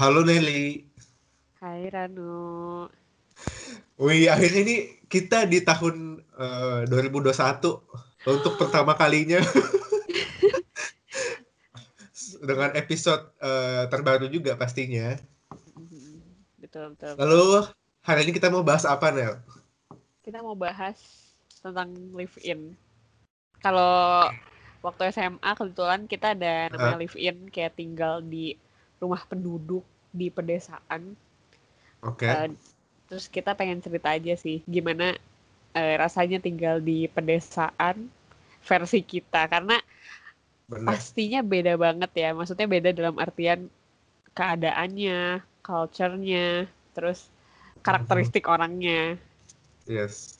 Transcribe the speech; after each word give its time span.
Halo 0.00 0.24
Nelly. 0.24 0.80
Hai 1.60 1.92
Ranu. 1.92 2.88
Wih, 4.00 4.32
akhirnya 4.32 4.64
ini 4.64 4.76
kita 5.12 5.44
di 5.44 5.60
tahun 5.60 6.24
uh, 6.40 6.88
2021 6.88 7.36
untuk 8.24 8.56
pertama 8.56 8.96
kalinya 8.96 9.44
dengan 12.48 12.72
episode 12.80 13.28
uh, 13.44 13.92
terbaru 13.92 14.32
juga 14.32 14.56
pastinya. 14.56 15.20
Betul, 16.56 16.96
betul. 16.96 17.20
Lalu 17.20 17.68
hari 18.00 18.24
ini 18.24 18.32
kita 18.32 18.48
mau 18.48 18.64
bahas 18.64 18.88
apa, 18.88 19.12
Nel? 19.12 19.36
Kita 20.24 20.40
mau 20.40 20.56
bahas 20.56 20.96
tentang 21.60 21.92
live 22.16 22.40
in. 22.40 22.72
Kalau 23.60 24.32
waktu 24.80 25.12
SMA 25.12 25.50
kebetulan 25.52 26.08
kita 26.08 26.32
ada 26.32 26.72
namanya 26.72 26.96
uh. 26.96 27.02
live 27.04 27.18
in 27.20 27.52
kayak 27.52 27.76
tinggal 27.76 28.24
di 28.24 28.56
rumah 29.00 29.24
penduduk 29.26 29.82
di 30.12 30.28
pedesaan. 30.28 31.16
Oke. 32.04 32.28
Okay. 32.28 32.30
Uh, 32.30 32.48
terus 33.10 33.26
kita 33.26 33.58
pengen 33.58 33.82
cerita 33.82 34.14
aja 34.14 34.38
sih 34.38 34.62
gimana 34.70 35.18
uh, 35.74 35.94
rasanya 35.98 36.38
tinggal 36.38 36.78
di 36.78 37.10
pedesaan 37.10 38.06
versi 38.62 39.02
kita 39.02 39.50
karena 39.50 39.82
Bener. 40.70 40.86
pastinya 40.86 41.40
beda 41.42 41.74
banget 41.74 42.10
ya. 42.14 42.30
Maksudnya 42.36 42.70
beda 42.70 42.90
dalam 42.94 43.16
artian 43.18 43.66
keadaannya, 44.36 45.42
culture-nya, 45.66 46.70
terus 46.94 47.26
karakteristik 47.82 48.46
uh-huh. 48.46 48.54
orangnya. 48.60 49.18
Yes. 49.88 50.38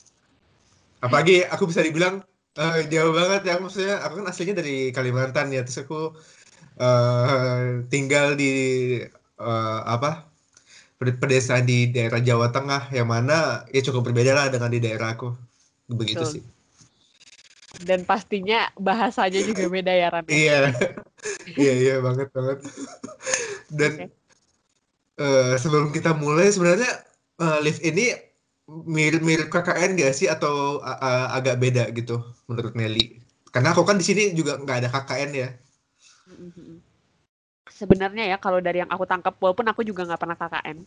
Apalagi 1.01 1.49
aku 1.49 1.67
bisa 1.67 1.83
dibilang 1.83 2.23
uh, 2.61 2.79
jauh 2.87 3.13
banget 3.17 3.43
ya 3.51 3.55
maksudnya 3.57 3.99
aku 4.05 4.23
kan 4.23 4.27
aslinya 4.29 4.55
dari 4.61 4.91
Kalimantan 4.91 5.49
ya 5.51 5.65
terus 5.65 5.81
aku 5.83 6.15
uh, 6.81 7.85
tinggal 7.93 8.35
di 8.35 8.53
uh, 9.37 9.81
apa 9.85 10.27
pedesaan 11.01 11.65
di 11.65 11.89
daerah 11.89 12.21
Jawa 12.21 12.53
Tengah 12.53 12.93
yang 12.93 13.09
mana 13.09 13.65
ya 13.73 13.81
cukup 13.81 14.13
berbeda 14.13 14.37
lah 14.37 14.47
dengan 14.53 14.69
di 14.69 14.81
daerah 14.81 15.17
aku. 15.17 15.33
Begitu 15.89 16.25
Betul. 16.25 16.33
sih. 16.41 16.45
Dan 17.81 18.05
pastinya 18.05 18.69
bahasanya 18.77 19.41
juga 19.41 19.65
beda 19.71 19.93
ya 19.95 20.09
Ran 20.13 20.25
iya. 20.29 20.75
Iya 21.61 21.73
iya 21.77 21.95
banget 22.05 22.29
banget. 22.37 22.59
Dan 23.73 23.93
okay. 23.97 24.09
uh, 25.21 25.57
sebelum 25.57 25.89
kita 25.93 26.13
mulai 26.17 26.53
sebenarnya 26.53 26.93
uh, 27.41 27.59
live 27.65 27.81
ini 27.81 28.13
mirip-mirip 28.69 29.49
KKN 29.49 29.97
gak 29.97 30.13
sih? 30.13 30.29
Atau 30.29 30.85
uh, 30.85 31.27
agak 31.33 31.61
beda 31.61 31.89
gitu 31.97 32.21
menurut 32.45 32.77
Nelly? 32.77 33.25
Karena 33.51 33.73
aku 33.73 33.89
kan 33.89 33.97
di 33.97 34.05
sini 34.05 34.37
juga 34.37 34.61
nggak 34.61 34.79
ada 34.85 34.89
KKN 34.93 35.31
ya 35.33 35.49
sebenarnya 37.81 38.29
ya 38.29 38.37
kalau 38.37 38.61
dari 38.61 38.85
yang 38.85 38.93
aku 38.93 39.09
tangkap 39.09 39.33
walaupun 39.41 39.65
aku 39.73 39.81
juga 39.81 40.05
nggak 40.05 40.21
pernah 40.21 40.37
KKN 40.37 40.79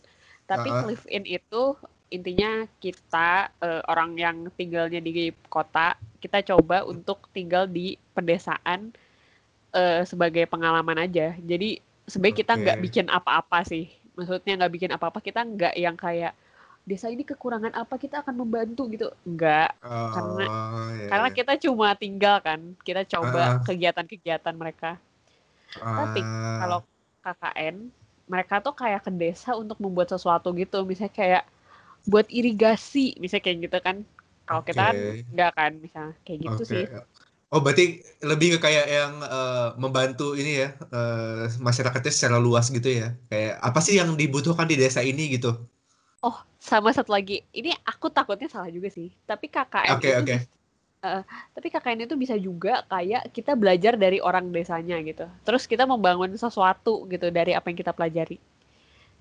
tapi 0.46 0.68
uh 0.70 0.74
-huh. 0.78 0.86
live 0.86 1.06
in 1.10 1.26
itu 1.26 1.74
intinya 2.14 2.70
kita 2.78 3.50
uh, 3.58 3.82
orang 3.90 4.14
yang 4.14 4.36
tinggalnya 4.54 5.02
di 5.02 5.34
kota 5.50 5.98
kita 6.22 6.46
coba 6.54 6.86
untuk 6.86 7.26
tinggal 7.34 7.66
di 7.66 7.98
pedesaan 8.14 8.94
uh, 9.74 10.06
sebagai 10.06 10.46
pengalaman 10.46 11.02
aja 11.02 11.34
jadi 11.42 11.82
sebenarnya 12.06 12.34
okay. 12.38 12.42
kita 12.46 12.52
nggak 12.62 12.78
bikin 12.86 13.06
apa-apa 13.10 13.66
sih 13.66 13.90
maksudnya 14.14 14.62
nggak 14.62 14.72
bikin 14.78 14.90
apa-apa 14.94 15.18
kita 15.18 15.42
nggak 15.42 15.74
yang 15.74 15.98
kayak 15.98 16.38
desa 16.84 17.08
ini 17.08 17.24
kekurangan 17.24 17.72
apa 17.72 17.96
kita 17.96 18.20
akan 18.20 18.44
membantu 18.44 18.86
gitu 18.92 19.08
enggak 19.24 19.72
oh, 19.80 20.12
karena 20.12 20.44
yeah. 20.44 21.08
karena 21.08 21.28
iya. 21.32 21.36
kita 21.40 21.52
cuma 21.66 21.88
tinggal 21.96 22.36
kan 22.44 22.60
kita 22.84 23.02
coba 23.08 23.64
kegiatan-kegiatan 23.64 24.54
uh. 24.54 24.60
mereka 24.60 25.00
tapi 25.80 26.20
ah. 26.22 26.58
kalau 26.62 26.78
KKN, 27.24 27.76
mereka 28.28 28.60
tuh 28.60 28.74
kayak 28.76 29.04
ke 29.04 29.10
desa 29.12 29.56
untuk 29.56 29.80
membuat 29.80 30.12
sesuatu 30.12 30.52
gitu. 30.54 30.84
Misalnya 30.84 31.14
kayak 31.14 31.44
buat 32.04 32.28
irigasi, 32.28 33.16
misalnya 33.18 33.44
kayak 33.44 33.58
gitu 33.68 33.78
kan. 33.80 33.96
Kalau 34.44 34.60
okay. 34.60 34.76
kita 34.76 34.82
kan 34.84 34.94
enggak 35.32 35.50
kan, 35.56 35.72
misalnya 35.80 36.14
kayak 36.22 36.38
gitu 36.44 36.62
okay. 36.62 36.68
sih. 36.68 36.84
Oh, 37.54 37.62
berarti 37.62 38.02
lebih 38.26 38.58
ke 38.58 38.66
kayak 38.66 38.86
yang 38.90 39.12
uh, 39.22 39.78
membantu 39.78 40.34
ini 40.34 40.66
ya, 40.66 40.74
uh, 40.90 41.46
masyarakatnya 41.62 42.12
secara 42.12 42.36
luas 42.36 42.68
gitu 42.68 42.90
ya. 42.90 43.14
Kayak 43.30 43.62
apa 43.62 43.78
sih 43.78 43.94
yang 43.96 44.12
dibutuhkan 44.18 44.66
di 44.66 44.74
desa 44.74 45.00
ini 45.00 45.38
gitu? 45.38 45.54
Oh, 46.24 46.36
sama 46.58 46.90
satu 46.90 47.14
lagi. 47.14 47.44
Ini 47.54 47.72
aku 47.86 48.10
takutnya 48.10 48.50
salah 48.50 48.68
juga 48.72 48.90
sih. 48.90 49.12
Tapi 49.24 49.48
KKN 49.48 49.96
okay, 49.96 50.12
itu 50.12 50.22
okay. 50.24 50.38
Uh, 51.04 51.20
tapi 51.52 51.68
KKN 51.68 52.08
itu 52.08 52.16
bisa 52.16 52.32
juga 52.40 52.80
kayak 52.88 53.28
kita 53.28 53.52
belajar 53.52 53.92
dari 54.00 54.24
orang 54.24 54.48
desanya 54.48 54.96
gitu. 55.04 55.28
Terus 55.44 55.68
kita 55.68 55.84
membangun 55.84 56.32
sesuatu 56.32 57.04
gitu 57.12 57.28
dari 57.28 57.52
apa 57.52 57.68
yang 57.68 57.76
kita 57.76 57.92
pelajari. 57.92 58.40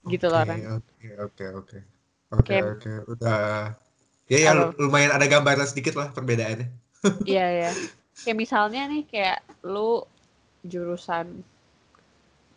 Gitu 0.08 0.32
loh, 0.32 0.48
Oke, 0.80 1.10
oke, 1.20 1.46
oke. 1.60 1.78
Oke, 2.34 2.56
oke. 2.64 2.92
Udah 3.12 3.76
ya 4.32 4.38
ya 4.40 4.52
Halo. 4.56 4.72
lumayan 4.80 5.12
ada 5.12 5.28
gambaran 5.28 5.68
sedikit 5.68 6.00
lah 6.00 6.10
perbedaannya. 6.16 6.72
Iya, 7.28 7.48
ya. 7.68 7.72
Kayak 8.24 8.38
misalnya 8.40 8.82
nih 8.88 9.04
kayak 9.04 9.40
lu 9.68 10.08
jurusan 10.64 11.44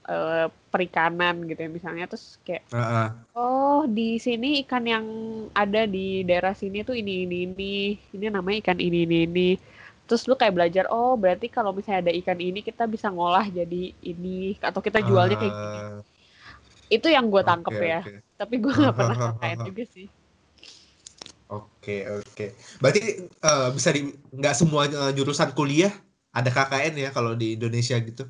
uh, 0.06 0.46
perikanan 0.70 1.44
gitu 1.46 1.66
ya 1.66 1.70
misalnya 1.70 2.06
terus 2.06 2.38
kayak 2.42 2.62
uh 2.70 2.78
-uh. 2.78 3.08
oh 3.34 3.80
di 3.86 4.16
sini 4.22 4.62
ikan 4.66 4.84
yang 4.86 5.06
ada 5.52 5.84
di 5.84 6.22
daerah 6.22 6.54
sini 6.54 6.82
tuh 6.86 6.96
ini 6.96 7.26
ini 7.26 7.38
ini 7.50 7.74
ini 8.14 8.24
namanya 8.30 8.62
ikan 8.66 8.78
ini 8.78 9.04
ini 9.04 9.18
ini 9.26 9.50
terus 10.06 10.24
lu 10.30 10.38
kayak 10.38 10.54
belajar 10.54 10.84
oh 10.88 11.18
berarti 11.18 11.50
kalau 11.50 11.74
misalnya 11.74 12.10
ada 12.10 12.14
ikan 12.14 12.38
ini 12.38 12.62
kita 12.62 12.86
bisa 12.86 13.10
ngolah 13.10 13.46
jadi 13.50 13.90
ini 14.06 14.54
atau 14.62 14.78
kita 14.78 15.02
jualnya 15.02 15.36
kayak 15.36 15.54
gini 15.54 15.80
itu 16.86 17.10
yang 17.10 17.26
gue 17.26 17.42
tangkep 17.42 17.74
okay, 17.74 17.90
ya 17.90 18.00
okay. 18.06 18.18
tapi 18.38 18.54
gue 18.62 18.70
nggak 18.72 18.94
pernah 18.98 19.16
KKN 19.18 19.60
juga 19.66 19.84
sih 19.90 20.08
Oke 21.46 22.02
okay, 22.02 22.10
oke. 22.10 22.26
Okay. 22.34 22.48
Berarti 22.82 23.00
uh, 23.46 23.70
bisa 23.70 23.94
di 23.94 24.10
nggak 24.34 24.54
semua 24.58 24.90
uh, 24.90 25.14
jurusan 25.14 25.54
kuliah 25.54 25.94
ada 26.34 26.50
KKN 26.50 26.94
ya 26.98 27.08
kalau 27.14 27.38
di 27.38 27.54
Indonesia 27.54 27.94
gitu? 28.02 28.26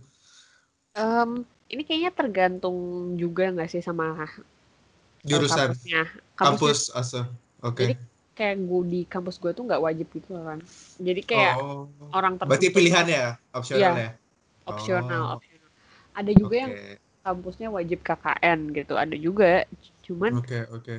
Um, 0.93 1.49
ini 1.67 1.83
kayaknya 1.83 2.13
tergantung 2.15 2.77
juga 3.19 3.51
nggak 3.51 3.71
sih 3.71 3.83
sama 3.83 4.29
jurusan 5.27 5.75
kampusnya. 5.75 6.03
kampus 6.39 6.79
asa 6.95 7.27
oke 7.63 7.75
okay. 7.75 7.87
jadi 7.91 7.95
kayak 8.37 8.57
gue 8.69 8.81
di 8.87 9.01
kampus 9.09 9.41
gue 9.41 9.51
tuh 9.57 9.65
nggak 9.67 9.83
wajib 9.83 10.07
gitu 10.13 10.37
kan 10.37 10.61
jadi 11.01 11.21
kayak 11.25 11.55
oh. 11.59 11.89
orang 12.13 12.37
tertentu 12.39 12.53
berarti 12.53 12.69
pilihan 12.71 13.07
ya 13.09 13.27
opsional 13.51 13.95
ya, 13.97 14.05
ya? 14.07 14.11
opsional 14.69 15.23
oh. 15.25 15.35
opsional 15.41 15.71
ada 16.15 16.33
juga 16.37 16.55
okay. 16.55 16.63
yang 16.63 16.75
kampusnya 17.27 17.69
wajib 17.75 17.99
KKN 18.07 18.59
gitu 18.71 18.95
ada 18.95 19.17
juga 19.19 19.67
cuman 20.07 20.33
oke 20.39 20.47
okay, 20.47 20.63
oke 20.71 20.85
okay. 20.85 20.99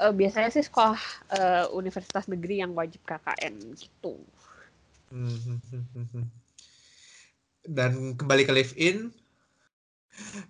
uh, 0.00 0.14
biasanya 0.14 0.48
sih 0.54 0.64
sekolah 0.64 1.02
uh, 1.36 1.64
universitas 1.76 2.24
negeri 2.24 2.64
yang 2.64 2.72
wajib 2.72 3.04
KKN 3.04 3.76
gitu 3.76 4.16
hmm, 5.12 5.36
hmm, 5.36 5.84
hmm, 5.92 6.26
dan 7.68 8.16
kembali 8.16 8.48
ke 8.48 8.52
live 8.54 8.72
in 8.80 9.12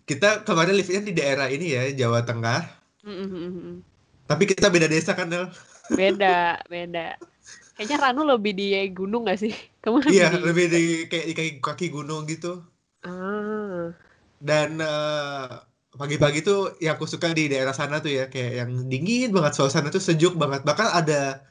kita 0.06 0.46
kemarin 0.46 0.74
live-nya 0.78 1.02
di 1.02 1.12
daerah 1.14 1.48
ini 1.50 1.66
ya, 1.74 1.82
Jawa 2.06 2.22
Tengah. 2.22 2.62
Mm-hmm. 3.06 3.82
Tapi 4.26 4.44
kita 4.46 4.66
beda 4.70 4.90
desa 4.90 5.14
kan, 5.14 5.30
Nel? 5.30 5.50
Beda, 5.94 6.58
beda. 6.66 7.14
Kayaknya 7.78 7.96
Ranu 8.02 8.22
lebih 8.26 8.56
di 8.56 8.72
gunung 8.90 9.28
gak 9.28 9.38
sih? 9.38 9.54
Kamu 9.84 10.02
iya, 10.10 10.32
di... 10.32 10.42
lebih 10.42 10.66
di 10.72 10.82
kayak 11.06 11.26
di 11.28 11.34
kaki, 11.36 11.52
kaki 11.62 11.86
gunung 11.92 12.26
gitu. 12.26 12.64
Ah. 13.06 13.94
Dan 14.42 14.82
uh, 14.82 15.62
pagi-pagi 15.94 16.42
tuh 16.42 16.74
yang 16.82 16.98
aku 16.98 17.06
suka 17.06 17.30
di 17.36 17.52
daerah 17.52 17.76
sana 17.76 18.02
tuh 18.02 18.10
ya, 18.10 18.24
kayak 18.32 18.64
yang 18.64 18.70
dingin 18.90 19.30
banget 19.30 19.54
suasana 19.54 19.92
tuh 19.92 20.02
sejuk 20.02 20.34
banget. 20.34 20.66
Bahkan 20.66 20.88
ada 20.90 21.46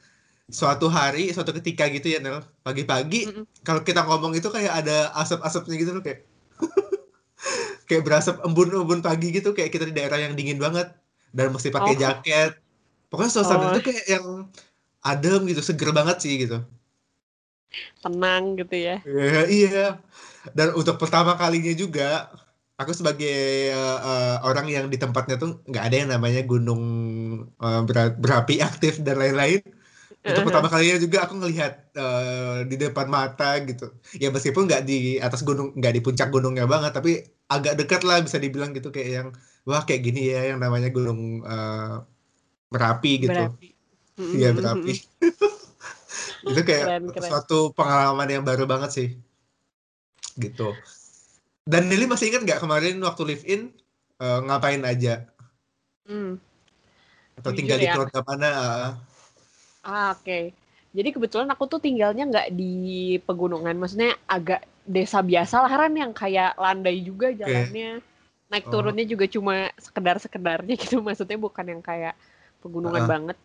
suatu 0.50 0.90
hari, 0.90 1.32
suatu 1.32 1.54
ketika 1.56 1.88
gitu 1.88 2.12
ya, 2.12 2.18
Nel. 2.20 2.44
Pagi-pagi, 2.66 3.32
mm-hmm. 3.32 3.44
kalau 3.64 3.80
kita 3.86 4.04
ngomong 4.04 4.36
itu 4.36 4.50
kayak 4.52 4.84
ada 4.84 5.14
asap-asapnya 5.16 5.76
gitu 5.78 5.96
loh, 5.96 6.02
kayak 6.04 6.26
kayak 7.86 8.02
berasap 8.02 8.42
embun-embun 8.42 9.00
pagi 9.00 9.30
gitu 9.32 9.54
kayak 9.54 9.70
kita 9.72 9.88
di 9.88 9.94
daerah 9.94 10.18
yang 10.20 10.34
dingin 10.34 10.58
banget 10.58 10.90
dan 11.30 11.54
mesti 11.54 11.70
pakai 11.70 11.94
oh. 11.94 11.98
jaket. 11.98 12.50
Pokoknya 13.06 13.30
suasana 13.32 13.70
oh. 13.70 13.72
itu 13.78 13.82
kayak 13.86 14.04
yang 14.10 14.26
adem 15.06 15.46
gitu 15.46 15.62
seger 15.62 15.94
banget 15.94 16.18
sih 16.18 16.34
gitu. 16.36 16.62
Tenang 18.02 18.58
gitu 18.58 18.74
ya. 18.74 18.96
Iya 19.06 19.42
iya. 19.46 19.86
Dan 20.54 20.74
untuk 20.74 20.98
pertama 20.98 21.38
kalinya 21.38 21.74
juga 21.74 22.30
aku 22.76 22.92
sebagai 22.92 23.72
uh, 23.72 23.98
uh, 24.02 24.36
orang 24.44 24.66
yang 24.68 24.86
di 24.92 25.00
tempatnya 25.00 25.40
tuh 25.40 25.64
nggak 25.64 25.84
ada 25.90 25.96
yang 25.96 26.10
namanya 26.12 26.42
gunung 26.44 26.82
uh, 27.56 27.82
berapi 28.20 28.60
aktif 28.60 29.00
dan 29.00 29.16
lain-lain 29.16 29.64
untuk 30.26 30.42
pertama 30.50 30.68
kalinya 30.68 30.98
juga 30.98 31.18
aku 31.22 31.34
ngelihat 31.38 31.72
uh, 31.94 32.58
di 32.66 32.76
depan 32.76 33.06
mata 33.06 33.62
gitu 33.62 33.94
ya 34.18 34.34
meskipun 34.34 34.66
nggak 34.66 34.82
di 34.82 35.22
atas 35.22 35.46
gunung 35.46 35.70
nggak 35.78 35.92
di 35.94 36.00
puncak 36.02 36.28
gunungnya 36.34 36.66
banget 36.66 36.92
tapi 36.94 37.22
agak 37.46 37.78
dekat 37.78 38.02
lah 38.02 38.18
bisa 38.18 38.42
dibilang 38.42 38.74
gitu 38.74 38.90
kayak 38.90 39.10
yang 39.10 39.28
wah 39.62 39.86
kayak 39.86 40.02
gini 40.02 40.34
ya 40.34 40.50
yang 40.54 40.58
namanya 40.58 40.90
gunung 40.90 41.46
uh, 41.46 42.02
merapi 42.74 43.22
gitu 43.22 43.42
iya 44.34 44.50
berapi 44.50 44.98
itu 46.50 46.62
kayak 46.62 46.86
keren, 46.86 47.04
keren. 47.14 47.28
suatu 47.30 47.70
pengalaman 47.74 48.28
yang 48.28 48.44
baru 48.46 48.66
banget 48.66 48.90
sih 48.90 49.08
gitu 50.36 50.74
dan 51.66 51.90
Nelly 51.90 52.06
masih 52.06 52.30
ingat 52.30 52.46
nggak 52.46 52.60
kemarin 52.62 53.02
waktu 53.02 53.22
live 53.26 53.44
in 53.46 53.74
uh, 54.22 54.40
ngapain 54.46 54.82
aja? 54.86 55.26
Hmm. 56.06 56.38
Atau 57.34 57.50
tinggal 57.52 57.82
di 57.82 57.90
ya. 57.90 57.98
keluarga 57.98 58.20
mana? 58.22 58.48
Uh. 58.54 58.90
Ah, 59.86 60.18
oke. 60.18 60.26
Okay. 60.26 60.44
Jadi 60.96 61.08
kebetulan 61.14 61.46
aku 61.52 61.70
tuh 61.70 61.78
tinggalnya 61.78 62.26
nggak 62.26 62.48
di 62.56 63.16
pegunungan, 63.22 63.76
maksudnya 63.78 64.18
agak 64.26 64.66
desa 64.82 65.22
biasa 65.22 65.62
lah 65.62 65.70
kan 65.70 65.92
yang 65.94 66.10
kayak 66.10 66.58
landai 66.58 66.98
juga 67.06 67.30
jalannya. 67.30 68.02
Okay. 68.02 68.48
Naik 68.50 68.66
oh. 68.66 68.72
turunnya 68.74 69.06
juga 69.06 69.30
cuma 69.30 69.70
sekedar-sekedarnya 69.78 70.74
gitu, 70.82 70.98
maksudnya 70.98 71.38
bukan 71.38 71.78
yang 71.78 71.82
kayak 71.84 72.18
pegunungan 72.64 73.04
uh. 73.04 73.08
banget. 73.08 73.38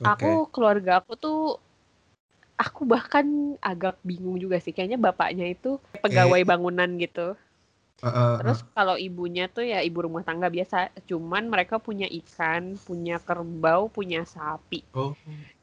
Okay. 0.00 0.10
Aku 0.16 0.48
keluarga 0.50 1.04
aku 1.04 1.12
tuh 1.14 1.40
aku 2.56 2.88
bahkan 2.88 3.56
agak 3.60 4.00
bingung 4.00 4.36
juga 4.36 4.60
sih 4.60 4.72
kayaknya 4.72 5.00
bapaknya 5.00 5.48
itu 5.52 5.76
pegawai 6.00 6.40
bangunan 6.48 6.88
gitu. 6.96 7.36
Uh, 8.00 8.40
Terus 8.40 8.64
kalau 8.72 8.96
ibunya 8.96 9.44
tuh 9.44 9.60
ya 9.60 9.84
ibu 9.84 10.08
rumah 10.08 10.24
tangga 10.24 10.48
biasa, 10.48 10.88
cuman 11.04 11.52
mereka 11.52 11.76
punya 11.76 12.08
ikan, 12.08 12.80
punya 12.80 13.20
kerbau, 13.20 13.92
punya 13.92 14.24
sapi. 14.24 14.80
Oh. 14.96 15.12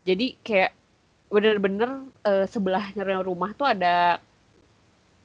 Jadi 0.05 0.37
kayak 0.45 0.71
bener-bener 1.33 2.07
uh, 2.23 2.45
sebelahnya 2.45 3.25
rumah 3.25 3.57
tuh 3.57 3.65
ada 3.65 4.21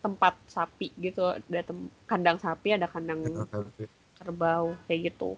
tempat 0.00 0.34
sapi 0.48 0.90
gitu, 0.98 1.36
ada 1.36 1.60
tem 1.62 1.78
kandang 2.08 2.40
sapi, 2.40 2.74
ada 2.74 2.88
kandang 2.88 3.22
kerbau 4.16 4.72
kayak 4.88 5.12
gitu. 5.12 5.36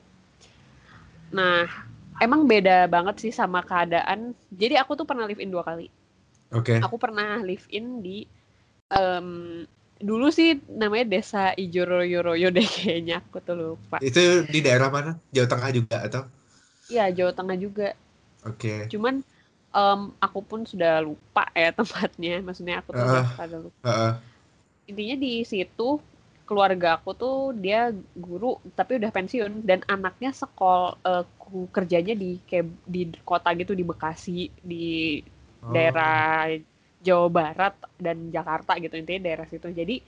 Nah, 1.35 1.67
emang 2.23 2.47
beda 2.47 2.87
banget 2.87 3.19
sih 3.19 3.33
sama 3.35 3.67
keadaan. 3.67 4.33
Jadi 4.55 4.79
aku 4.79 4.95
tuh 4.95 5.05
pernah 5.05 5.27
live 5.27 5.43
in 5.43 5.51
dua 5.51 5.67
kali. 5.67 5.91
Oke. 6.55 6.79
Okay. 6.79 6.87
Aku 6.87 6.97
pernah 7.03 7.43
live 7.43 7.67
in 7.75 7.99
di 7.99 8.23
um, 8.95 9.67
dulu 10.03 10.31
sih 10.35 10.59
namanya 10.67 11.07
desa 11.19 11.55
Ijoroyoroyo 11.55 12.51
deh 12.51 12.67
kayaknya 12.67 13.23
aku 13.23 13.39
tuh 13.43 13.55
lupa. 13.55 14.03
Itu 14.03 14.47
di 14.49 14.59
daerah 14.65 14.91
mana? 14.91 15.19
Jawa 15.31 15.47
Tengah 15.47 15.71
juga 15.71 15.97
atau? 16.03 16.23
Iya 16.91 17.11
Jawa 17.15 17.33
Tengah 17.33 17.57
juga. 17.59 17.89
Oke. 18.45 18.59
Okay. 18.59 18.79
Cuman 18.91 19.23
um, 19.71 20.13
aku 20.19 20.41
pun 20.43 20.61
sudah 20.67 21.01
lupa 21.05 21.47
ya 21.55 21.71
tempatnya. 21.79 22.43
Maksudnya 22.43 22.83
aku 22.83 22.91
tuh 22.95 23.05
uh, 23.05 23.27
udah 23.39 23.61
lupa. 23.61 23.83
Uh, 23.85 23.91
uh. 23.91 24.13
Intinya 24.91 25.17
di 25.17 25.47
situ 25.47 26.03
keluarga 26.45 27.01
aku 27.01 27.17
tuh 27.17 27.37
dia 27.57 27.89
guru 28.13 28.61
tapi 28.77 29.01
udah 29.01 29.09
pensiun 29.09 29.65
dan 29.65 29.81
anaknya 29.89 30.29
sekol 30.37 30.93
uh, 31.01 31.25
kerjanya 31.73 32.13
di 32.13 32.37
kayak 32.45 32.69
di 32.85 33.09
kota 33.25 33.49
gitu 33.57 33.73
di 33.73 33.81
Bekasi 33.81 34.53
di 34.61 35.25
oh. 35.65 35.73
daerah 35.73 36.53
Jawa 37.05 37.29
Barat 37.29 37.77
dan 38.01 38.33
Jakarta 38.33 38.81
gitu 38.81 38.97
intinya 38.97 39.29
daerah 39.29 39.47
situ. 39.47 39.69
Jadi 39.69 40.01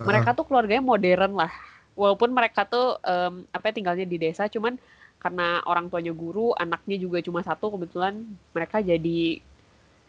mereka 0.00 0.32
tuh 0.32 0.48
keluarganya 0.48 0.82
modern 0.82 1.36
lah. 1.36 1.52
Walaupun 1.98 2.30
mereka 2.30 2.62
tuh 2.64 2.96
um, 3.02 3.42
apa 3.50 3.70
ya, 3.70 3.72
tinggalnya 3.74 4.06
di 4.06 4.16
desa, 4.16 4.46
cuman 4.46 4.78
karena 5.18 5.60
orang 5.66 5.90
tuanya 5.90 6.14
guru, 6.14 6.54
anaknya 6.54 6.94
juga 6.94 7.18
cuma 7.18 7.42
satu 7.42 7.74
kebetulan 7.74 8.22
mereka 8.54 8.78
jadi 8.78 9.42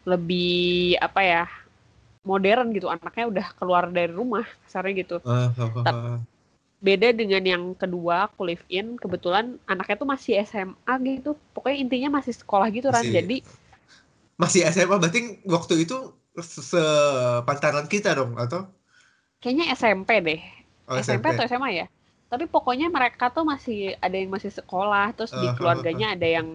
lebih 0.06 0.94
apa 1.02 1.20
ya 1.20 1.44
modern 2.22 2.70
gitu. 2.70 2.86
Anaknya 2.86 3.26
udah 3.26 3.46
keluar 3.58 3.90
dari 3.90 4.14
rumah, 4.14 4.46
kasarnya 4.64 4.94
gitu. 5.02 5.16
Uh, 5.26 5.50
uh, 5.58 5.82
uh. 5.82 6.18
Beda 6.80 7.12
dengan 7.12 7.42
yang 7.44 7.64
kedua, 7.74 8.30
aku 8.30 8.46
live 8.48 8.64
in, 8.70 8.96
kebetulan 8.96 9.58
anaknya 9.66 9.96
tuh 9.98 10.08
masih 10.08 10.38
SMA 10.46 10.94
gitu. 11.04 11.34
Pokoknya 11.52 11.78
intinya 11.82 12.22
masih 12.22 12.32
sekolah 12.32 12.70
gitu 12.70 12.88
kan. 12.88 13.02
Jadi 13.02 13.42
masih 14.40 14.64
SMA 14.72 14.96
berarti 14.96 15.42
waktu 15.44 15.84
itu 15.84 16.16
sepantaran 16.38 17.86
kita 17.90 18.14
dong 18.14 18.38
atau? 18.38 18.70
Kayaknya 19.42 19.74
SMP 19.74 20.10
deh. 20.22 20.40
Oh, 20.86 20.98
SMP. 21.00 21.26
SMP 21.26 21.26
atau 21.34 21.44
SMA 21.48 21.70
ya? 21.74 21.86
Tapi 22.30 22.46
pokoknya 22.46 22.86
mereka 22.86 23.32
tuh 23.34 23.42
masih 23.42 23.98
ada 23.98 24.14
yang 24.14 24.30
masih 24.30 24.54
sekolah, 24.54 25.10
terus 25.18 25.34
uh, 25.34 25.40
di 25.42 25.46
keluarganya 25.58 26.10
uh, 26.10 26.12
uh. 26.14 26.16
ada 26.18 26.28
yang 26.30 26.46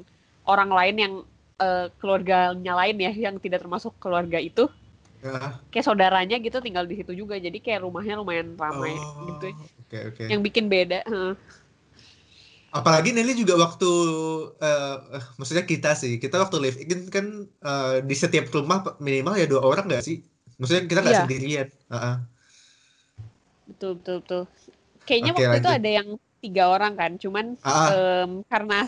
orang 0.47 0.71
lain 0.71 0.95
yang 0.95 1.13
uh, 1.59 1.87
keluarganya 1.99 2.73
lain 2.79 2.95
ya 2.95 3.11
yang 3.11 3.35
tidak 3.43 3.65
termasuk 3.65 3.91
keluarga 3.99 4.39
itu. 4.39 4.71
Uh. 5.19 5.51
Kayak 5.73 5.85
saudaranya 5.91 6.39
gitu 6.39 6.63
tinggal 6.63 6.87
di 6.87 7.01
situ 7.03 7.11
juga. 7.11 7.35
Jadi 7.35 7.59
kayak 7.59 7.83
rumahnya 7.83 8.15
lumayan 8.21 8.55
ramai 8.55 8.95
oh, 8.95 9.35
gitu. 9.35 9.51
Okay, 9.89 10.01
okay. 10.13 10.25
Yang 10.31 10.41
bikin 10.47 10.65
beda. 10.71 11.03
Apalagi 12.75 13.15
Nelly 13.15 13.39
juga 13.39 13.55
waktu 13.55 13.87
uh, 14.59 14.95
maksudnya 15.39 15.63
kita 15.63 15.95
sih 15.95 16.19
kita 16.19 16.35
waktu 16.35 16.59
live 16.59 16.77
in 16.83 17.07
kan 17.07 17.47
uh, 17.63 18.03
di 18.03 18.11
setiap 18.11 18.51
rumah 18.51 18.83
minimal 18.99 19.39
ya 19.39 19.47
dua 19.47 19.63
orang 19.63 19.87
nggak 19.87 20.03
sih 20.03 20.19
maksudnya 20.59 20.83
kita 20.83 20.99
nggak 20.99 21.15
iya. 21.15 21.23
sendirian 21.23 21.67
uh 21.87 21.95
-uh. 21.95 22.15
betul 23.71 23.95
betul 23.95 24.17
betul 24.27 24.43
kayaknya 25.07 25.31
okay, 25.31 25.39
waktu 25.39 25.51
lanjut. 25.55 25.63
itu 25.63 25.71
ada 25.71 25.89
yang 25.89 26.07
tiga 26.43 26.63
orang 26.67 26.93
kan 26.99 27.11
cuman 27.15 27.45
uh 27.63 27.69
-uh. 27.71 27.87
Um, 27.95 28.31
karena 28.51 28.83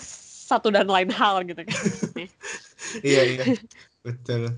satu 0.51 0.67
dan 0.67 0.91
lain 0.91 1.07
hal 1.07 1.47
gitu 1.47 1.63
kan 1.63 1.79
iya 3.07 3.39
iya 3.39 3.43
betul 4.03 4.51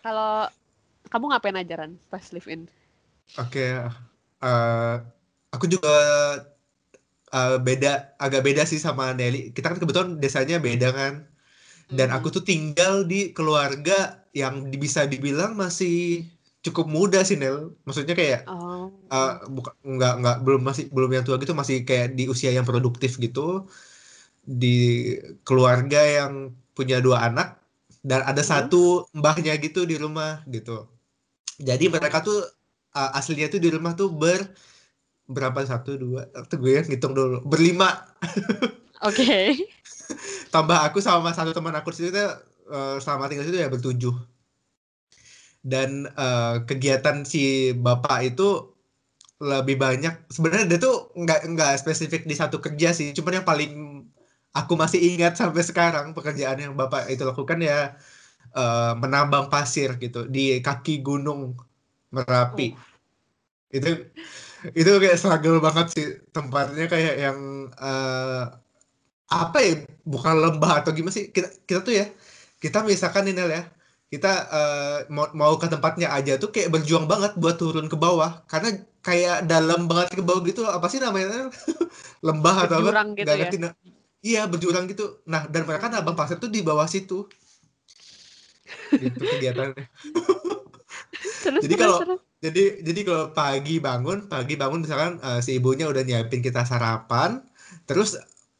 kalau 0.00 0.48
kamu 1.12 1.24
ngapain 1.36 1.60
ajaran 1.60 1.90
pas 2.08 2.24
live 2.32 2.48
in 2.48 2.64
oke 3.36 3.52
okay, 3.52 3.76
uh, 4.40 5.04
aku 5.52 5.68
juga 5.68 5.92
uh, 7.32 7.56
beda 7.60 8.16
agak 8.20 8.42
beda 8.44 8.62
sih 8.64 8.80
sama 8.80 9.12
Nelly. 9.12 9.52
Kita 9.52 9.72
kan 9.72 9.78
kebetulan 9.80 10.20
desanya 10.20 10.56
beda 10.60 10.92
kan. 10.92 11.24
Dan 11.88 12.12
aku 12.12 12.28
tuh 12.28 12.44
tinggal 12.44 13.08
di 13.08 13.32
keluarga 13.32 14.20
yang 14.36 14.68
bisa 14.76 15.08
dibilang 15.08 15.56
masih 15.56 16.28
cukup 16.60 16.84
muda 16.84 17.24
sih 17.24 17.40
Nel. 17.40 17.72
Maksudnya 17.88 18.12
kayak 18.12 18.44
oh. 18.44 18.92
uh, 19.08 19.40
buka, 19.48 19.72
nggak 19.80 20.14
nggak 20.20 20.36
belum 20.44 20.62
masih 20.68 20.84
belum 20.92 21.10
yang 21.16 21.24
tua 21.24 21.40
gitu 21.40 21.56
masih 21.56 21.88
kayak 21.88 22.12
di 22.12 22.28
usia 22.28 22.52
yang 22.52 22.68
produktif 22.68 23.16
gitu. 23.16 23.64
Di 24.44 25.16
keluarga 25.48 26.04
yang 26.04 26.52
punya 26.76 27.00
dua 27.00 27.24
anak 27.24 27.56
dan 28.04 28.22
ada 28.24 28.44
hmm. 28.44 28.50
satu 28.52 29.08
mbahnya 29.16 29.56
gitu 29.56 29.88
di 29.88 29.96
rumah 29.96 30.44
gitu. 30.46 30.86
Jadi 31.58 31.90
mereka 31.90 32.22
tuh 32.22 32.44
uh, 32.94 33.18
aslinya 33.18 33.50
tuh 33.50 33.60
di 33.64 33.68
rumah 33.72 33.96
tuh 33.98 34.12
ber 34.12 34.44
berapa? 35.28 35.62
Satu 35.68 36.00
dua. 36.00 36.26
Tunggu 36.48 36.72
ya 36.72 36.80
ngitung 36.82 37.12
dulu. 37.12 37.44
Berlima. 37.44 38.08
Oke. 39.04 39.22
Okay. 39.22 39.46
tambah 40.54 40.78
aku 40.88 40.98
sama 41.04 41.36
satu 41.36 41.52
teman 41.52 41.76
aku 41.76 41.92
situ 41.92 42.16
uh, 42.16 42.96
selama 43.00 43.28
tinggal 43.28 43.44
situ 43.44 43.60
ya 43.60 43.68
bertujuh. 43.68 44.14
Dan 45.60 46.08
uh, 46.16 46.64
kegiatan 46.64 47.28
si 47.28 47.76
bapak 47.76 48.34
itu 48.34 48.72
lebih 49.38 49.78
banyak. 49.78 50.32
Sebenarnya 50.32 50.66
dia 50.66 50.78
tuh 50.80 51.12
nggak 51.14 51.54
nggak 51.54 51.72
spesifik 51.78 52.24
di 52.24 52.34
satu 52.34 52.58
kerja 52.58 52.90
sih. 52.96 53.12
Cuman 53.12 53.42
yang 53.42 53.46
paling 53.46 53.72
aku 54.56 54.74
masih 54.74 54.98
ingat 55.14 55.36
sampai 55.36 55.62
sekarang 55.62 56.16
pekerjaan 56.16 56.58
yang 56.58 56.72
bapak 56.74 57.06
itu 57.12 57.22
lakukan 57.22 57.60
ya 57.62 57.94
uh, 58.56 58.92
menambang 58.96 59.52
pasir 59.52 59.94
gitu 60.00 60.26
di 60.26 60.58
kaki 60.64 61.04
gunung 61.04 61.54
merapi. 62.10 62.72
Oh. 62.72 62.86
itu 63.68 64.08
itu 64.74 64.90
kayak 64.90 65.18
struggle 65.18 65.58
banget 65.62 65.86
sih 65.94 66.06
tempatnya 66.34 66.86
kayak 66.90 67.14
yang 67.18 67.38
uh, 67.78 68.50
apa 69.28 69.58
ya 69.60 69.74
bukan 70.08 70.34
lembah 70.40 70.82
atau 70.82 70.90
gimana 70.96 71.12
sih 71.12 71.28
kita 71.28 71.52
kita 71.68 71.80
tuh 71.84 71.94
ya 71.94 72.06
kita 72.58 72.82
misalkan 72.82 73.28
ini 73.28 73.44
ya 73.44 73.62
kita 74.08 74.32
uh, 74.48 74.98
mau 75.12 75.28
mau 75.36 75.54
ke 75.60 75.68
tempatnya 75.68 76.08
aja 76.08 76.40
tuh 76.40 76.48
kayak 76.48 76.72
berjuang 76.72 77.04
banget 77.04 77.36
buat 77.36 77.60
turun 77.60 77.92
ke 77.92 77.96
bawah 78.00 78.40
karena 78.48 78.80
kayak 79.04 79.44
dalam 79.44 79.84
banget 79.84 80.16
ke 80.16 80.24
bawah 80.24 80.40
gitu 80.48 80.64
apa 80.64 80.88
sih 80.88 80.96
namanya 80.96 81.52
lembah 82.26 82.56
atau 82.66 82.88
apa 82.88 83.04
gitu 83.14 83.28
ya? 83.28 83.48
nah, 83.68 83.72
iya 84.22 84.46
berjurang 84.50 84.90
gitu. 84.90 85.22
Nah 85.28 85.46
dan 85.46 85.64
mereka 85.64 85.92
nabang 85.92 86.18
pasir 86.18 86.40
tuh 86.40 86.50
di 86.50 86.60
bawah 86.64 86.86
situ. 86.88 87.28
Itu 88.92 89.22
kegiatannya. 89.22 89.84
Jadi 91.64 91.74
kalau 91.78 92.18
jadi 92.38 92.82
jadi 92.86 93.00
kalau 93.02 93.24
pagi 93.34 93.82
bangun 93.82 94.30
pagi 94.30 94.54
bangun 94.54 94.86
misalkan 94.86 95.18
uh, 95.22 95.42
si 95.42 95.58
ibunya 95.58 95.90
udah 95.90 96.06
nyiapin 96.06 96.38
kita 96.38 96.62
sarapan 96.62 97.42
terus 97.84 98.14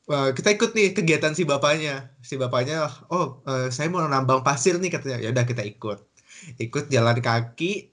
uh, 0.09 0.31
kita 0.33 0.57
ikut 0.57 0.71
nih 0.73 0.97
kegiatan 0.97 1.33
si 1.37 1.45
bapaknya. 1.45 2.11
Si 2.25 2.35
bapaknya 2.41 2.89
oh 3.13 3.45
uh, 3.45 3.69
saya 3.69 3.93
mau 3.93 4.03
nambang 4.05 4.43
pasir 4.43 4.81
nih 4.81 4.91
katanya. 4.91 5.19
Ya 5.21 5.29
udah 5.31 5.45
kita 5.45 5.63
ikut. 5.63 5.99
Ikut 6.59 6.89
jalan 6.89 7.21
kaki. 7.21 7.93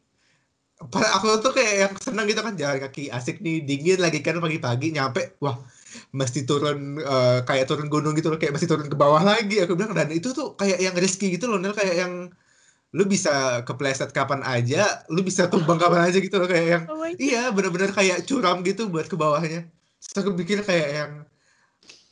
Aku 0.92 1.40
tuh 1.40 1.56
kayak 1.56 1.74
yang 1.88 1.94
senang 2.04 2.28
gitu 2.28 2.44
kan 2.44 2.60
jalan 2.60 2.84
kaki 2.84 3.08
asik 3.08 3.40
nih 3.40 3.64
dingin 3.64 3.96
lagi 4.04 4.20
kan 4.20 4.44
pagi-pagi 4.44 4.92
nyampe 4.92 5.40
wah 5.40 5.56
mesti 6.12 6.44
turun 6.44 7.00
uh, 7.00 7.48
kayak 7.48 7.72
turun 7.72 7.88
gunung 7.88 8.12
gitu 8.12 8.28
loh 8.28 8.36
kayak 8.36 8.52
mesti 8.52 8.68
turun 8.68 8.92
ke 8.92 8.98
bawah 9.00 9.24
lagi 9.24 9.64
aku 9.64 9.76
bilang. 9.76 9.96
Dan 9.96 10.12
itu 10.12 10.32
tuh 10.36 10.56
kayak 10.60 10.80
yang 10.80 10.96
risky 10.96 11.32
gitu 11.36 11.48
loh 11.52 11.60
Nel 11.60 11.76
kayak 11.76 11.96
yang 11.96 12.14
lu 12.96 13.04
bisa 13.04 13.60
kepleset 13.68 14.16
kapan 14.16 14.40
aja, 14.48 15.04
lu 15.12 15.20
bisa 15.20 15.52
tumbang 15.52 15.76
kapan 15.76 16.08
aja 16.08 16.16
gitu 16.16 16.40
loh 16.40 16.48
kayak 16.48 16.68
yang 16.72 16.84
oh 16.88 17.04
iya 17.20 17.52
bener-bener 17.52 17.92
kayak 17.92 18.24
curam 18.24 18.64
gitu 18.64 18.88
buat 18.88 19.12
ke 19.12 19.20
bawahnya. 19.20 19.68
Terus 20.00 20.16
aku 20.24 20.32
pikir 20.40 20.64
kayak 20.64 20.90
yang 20.96 21.12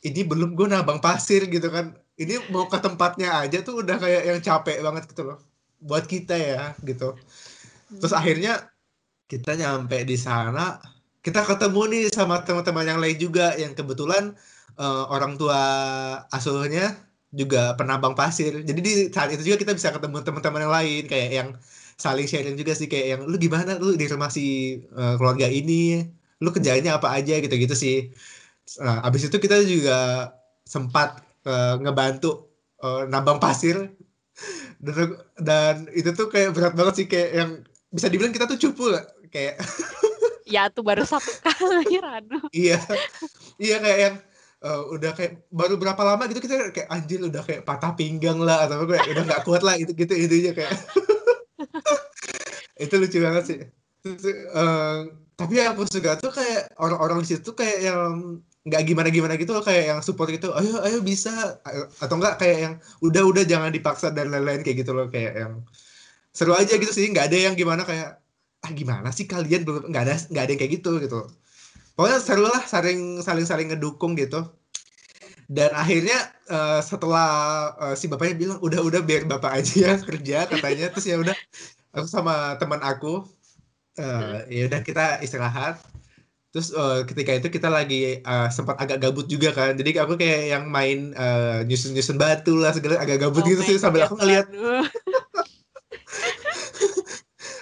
ini 0.04 0.20
belum 0.28 0.52
gue 0.52 0.68
nabang 0.68 1.00
pasir 1.00 1.48
gitu 1.48 1.72
kan. 1.72 1.96
Ini 2.20 2.52
mau 2.52 2.68
ke 2.68 2.76
tempatnya 2.78 3.42
aja 3.42 3.64
tuh 3.64 3.80
udah 3.80 3.96
kayak 3.96 4.22
yang 4.28 4.38
capek 4.44 4.84
banget 4.84 5.08
gitu 5.08 5.24
loh. 5.24 5.40
Buat 5.80 6.04
kita 6.04 6.36
ya 6.36 6.76
gitu. 6.84 7.16
Terus 7.96 8.12
hmm. 8.12 8.20
akhirnya 8.20 8.52
kita 9.24 9.56
nyampe 9.56 10.04
di 10.04 10.20
sana 10.20 10.76
kita 11.24 11.40
ketemu 11.48 11.82
nih 11.88 12.04
sama 12.12 12.44
teman-teman 12.44 12.84
yang 12.84 13.00
lain 13.00 13.16
juga 13.16 13.56
yang 13.56 13.72
kebetulan 13.72 14.36
uh, 14.76 15.08
orang 15.08 15.40
tua 15.40 15.56
asuhnya 16.28 16.92
juga 17.34 17.74
penambang 17.74 18.14
pasir. 18.14 18.62
Jadi 18.62 18.80
di 18.80 18.92
saat 19.10 19.34
itu 19.34 19.42
juga 19.42 19.58
kita 19.60 19.72
bisa 19.74 19.90
ketemu 19.90 20.22
teman-teman 20.22 20.62
yang 20.64 20.74
lain 20.74 21.02
kayak 21.10 21.30
yang 21.34 21.48
saling 21.98 22.26
sharing 22.30 22.56
juga 22.58 22.72
sih 22.78 22.86
kayak 22.86 23.06
yang 23.18 23.20
lu 23.26 23.36
gimana? 23.36 23.76
Lu 23.82 23.98
di 23.98 24.06
rumah 24.06 24.30
si 24.30 24.78
uh, 24.94 25.18
keluarga 25.18 25.50
ini, 25.50 26.06
lu 26.40 26.48
kerjanya 26.54 26.96
apa 26.98 27.12
aja? 27.12 27.36
Gitu-gitu 27.42 27.74
sih. 27.74 28.14
Nah, 28.80 29.04
abis 29.04 29.28
itu 29.28 29.36
kita 29.42 29.60
juga 29.66 30.30
sempat 30.64 31.20
uh, 31.44 31.76
ngebantu 31.82 32.48
uh, 32.80 33.04
nambang 33.10 33.42
pasir. 33.42 33.92
Dan, 34.84 35.16
dan 35.38 35.74
itu 35.94 36.10
tuh 36.12 36.26
kayak 36.26 36.52
berat 36.52 36.74
banget 36.74 36.94
sih 36.98 37.06
kayak 37.06 37.30
yang 37.32 37.50
bisa 37.94 38.10
dibilang 38.10 38.34
kita 38.34 38.50
tuh 38.50 38.58
cupu 38.58 38.90
lah 38.90 39.06
kayak 39.30 39.54
ya 40.54 40.66
tuh 40.66 40.82
baru 40.82 41.06
satu 41.06 41.30
kali 41.42 41.98
Rano 42.02 42.50
iya. 42.50 42.82
Iya 43.58 43.78
kayak 43.78 43.98
yang 44.02 44.14
uh, 44.64 44.82
udah 44.96 45.12
kayak 45.12 45.44
baru 45.52 45.76
berapa 45.76 46.00
lama 46.00 46.24
gitu 46.32 46.40
kita 46.40 46.72
kayak 46.72 46.88
anjir 46.88 47.20
udah 47.20 47.44
kayak 47.44 47.62
patah 47.68 47.92
pinggang 47.92 48.40
lah 48.40 48.64
atau 48.64 48.88
kayak 48.88 49.04
udah 49.12 49.24
nggak 49.28 49.42
kuat 49.44 49.62
lah 49.62 49.76
itu 49.76 49.92
gitu 49.92 50.12
intinya 50.16 50.52
kayak. 50.56 50.72
Itu 52.74 52.98
lucu 52.98 53.22
banget 53.22 53.44
sih. 53.46 53.58
Terus, 54.02 54.24
uh, 54.50 55.06
tapi 55.38 55.62
aku 55.62 55.86
suka 55.86 56.18
tuh 56.18 56.34
kayak 56.34 56.74
orang-orang 56.82 57.22
di 57.22 57.38
situ 57.38 57.54
kayak 57.54 57.86
yang 57.86 58.42
nggak 58.64 58.82
gimana 58.88 59.08
gimana 59.12 59.34
gitu 59.36 59.52
loh 59.52 59.60
kayak 59.60 59.92
yang 59.92 60.00
support 60.00 60.32
gitu 60.32 60.48
ayo 60.56 60.80
ayo 60.88 61.04
bisa 61.04 61.60
atau 62.00 62.16
enggak 62.16 62.40
kayak 62.40 62.58
yang 62.64 62.74
udah 63.04 63.22
udah 63.28 63.44
jangan 63.44 63.68
dipaksa 63.68 64.08
dan 64.08 64.32
lain-lain 64.32 64.64
kayak 64.64 64.80
gitu 64.80 64.96
loh 64.96 65.12
kayak 65.12 65.36
yang 65.36 65.52
seru 66.32 66.56
aja 66.56 66.72
gitu 66.80 66.88
sih 66.88 67.12
nggak 67.12 67.28
ada 67.28 67.36
yang 67.36 67.54
gimana 67.54 67.84
kayak 67.84 68.24
ah 68.64 68.72
gimana 68.72 69.12
sih 69.12 69.28
kalian? 69.28 69.62
Belum 69.68 69.92
nggak 69.92 70.02
ada 70.08 70.14
nggak 70.32 70.42
ada 70.48 70.50
yang 70.50 70.60
kayak 70.60 70.72
gitu 70.80 70.90
gitu 70.98 71.20
pokoknya 71.94 72.18
seru 72.22 72.46
lah 72.46 72.62
saling 72.66 73.22
saling 73.22 73.46
saling 73.46 73.68
ngedukung 73.72 74.18
gitu. 74.18 74.42
Dan 75.44 75.76
akhirnya 75.76 76.16
uh, 76.48 76.80
setelah 76.80 77.28
uh, 77.76 77.94
si 77.94 78.08
bapaknya 78.08 78.36
bilang 78.36 78.58
udah 78.64 78.80
udah 78.80 79.00
biar 79.04 79.28
bapak 79.28 79.60
aja 79.60 79.92
yang 79.92 80.02
kerja 80.02 80.48
katanya. 80.48 80.88
Terus 80.92 81.06
ya 81.06 81.16
udah 81.20 81.36
aku 81.94 82.06
sama 82.08 82.56
teman 82.56 82.80
aku 82.80 83.28
uh, 84.00 84.36
ya 84.48 84.66
udah 84.66 84.80
kita 84.80 85.20
istirahat. 85.20 85.78
Terus 86.54 86.70
uh, 86.70 87.02
ketika 87.02 87.34
itu 87.34 87.50
kita 87.50 87.66
lagi 87.66 88.22
uh, 88.22 88.46
sempat 88.46 88.78
agak 88.78 89.02
gabut 89.02 89.26
juga 89.26 89.50
kan. 89.50 89.74
Jadi 89.74 89.90
aku 89.98 90.14
kayak 90.14 90.54
yang 90.54 90.64
main 90.70 91.10
uh, 91.18 91.66
nyusun 91.66 91.92
nyusun 91.92 92.14
batu 92.14 92.54
lah 92.56 92.70
segala 92.70 93.02
agak 93.02 93.26
gabut 93.26 93.42
oh 93.42 93.48
gitu 93.50 93.62
sih 93.66 93.76
sambil 93.76 94.06
aku 94.06 94.14
ngeliat. 94.16 94.46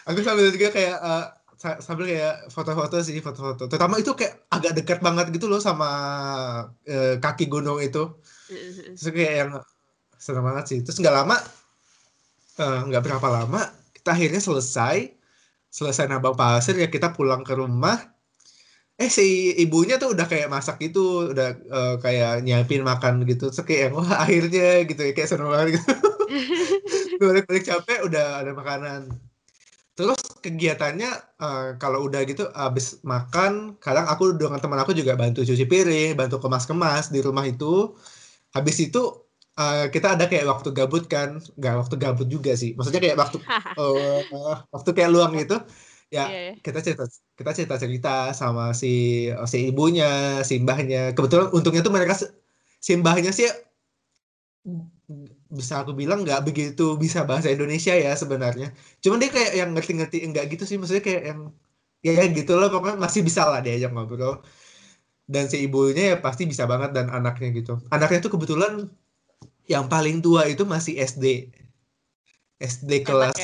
aku 0.09 0.19
sambil 0.21 0.53
juga 0.53 0.69
kayak 0.71 0.97
uh, 1.01 1.27
sambil 1.63 2.11
kayak 2.11 2.51
foto-foto 2.51 2.99
sih 3.07 3.23
foto-foto. 3.23 3.71
Terutama 3.71 4.03
itu 4.03 4.19
kayak 4.19 4.51
agak 4.51 4.73
dekat 4.83 4.99
banget 4.99 5.31
gitu 5.31 5.47
loh 5.47 5.63
sama 5.63 5.89
uh, 6.67 7.15
kaki 7.23 7.47
gunung 7.47 7.79
itu. 7.79 8.19
Terus 8.99 9.09
kayak 9.15 9.35
yang 9.47 9.51
senang 10.19 10.43
banget 10.43 10.65
sih. 10.67 10.79
Terus 10.83 10.99
nggak 10.99 11.15
lama 11.23 11.39
nggak 12.59 13.03
uh, 13.03 13.07
berapa 13.07 13.29
lama 13.31 13.63
kita 13.95 14.11
akhirnya 14.11 14.43
selesai. 14.43 15.15
Selesai 15.73 16.11
nabang 16.11 16.37
pasir 16.37 16.77
ya 16.77 16.91
kita 16.91 17.15
pulang 17.15 17.47
ke 17.47 17.55
rumah. 17.55 17.97
Eh 18.99 19.09
si 19.09 19.57
ibunya 19.57 19.97
tuh 19.97 20.13
udah 20.13 20.27
kayak 20.29 20.53
masak 20.53 20.77
gitu 20.83 21.33
udah 21.33 21.49
uh, 21.71 21.95
kayak 22.03 22.43
nyiapin 22.43 22.83
makan 22.83 23.23
gitu. 23.25 23.55
Terus 23.55 23.63
kayak 23.63 23.95
wah 23.95 24.27
akhirnya 24.27 24.83
gitu 24.85 24.99
ya 24.99 25.13
kayak 25.15 25.31
seneng 25.31 25.49
banget 25.49 25.79
gitu. 25.79 25.95
Balik-balik 27.23 27.65
capek 27.71 27.99
udah 28.11 28.43
ada 28.43 28.51
makanan 28.51 29.32
terus 29.93 30.21
kegiatannya 30.41 31.11
uh, 31.37 31.69
kalau 31.77 32.09
udah 32.09 32.25
gitu 32.25 32.49
abis 32.57 33.05
makan 33.05 33.77
kadang 33.77 34.09
aku 34.09 34.33
dengan 34.41 34.57
teman 34.57 34.81
aku 34.81 34.97
juga 34.97 35.13
bantu 35.21 35.45
cuci 35.45 35.69
piring 35.69 36.17
bantu 36.17 36.41
kemas-kemas 36.41 37.13
di 37.13 37.21
rumah 37.21 37.45
itu. 37.45 37.93
Habis 38.53 38.77
itu 38.89 39.01
uh, 39.57 39.89
kita 39.93 40.17
ada 40.17 40.25
kayak 40.29 40.49
waktu 40.49 40.73
gabut 40.73 41.05
kan. 41.09 41.41
Nggak 41.61 41.75
waktu 41.87 41.95
gabut 42.01 42.29
juga 42.29 42.53
sih. 42.57 42.73
Maksudnya 42.77 43.01
kayak 43.05 43.19
waktu 43.21 43.39
uh, 43.77 44.21
waktu 44.75 44.91
kayak 44.97 45.11
luang 45.13 45.33
gitu. 45.37 45.61
Ya 46.13 46.29
yeah, 46.29 46.29
yeah. 46.29 46.55
kita 46.61 46.85
cerita 46.85 47.05
kita 47.37 47.51
cerita 47.57 47.77
cerita 47.81 48.15
sama 48.37 48.77
si 48.77 49.29
si 49.49 49.59
ibunya 49.73 50.41
si 50.45 50.61
mbahnya. 50.61 51.13
Kebetulan 51.17 51.53
untungnya 51.53 51.85
tuh 51.85 51.93
mereka 51.93 52.17
si 52.81 52.93
mbahnya 52.97 53.33
sih 53.33 53.49
bisa 55.53 55.85
aku 55.85 55.93
bilang 55.93 56.25
nggak 56.25 56.41
begitu 56.49 56.97
bisa 56.97 57.29
bahasa 57.29 57.53
Indonesia 57.53 57.93
ya 57.93 58.17
sebenarnya. 58.17 58.73
Cuman 59.05 59.21
dia 59.21 59.31
kayak 59.31 59.53
yang 59.53 59.71
ngerti-ngerti 59.77 60.25
enggak 60.25 60.49
gitu 60.49 60.65
sih, 60.65 60.81
maksudnya 60.81 61.05
kayak 61.05 61.23
yang 61.29 61.41
ya 62.03 62.25
gitu 62.33 62.59
loh 62.59 62.73
pokoknya 62.73 62.99
masih 62.99 63.21
bisa 63.23 63.47
lah 63.47 63.61
dia 63.61 63.77
diajak 63.77 63.93
ngobrol. 63.93 64.41
Dan 65.29 65.47
si 65.47 65.63
ibunya 65.63 66.13
ya 66.13 66.17
pasti 66.19 66.49
bisa 66.49 66.65
banget 66.67 66.97
dan 66.97 67.13
anaknya 67.13 67.53
gitu. 67.55 67.79
Anaknya 67.95 68.19
tuh 68.25 68.33
kebetulan 68.35 68.91
yang 69.71 69.87
paling 69.87 70.19
tua 70.25 70.49
itu 70.49 70.65
masih 70.67 70.99
SD. 70.99 71.53
SD 72.59 73.07
kelas 73.07 73.37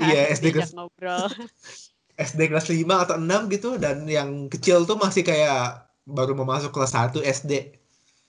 Iya, 0.00 0.28
SD 0.36 0.52
kelas 0.52 0.76
ngobrol. 0.76 1.28
SD 2.28 2.52
kelas 2.52 2.68
5 2.68 2.84
atau 2.84 3.16
6 3.16 3.54
gitu 3.56 3.80
dan 3.80 4.04
yang 4.04 4.46
kecil 4.52 4.84
tuh 4.84 5.00
masih 5.00 5.24
kayak 5.24 5.88
baru 6.04 6.36
mau 6.36 6.44
masuk 6.44 6.68
kelas 6.68 6.92
1 6.92 7.24
SD. 7.24 7.72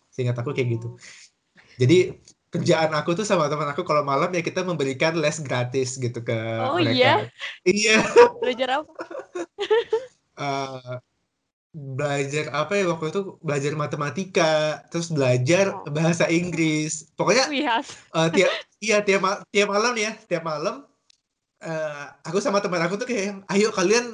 Seingat 0.07 0.39
aku 0.39 0.55
kayak 0.55 0.79
gitu. 0.79 0.95
Oh. 0.95 0.97
Jadi 1.77 2.15
kerjaan 2.53 2.93
aku 2.93 3.17
tuh 3.17 3.25
sama 3.25 3.50
teman 3.50 3.65
aku 3.65 3.81
kalau 3.81 4.05
malam 4.05 4.29
ya 4.29 4.45
kita 4.45 4.62
memberikan 4.62 5.17
les 5.17 5.41
gratis 5.41 5.98
gitu 5.98 6.22
ke 6.22 6.38
oh, 6.62 6.77
mereka. 6.77 6.93
iya? 6.93 7.13
Iya. 7.65 7.98
Belajar 8.38 8.67
apa? 8.77 8.93
uh, 10.38 10.95
belajar 11.74 12.53
apa 12.53 12.77
ya 12.77 12.86
waktu 12.86 13.10
itu 13.10 13.22
belajar 13.41 13.74
matematika, 13.74 14.86
terus 14.93 15.10
belajar 15.10 15.74
oh. 15.74 15.89
bahasa 15.89 16.29
Inggris. 16.29 17.10
Pokoknya 17.17 17.50
uh, 18.13 18.29
tiap 18.29 18.53
iya 18.77 19.01
tiap 19.01 19.25
tiap 19.50 19.67
malam 19.74 19.98
ya, 19.98 20.13
tiap 20.29 20.45
malam 20.45 20.86
uh, 21.65 22.05
aku 22.22 22.38
sama 22.38 22.62
teman 22.62 22.86
aku 22.86 23.01
tuh 23.01 23.10
kayak 23.10 23.41
ayo 23.50 23.74
kalian 23.74 24.13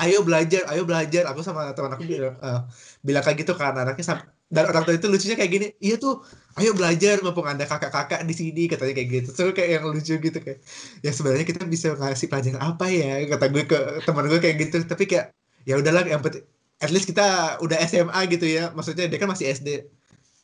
ayo 0.00 0.24
belajar, 0.24 0.64
ayo 0.72 0.88
belajar. 0.88 1.28
Aku 1.28 1.44
sama 1.44 1.68
teman 1.76 1.92
aku 1.92 2.08
bilang 2.08 2.40
uh, 2.40 2.64
bilang 3.04 3.20
kayak 3.20 3.44
gitu 3.44 3.52
kan 3.52 3.76
anaknya 3.76 4.24
dan 4.48 4.64
orang 4.64 4.82
tua 4.88 4.96
itu 4.96 5.06
lucunya 5.12 5.36
kayak 5.36 5.52
gini 5.52 5.66
iya 5.84 6.00
tuh 6.00 6.24
ayo 6.58 6.74
belajar 6.74 7.20
mumpung 7.22 7.46
ada 7.46 7.64
kakak-kakak 7.68 8.26
di 8.26 8.34
sini 8.34 8.66
katanya 8.66 8.94
kayak 8.98 9.08
gitu. 9.08 9.28
So 9.30 9.42
kayak 9.54 9.78
yang 9.78 9.84
lucu 9.86 10.18
gitu 10.18 10.38
kayak 10.42 10.58
ya 11.06 11.10
sebenarnya 11.14 11.46
kita 11.46 11.62
bisa 11.68 11.94
ngasih 11.94 12.26
pelajaran 12.26 12.60
apa 12.60 12.86
ya? 12.90 13.22
Kata 13.30 13.46
gue 13.46 13.64
ke 13.64 13.78
teman 14.02 14.26
gue 14.26 14.40
kayak 14.42 14.56
gitu. 14.66 14.76
Tapi 14.82 15.04
kayak 15.06 15.30
ya 15.62 15.78
udahlah 15.78 16.02
yang 16.02 16.18
penting 16.18 16.42
at 16.82 16.90
least 16.90 17.06
kita 17.06 17.58
udah 17.62 17.78
SMA 17.86 18.20
gitu 18.32 18.46
ya. 18.50 18.74
Maksudnya 18.74 19.06
dia 19.06 19.18
kan 19.22 19.30
masih 19.30 19.54
SD 19.54 19.86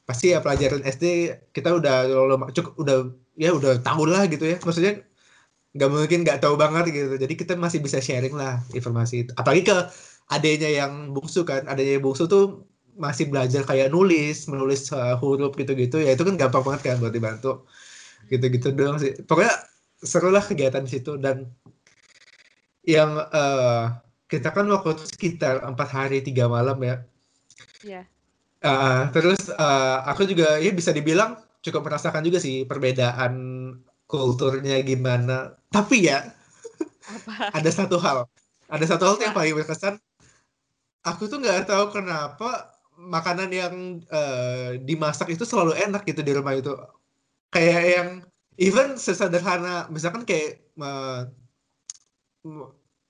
pasti 0.05 0.37
ya 0.37 0.39
pelajaran 0.45 0.85
SD 0.85 1.05
kita 1.51 1.73
udah 1.75 1.97
cukup 2.55 2.73
udah 2.79 2.99
ya 3.35 3.51
udah 3.51 3.83
tahu 3.83 4.07
lah 4.07 4.31
gitu 4.31 4.47
ya. 4.47 4.63
Maksudnya 4.63 5.03
nggak 5.75 5.89
mungkin 5.91 6.23
nggak 6.23 6.39
tahu 6.39 6.55
banget 6.55 6.95
gitu. 6.95 7.19
Jadi 7.19 7.35
kita 7.35 7.59
masih 7.59 7.83
bisa 7.83 7.99
sharing 7.99 8.39
lah 8.39 8.63
informasi 8.71 9.27
itu. 9.27 9.33
Apalagi 9.35 9.67
ke 9.67 9.77
adanya 10.31 10.71
yang 10.71 11.11
bungsu 11.11 11.43
kan 11.43 11.67
adanya 11.67 11.99
yang 11.99 12.05
bungsu 12.07 12.31
tuh 12.31 12.71
masih 12.95 13.31
belajar 13.31 13.67
kayak 13.67 13.91
nulis, 13.91 14.47
menulis 14.47 14.91
uh, 14.95 15.19
huruf 15.19 15.55
gitu-gitu, 15.59 15.99
ya 16.03 16.15
itu 16.15 16.23
kan 16.23 16.39
gampang 16.39 16.63
banget 16.63 16.81
kan 16.95 16.97
buat 17.03 17.15
dibantu. 17.15 17.67
Gitu-gitu 18.31 18.73
doang 18.73 18.97
sih. 18.97 19.15
Pokoknya 19.27 19.55
seru 20.05 20.29
lah 20.29 20.45
kegiatan 20.45 20.85
di 20.85 20.91
situ 20.91 21.17
dan 21.17 21.49
yang 22.85 23.17
uh, 23.17 23.97
kita 24.29 24.53
kan 24.53 24.69
waktu 24.69 24.97
itu 24.97 25.05
sekitar 25.09 25.65
empat 25.65 25.89
hari 25.89 26.21
tiga 26.21 26.47
malam 26.47 26.77
ya. 26.85 26.97
Iya. 27.85 28.03
Yeah. 28.03 28.05
Uh, 28.65 29.13
terus 29.13 29.53
uh, 29.53 30.09
aku 30.09 30.25
juga 30.25 30.57
ya 30.57 30.73
bisa 30.73 30.89
dibilang 30.89 31.37
cukup 31.61 31.85
merasakan 31.85 32.25
juga 32.25 32.41
sih 32.41 32.65
perbedaan 32.65 33.33
kulturnya 34.09 34.81
gimana. 34.85 35.57
Tapi 35.69 36.09
ya 36.09 36.25
Apa? 37.05 37.53
ada 37.61 37.71
satu 37.73 38.01
hal, 38.01 38.29
ada 38.69 38.85
satu 38.85 39.05
hal 39.09 39.17
yang 39.21 39.37
paling 39.37 39.57
berkesan. 39.57 40.01
Aku 41.05 41.29
tuh 41.29 41.41
nggak 41.41 41.69
tahu 41.69 41.93
kenapa 41.93 42.74
makanan 43.09 43.51
yang 43.53 43.75
uh, 44.09 44.77
dimasak 44.81 45.33
itu 45.33 45.45
selalu 45.45 45.77
enak 45.77 46.03
gitu 46.09 46.21
di 46.25 46.33
rumah 46.33 46.57
itu. 46.57 46.73
Kayak 47.53 47.83
yang 47.87 48.09
even 48.59 48.99
sesederhana 48.99 49.87
misalkan 49.91 50.27
kayak 50.27 50.63
uh, 50.79 51.29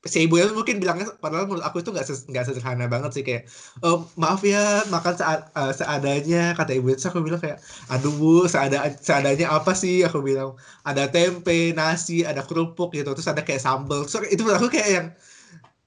si 0.05 0.29
ibu 0.29 0.37
itu 0.37 0.53
mungkin 0.53 0.77
bilangnya 0.85 1.17
padahal 1.17 1.49
menurut 1.49 1.65
aku 1.65 1.81
itu 1.81 1.89
nggak 1.89 2.05
nggak 2.29 2.45
sederhana 2.45 2.85
banget 2.93 3.11
sih 3.17 3.25
kayak 3.25 3.49
oh, 3.81 4.05
maaf 4.21 4.45
ya 4.45 4.85
makan 4.93 5.17
sead, 5.17 5.41
uh, 5.57 5.73
seadanya 5.73 6.53
kata 6.53 6.77
ibu 6.77 6.93
itu. 6.93 7.09
Aku 7.09 7.25
bilang 7.25 7.41
kayak 7.41 7.59
aduh 7.89 8.13
bu 8.13 8.45
seada 8.45 8.85
seadanya 9.01 9.49
apa 9.57 9.73
sih? 9.73 10.05
Aku 10.05 10.21
bilang 10.21 10.61
ada 10.85 11.09
tempe 11.09 11.73
nasi 11.73 12.21
ada 12.21 12.45
kerupuk 12.45 12.93
gitu. 12.93 13.17
Terus 13.17 13.29
ada 13.33 13.41
kayak 13.41 13.65
sambal. 13.65 14.05
So, 14.05 14.21
itu 14.29 14.45
menurut 14.45 14.61
aku 14.61 14.77
kayak 14.77 14.91
yang 14.93 15.07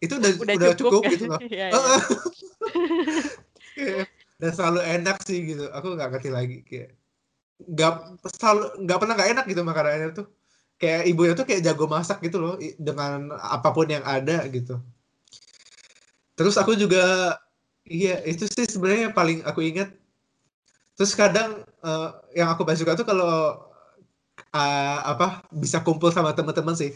itu 0.02 0.14
udah 0.18 0.32
udah, 0.38 0.56
udah 0.58 0.70
cukup, 0.78 1.02
cukup 1.06 1.14
gitu 1.14 1.26
loh. 1.30 1.40
Ya, 1.54 1.68
ya. 1.70 1.98
dan 4.42 4.52
selalu 4.54 4.82
enak 4.86 5.18
sih 5.26 5.40
gitu. 5.56 5.66
Aku 5.74 5.98
nggak 5.98 6.10
ngerti 6.18 6.30
lagi 6.30 6.58
kayak 6.66 6.94
nggak 7.58 8.22
selalu 8.38 8.86
nggak 8.86 8.98
pernah 9.02 9.14
nggak 9.18 9.32
enak 9.34 9.46
gitu 9.50 9.62
makanannya 9.66 10.10
tuh. 10.14 10.28
Kayak 10.78 11.02
ibunya 11.10 11.34
tuh 11.34 11.46
kayak 11.50 11.66
jago 11.66 11.90
masak 11.90 12.22
gitu 12.22 12.38
loh 12.38 12.54
dengan 12.78 13.34
apa 13.38 13.74
pun 13.74 13.90
yang 13.90 14.06
ada 14.06 14.46
gitu. 14.50 14.78
Terus 16.38 16.54
aku 16.62 16.78
juga 16.78 17.34
iya 17.90 18.22
itu 18.30 18.46
sih 18.46 18.70
sebenarnya 18.70 19.10
yang 19.10 19.16
paling 19.18 19.42
aku 19.42 19.66
ingat. 19.66 19.90
Terus 20.94 21.18
kadang 21.18 21.66
uh, 21.82 22.22
yang 22.38 22.54
aku 22.54 22.62
paling 22.62 22.78
suka 22.78 22.94
tuh 22.94 23.06
kalau 23.10 23.58
uh, 24.54 25.00
apa 25.02 25.46
bisa 25.50 25.82
kumpul 25.82 26.14
sama 26.14 26.34
teman-teman 26.38 26.78
sih. 26.78 26.94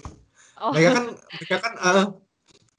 Oh. 0.61 0.69
mereka 0.77 0.93
kan 0.93 1.05
mereka 1.17 1.55
kan 1.57 1.73
uh, 1.81 2.05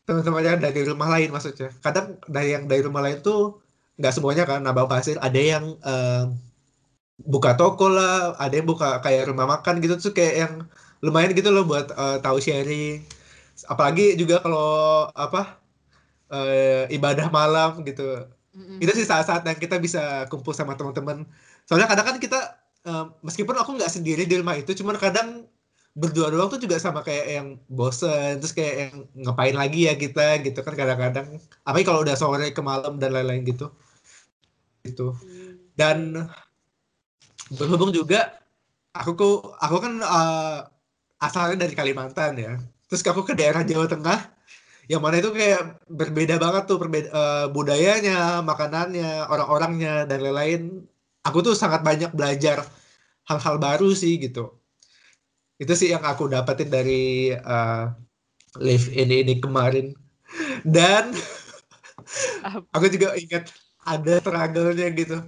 teman-teman 0.06 0.42
yang 0.46 0.62
dari 0.62 0.80
rumah 0.86 1.08
lain 1.18 1.34
maksudnya. 1.34 1.74
Kadang 1.82 2.14
dari 2.30 2.54
yang 2.54 2.70
dari 2.70 2.82
rumah 2.86 3.02
lain 3.02 3.18
tuh 3.26 3.61
nggak 3.98 4.12
semuanya 4.14 4.44
kan 4.48 4.60
nambah 4.64 4.88
hasil. 4.88 5.18
Ada 5.20 5.40
yang 5.40 5.64
uh, 5.82 6.32
buka 7.22 7.54
toko 7.54 7.92
lah 7.92 8.34
ada 8.40 8.54
yang 8.56 8.66
buka 8.66 8.98
kayak 9.04 9.30
rumah 9.30 9.46
makan 9.46 9.78
gitu 9.78 9.94
tuh 10.00 10.12
kayak 10.16 10.34
yang 10.46 10.54
lumayan 11.04 11.34
gitu 11.34 11.50
loh 11.50 11.66
buat 11.66 11.90
uh, 11.94 12.18
tahu 12.22 12.38
sharing. 12.38 13.02
Apalagi 13.68 14.16
juga 14.16 14.40
kalau 14.40 15.06
apa 15.12 15.60
uh, 16.32 16.84
ibadah 16.88 17.28
malam 17.28 17.84
gitu. 17.84 18.26
Mm-hmm. 18.52 18.84
itu 18.84 18.92
sih 19.00 19.08
saat-saat 19.08 19.48
yang 19.48 19.56
kita 19.56 19.80
bisa 19.80 20.28
kumpul 20.28 20.52
sama 20.52 20.76
teman-teman. 20.76 21.24
Soalnya 21.64 21.88
kadang 21.88 22.04
kan 22.04 22.16
kita 22.20 22.60
uh, 22.84 23.08
meskipun 23.24 23.56
aku 23.56 23.80
nggak 23.80 23.88
sendiri 23.88 24.28
di 24.28 24.36
rumah 24.36 24.60
itu 24.60 24.76
cuman 24.76 25.00
kadang 25.00 25.48
berdua 25.92 26.32
doang 26.32 26.48
tuh 26.48 26.56
juga 26.56 26.80
sama 26.80 27.04
kayak 27.04 27.26
yang 27.28 27.48
bosen 27.68 28.40
terus 28.40 28.56
kayak 28.56 28.74
yang 28.88 28.94
ngapain 29.28 29.52
lagi 29.52 29.84
ya 29.88 29.94
kita 29.96 30.40
gitu 30.40 30.64
kan 30.64 30.72
kadang-kadang. 30.72 31.36
Apalagi 31.68 31.84
kalau 31.84 32.00
udah 32.00 32.16
sore 32.16 32.48
ke 32.56 32.62
malam 32.64 32.96
dan 32.96 33.12
lain-lain 33.12 33.44
gitu. 33.44 33.68
Gitu. 34.80 35.12
Dan 35.76 36.28
berhubung 37.52 37.92
juga 37.92 38.40
aku 38.96 39.10
ku 39.16 39.30
aku 39.60 39.76
kan 39.84 39.94
uh, 40.00 40.58
asalnya 41.20 41.68
dari 41.68 41.76
Kalimantan 41.76 42.40
ya. 42.40 42.56
Terus 42.88 43.04
aku 43.04 43.28
ke 43.28 43.36
daerah 43.36 43.60
Jawa 43.60 43.84
Tengah 43.84 44.20
yang 44.88 45.04
mana 45.04 45.20
itu 45.20 45.30
kayak 45.30 45.78
berbeda 45.92 46.40
banget 46.40 46.72
tuh 46.72 46.80
berbeda 46.80 47.08
uh, 47.12 47.46
budayanya 47.52 48.40
makanannya 48.40 49.28
orang-orangnya 49.28 50.08
dan 50.08 50.24
lain-lain. 50.24 50.88
Aku 51.22 51.44
tuh 51.44 51.52
sangat 51.52 51.84
banyak 51.84 52.16
belajar 52.16 52.64
hal-hal 53.28 53.60
baru 53.60 53.92
sih 53.92 54.18
gitu 54.18 54.61
itu 55.62 55.72
sih 55.78 55.94
yang 55.94 56.02
aku 56.02 56.26
dapetin 56.26 56.66
dari 56.66 57.30
uh, 57.30 57.86
live 58.58 58.90
ini 58.90 59.22
ini 59.22 59.38
kemarin. 59.38 59.94
Dan 60.66 61.14
aku 62.74 62.90
juga 62.90 63.14
ingat 63.14 63.54
ada 63.86 64.18
struggle-nya 64.18 64.90
gitu. 64.98 65.22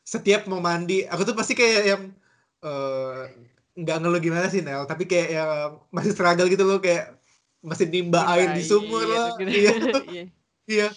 Setiap 0.00 0.48
mau 0.48 0.64
mandi 0.64 1.04
aku 1.04 1.28
tuh 1.28 1.36
pasti 1.36 1.52
kayak 1.52 1.82
yang 1.84 2.02
uh, 2.64 3.28
nggak 3.76 3.96
ngeluh 4.00 4.22
gimana 4.24 4.48
sih 4.48 4.64
Nel? 4.64 4.88
Tapi 4.88 5.04
kayak 5.04 5.28
yang 5.36 5.50
masih 5.92 6.16
struggle 6.16 6.48
gitu 6.48 6.64
loh 6.64 6.80
kayak 6.80 7.20
masih 7.60 7.90
nimba 7.92 8.24
Nimba, 8.24 8.32
air 8.32 8.48
di 8.56 8.62
sumur 8.64 9.04
iya, 9.04 9.12
lah. 9.12 9.28
gitu. 9.36 9.50
iya. 9.52 9.72
Iya. 10.16 10.24
iya. 10.66 10.88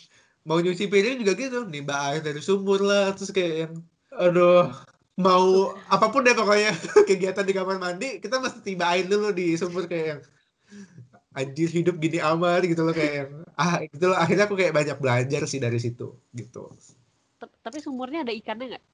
Mau 0.47 0.63
nyuci 0.63 0.87
piring 0.87 1.19
juga 1.21 1.35
gitu 1.35 1.67
nimba 1.67 1.99
air 2.09 2.23
dari 2.23 2.39
sumur 2.39 2.79
lah. 2.79 3.11
Terus 3.11 3.35
kayak 3.35 3.53
yang 3.67 3.73
aduh 4.15 4.71
mau 5.19 5.75
apa 5.91 6.07
pun 6.09 6.23
deh 6.23 6.33
pokoknya. 6.33 6.71
Kegiatan 7.09 7.43
di 7.43 7.53
kamar 7.53 7.77
mandi 7.77 8.23
kita 8.23 8.39
mesti 8.39 8.63
tibain 8.63 9.05
dulu 9.05 9.35
di 9.35 9.59
sumur 9.59 9.85
kayak 9.85 10.05
yang 10.07 10.21
anjir 11.35 11.69
hidup 11.69 11.99
gini 11.99 12.17
amat 12.23 12.65
gitu 12.65 12.81
loh 12.87 12.95
kayak 12.95 13.13
yang 13.27 13.31
ah 13.59 13.83
gitu 13.83 14.05
loh. 14.07 14.17
Akhirnya 14.17 14.47
aku 14.47 14.55
kayak 14.55 14.73
banyak 14.73 14.97
belajar 14.97 15.43
sih 15.45 15.59
dari 15.59 15.77
situ 15.77 16.15
gitu. 16.31 16.71
Tapi 17.39 17.77
sumurnya 17.83 18.23
ada 18.23 18.33
ikannya 18.33 18.75
nggak? 18.75 18.85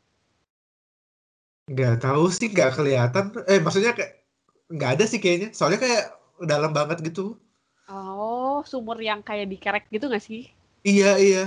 Nggak 1.65 1.95
tahu 2.01 2.25
sih 2.33 2.49
nggak 2.49 2.71
kelihatan. 2.73 3.25
Eh 3.45 3.61
maksudnya 3.61 3.93
kayak 3.93 4.25
nggak 4.73 4.89
ada 4.99 5.05
sih 5.05 5.21
kayaknya. 5.21 5.53
Soalnya 5.53 5.77
kayak 5.77 6.03
dalam 6.41 6.73
banget 6.73 7.05
gitu. 7.05 7.37
Oh 7.85 8.65
sumur 8.65 8.97
yang 8.97 9.21
kayak 9.21 9.45
dikerek 9.45 9.85
gitu 9.93 10.09
nggak 10.09 10.25
sih? 10.25 10.49
Iya 10.81 11.21
iya. 11.21 11.45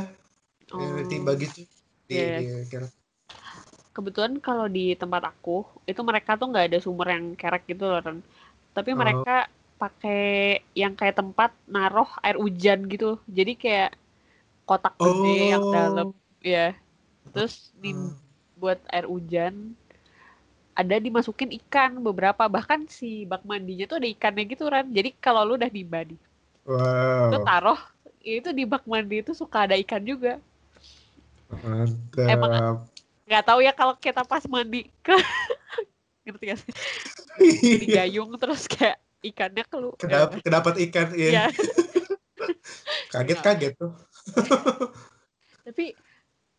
Oh. 0.70 1.02
timba 1.10 1.34
gitu. 1.34 1.66
Di, 2.08 2.14
yeah. 2.14 2.88
Di 3.98 4.04
kebetulan 4.06 4.38
kalau 4.38 4.70
di 4.70 4.94
tempat 4.94 5.26
aku 5.26 5.66
itu 5.82 5.98
mereka 6.06 6.38
tuh 6.38 6.54
nggak 6.54 6.70
ada 6.70 6.78
sumur 6.78 7.10
yang 7.10 7.34
kerek 7.34 7.66
gitu 7.66 7.82
loh 7.82 7.98
kan 7.98 8.22
tapi 8.70 8.94
oh. 8.94 8.98
mereka 9.02 9.50
pakai 9.74 10.62
yang 10.78 10.94
kayak 10.94 11.18
tempat 11.18 11.50
naruh 11.66 12.06
air 12.22 12.38
hujan 12.38 12.86
gitu 12.86 13.18
jadi 13.26 13.52
kayak 13.58 13.90
kotak 14.62 14.94
oh. 15.02 15.02
gede 15.02 15.38
yang 15.50 15.64
oh. 15.66 15.74
dalam 15.74 16.08
ya 16.46 16.78
terus 17.34 17.74
di 17.74 17.90
hmm. 17.90 18.14
buat 18.54 18.78
air 18.94 19.10
hujan 19.10 19.74
ada 20.78 20.94
dimasukin 20.94 21.50
ikan 21.66 21.98
beberapa 21.98 22.46
bahkan 22.46 22.86
si 22.86 23.26
bak 23.26 23.42
mandinya 23.42 23.90
tuh 23.90 23.98
ada 23.98 24.06
ikannya 24.06 24.46
gitu 24.46 24.70
kan 24.70 24.86
jadi 24.86 25.10
kalau 25.18 25.42
lu 25.42 25.58
udah 25.58 25.70
dibadi 25.74 26.14
wow. 26.70 27.34
lu 27.34 27.42
taruh 27.42 27.80
itu 28.22 28.54
di 28.54 28.62
bak 28.62 28.86
mandi 28.86 29.26
itu 29.26 29.34
suka 29.34 29.66
ada 29.66 29.74
ikan 29.74 30.06
juga 30.06 30.38
Mantap. 31.50 32.28
emang 32.30 32.86
nggak 33.28 33.44
tahu 33.44 33.60
ya 33.60 33.76
kalau 33.76 33.92
kita 34.00 34.24
pas 34.24 34.40
mandi 34.48 34.88
ke 35.04 35.12
ngerti 36.24 36.44
gak 36.48 36.58
sih 36.64 36.72
di 37.84 37.86
iya. 37.92 38.08
gayung 38.08 38.32
terus 38.40 38.64
kayak 38.64 38.96
ikannya 39.20 39.64
kelu 39.68 39.92
Kedap, 40.00 40.40
ya. 40.40 40.40
kedapat 40.40 40.74
ikan 40.88 41.08
iya 41.12 41.30
ya. 41.30 41.46
kaget 43.12 43.38
kaget 43.44 43.72
tuh 43.76 43.92
tapi 45.68 45.92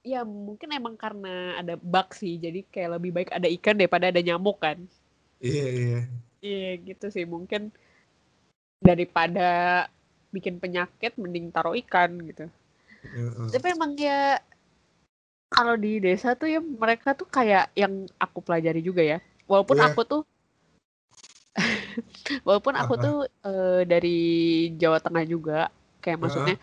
ya 0.06 0.22
mungkin 0.22 0.70
emang 0.74 0.94
karena 0.94 1.58
ada 1.58 1.74
bak 1.78 2.14
sih 2.14 2.38
jadi 2.38 2.62
kayak 2.70 3.02
lebih 3.02 3.12
baik 3.18 3.30
ada 3.34 3.50
ikan 3.50 3.76
daripada 3.78 4.14
ada 4.14 4.22
nyamuk 4.22 4.62
kan 4.62 4.78
iya 5.42 5.66
iya 5.66 6.00
iya 6.40 6.72
gitu 6.86 7.10
sih 7.10 7.26
mungkin 7.26 7.74
daripada 8.80 9.86
bikin 10.30 10.62
penyakit 10.62 11.18
mending 11.18 11.50
taruh 11.50 11.74
ikan 11.74 12.14
gitu 12.30 12.46
uh. 13.18 13.50
tapi 13.50 13.74
emang 13.74 13.98
ya 13.98 14.38
kalau 15.50 15.76
di 15.76 15.98
desa 15.98 16.38
tuh 16.38 16.48
ya 16.48 16.62
mereka 16.62 17.18
tuh 17.18 17.26
kayak 17.26 17.74
yang 17.74 18.06
aku 18.22 18.40
pelajari 18.46 18.86
juga 18.86 19.02
ya. 19.02 19.18
Walaupun 19.50 19.82
yeah. 19.82 19.90
aku 19.90 20.02
tuh 20.06 20.22
walaupun 22.48 22.78
aku 22.78 22.94
tuh 23.02 23.18
uh, 23.44 23.82
dari 23.84 24.20
Jawa 24.78 25.02
Tengah 25.02 25.26
juga, 25.26 25.60
kayak 26.00 26.18
uh. 26.18 26.22
maksudnya 26.22 26.56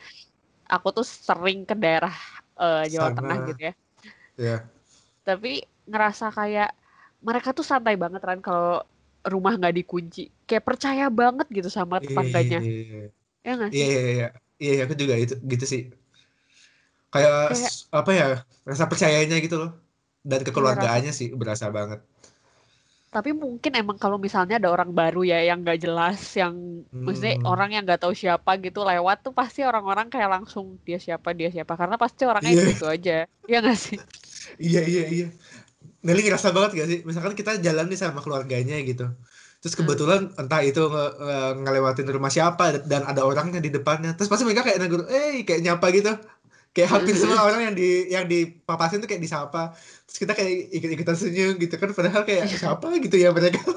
aku 0.70 0.88
tuh 0.94 1.04
sering 1.04 1.66
ke 1.66 1.74
daerah 1.74 2.14
uh, 2.56 2.86
Jawa 2.86 3.10
Sana. 3.12 3.18
Tengah 3.18 3.36
gitu 3.50 3.60
ya. 3.60 3.74
Yeah. 4.38 4.60
Tapi 5.26 5.66
ngerasa 5.90 6.30
kayak 6.30 6.70
mereka 7.20 7.50
tuh 7.50 7.66
santai 7.66 7.98
banget 7.98 8.22
kan 8.22 8.38
kalau 8.38 8.86
rumah 9.26 9.58
nggak 9.58 9.82
dikunci. 9.82 10.30
Kayak 10.46 10.62
percaya 10.62 11.10
banget 11.10 11.50
gitu 11.50 11.66
sama 11.66 11.98
tetangganya. 11.98 12.62
Iya, 12.62 12.70
iya, 12.70 12.82
iya. 12.86 13.08
Ya 13.42 13.52
nggak 13.58 13.70
sih? 13.74 13.78
Iya, 13.82 13.86
iya, 13.90 14.02
iya. 14.14 14.28
Iya, 14.56 14.88
aku 14.88 14.94
juga 14.96 15.14
itu 15.20 15.34
gitu 15.44 15.66
sih 15.68 15.92
kayak, 17.12 17.54
kayak 17.54 17.72
apa 17.92 18.10
ya 18.12 18.26
rasa 18.66 18.84
percayanya 18.90 19.36
gitu 19.42 19.56
loh. 19.60 19.72
Dan 20.26 20.42
kekeluargaannya 20.42 21.14
ya, 21.14 21.16
sih 21.16 21.30
berasa 21.34 21.70
banget. 21.70 22.02
Tapi 23.14 23.30
mungkin 23.32 23.72
emang 23.78 23.96
kalau 23.96 24.18
misalnya 24.18 24.58
ada 24.58 24.68
orang 24.68 24.90
baru 24.90 25.22
ya 25.22 25.40
yang 25.40 25.62
nggak 25.62 25.86
jelas 25.86 26.18
yang 26.34 26.84
hmm. 26.90 27.06
maksudnya 27.06 27.38
orang 27.46 27.70
yang 27.72 27.86
nggak 27.86 28.02
tahu 28.02 28.12
siapa 28.12 28.58
gitu 28.58 28.82
lewat 28.82 29.22
tuh 29.22 29.32
pasti 29.32 29.62
orang-orang 29.62 30.10
kayak 30.10 30.28
langsung 30.28 30.82
dia 30.82 30.98
siapa 30.98 31.30
dia 31.32 31.48
siapa. 31.48 31.78
Karena 31.78 31.94
pasti 31.96 32.26
orangnya 32.26 32.52
yeah. 32.52 32.74
itu 32.74 32.86
aja. 32.90 33.16
Ya 33.46 33.58
nggak 33.62 33.78
sih? 33.78 33.98
Iya 34.58 34.82
iya 34.84 35.04
iya. 35.08 35.28
Nelly 36.02 36.22
ngerasa 36.26 36.54
banget 36.54 36.70
gak 36.78 36.88
sih? 36.90 36.98
Misalkan 37.02 37.34
kita 37.34 37.58
jalan 37.58 37.90
nih 37.90 37.98
sama 37.98 38.22
keluarganya 38.22 38.78
gitu. 38.82 39.10
Terus 39.62 39.74
hmm. 39.74 39.80
kebetulan 39.82 40.20
hmm. 40.30 40.40
entah 40.42 40.60
itu 40.62 40.82
nge 40.86 41.06
nge 41.18 41.38
ngelewatin 41.66 42.06
rumah 42.10 42.30
siapa 42.30 42.82
dan 42.84 43.06
ada 43.06 43.22
orangnya 43.26 43.62
di 43.62 43.70
depannya. 43.72 44.12
Terus 44.18 44.28
pasti 44.28 44.44
mereka 44.44 44.66
kayak 44.66 44.78
negur 44.82 45.06
eh 45.08 45.46
kayak 45.46 45.62
nyapa 45.64 45.86
gitu 45.94 46.12
kayak 46.76 46.92
hampir 46.92 47.16
semua 47.16 47.40
orang 47.40 47.72
yang 47.72 47.74
di 47.74 47.88
yang 48.12 48.24
dipapasin 48.28 49.00
tuh 49.00 49.08
kayak 49.08 49.24
disapa. 49.24 49.72
Terus 50.04 50.18
kita 50.20 50.32
kayak 50.36 50.52
ikut-ikutan 50.76 51.16
senyum 51.16 51.56
gitu 51.56 51.80
kan 51.80 51.88
padahal 51.96 52.28
kayak 52.28 52.52
siapa? 52.52 52.84
gitu 53.00 53.16
ya 53.16 53.32
mereka. 53.32 53.64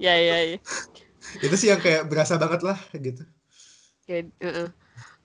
Ya 0.00 0.16
ya 0.16 0.56
ya 0.56 0.58
itu 1.40 1.54
sih 1.58 1.68
yang 1.72 1.80
kayak 1.82 2.08
berasa 2.08 2.40
banget 2.40 2.60
lah 2.64 2.78
gitu. 2.94 3.22
Ya, 4.06 4.22
uh 4.22 4.46
-uh. 4.46 4.68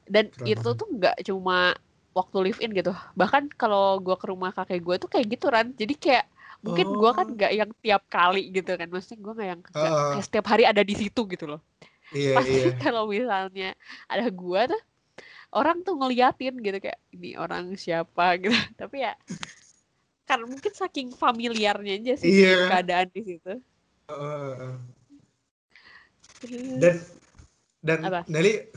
dan 0.09 0.33
Keren 0.33 0.49
itu 0.49 0.69
tuh 0.73 0.87
nggak 0.89 1.15
cuma 1.29 1.77
waktu 2.11 2.37
live 2.49 2.59
in 2.59 2.71
gitu. 2.73 2.91
Bahkan 3.15 3.53
kalau 3.55 4.01
gue 4.01 4.15
ke 4.17 4.25
rumah 4.27 4.51
kakek 4.51 4.81
gue 4.81 4.95
tuh 4.97 5.09
kayak 5.11 5.25
gitu 5.29 5.47
kan 5.53 5.69
jadi 5.77 5.93
kayak 5.95 6.25
mungkin 6.61 6.87
oh. 6.93 6.97
gue 6.97 7.11
kan 7.13 7.27
nggak 7.29 7.51
yang 7.53 7.71
tiap 7.79 8.03
kali 8.09 8.49
gitu 8.51 8.71
kan. 8.73 8.87
Maksudnya 8.89 9.19
gue 9.21 9.33
nggak 9.37 9.49
yang 9.55 9.61
uh. 9.77 10.17
kayak 10.17 10.25
setiap 10.25 10.45
hari 10.49 10.63
ada 10.65 10.81
di 10.81 10.95
situ 10.97 11.21
gitu 11.29 11.45
loh. 11.45 11.61
Iya, 12.11 12.35
pasti 12.35 12.57
iya. 12.57 12.71
kalau 12.83 13.07
misalnya 13.07 13.71
ada 14.09 14.27
gue 14.27 14.61
tuh 14.67 14.81
orang 15.51 15.83
tuh 15.83 15.99
ngeliatin 15.99 16.59
gitu 16.59 16.77
kayak 16.79 16.99
ini 17.15 17.35
orang 17.35 17.75
siapa? 17.75 18.35
gitu. 18.41 18.55
Tapi 18.75 19.03
ya 19.03 19.13
karena 20.25 20.47
mungkin 20.47 20.71
saking 20.71 21.11
familiarnya 21.11 21.99
aja 21.99 22.13
sih 22.15 22.31
yeah. 22.31 22.71
keadaan 22.71 23.11
di 23.11 23.21
situ. 23.21 23.59
Uh, 24.07 24.79
dan 26.79 26.95
dan 27.83 27.99
Apa? 28.07 28.21
Nelly 28.31 28.71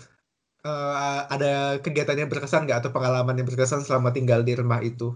uh, 0.66 1.20
ada 1.30 1.78
kegiatan 1.78 2.18
yang 2.18 2.30
berkesan 2.32 2.66
nggak 2.66 2.82
atau 2.82 2.90
pengalaman 2.90 3.38
yang 3.38 3.46
berkesan 3.46 3.86
selama 3.86 4.10
tinggal 4.10 4.42
di 4.42 4.58
rumah 4.58 4.82
itu? 4.82 5.14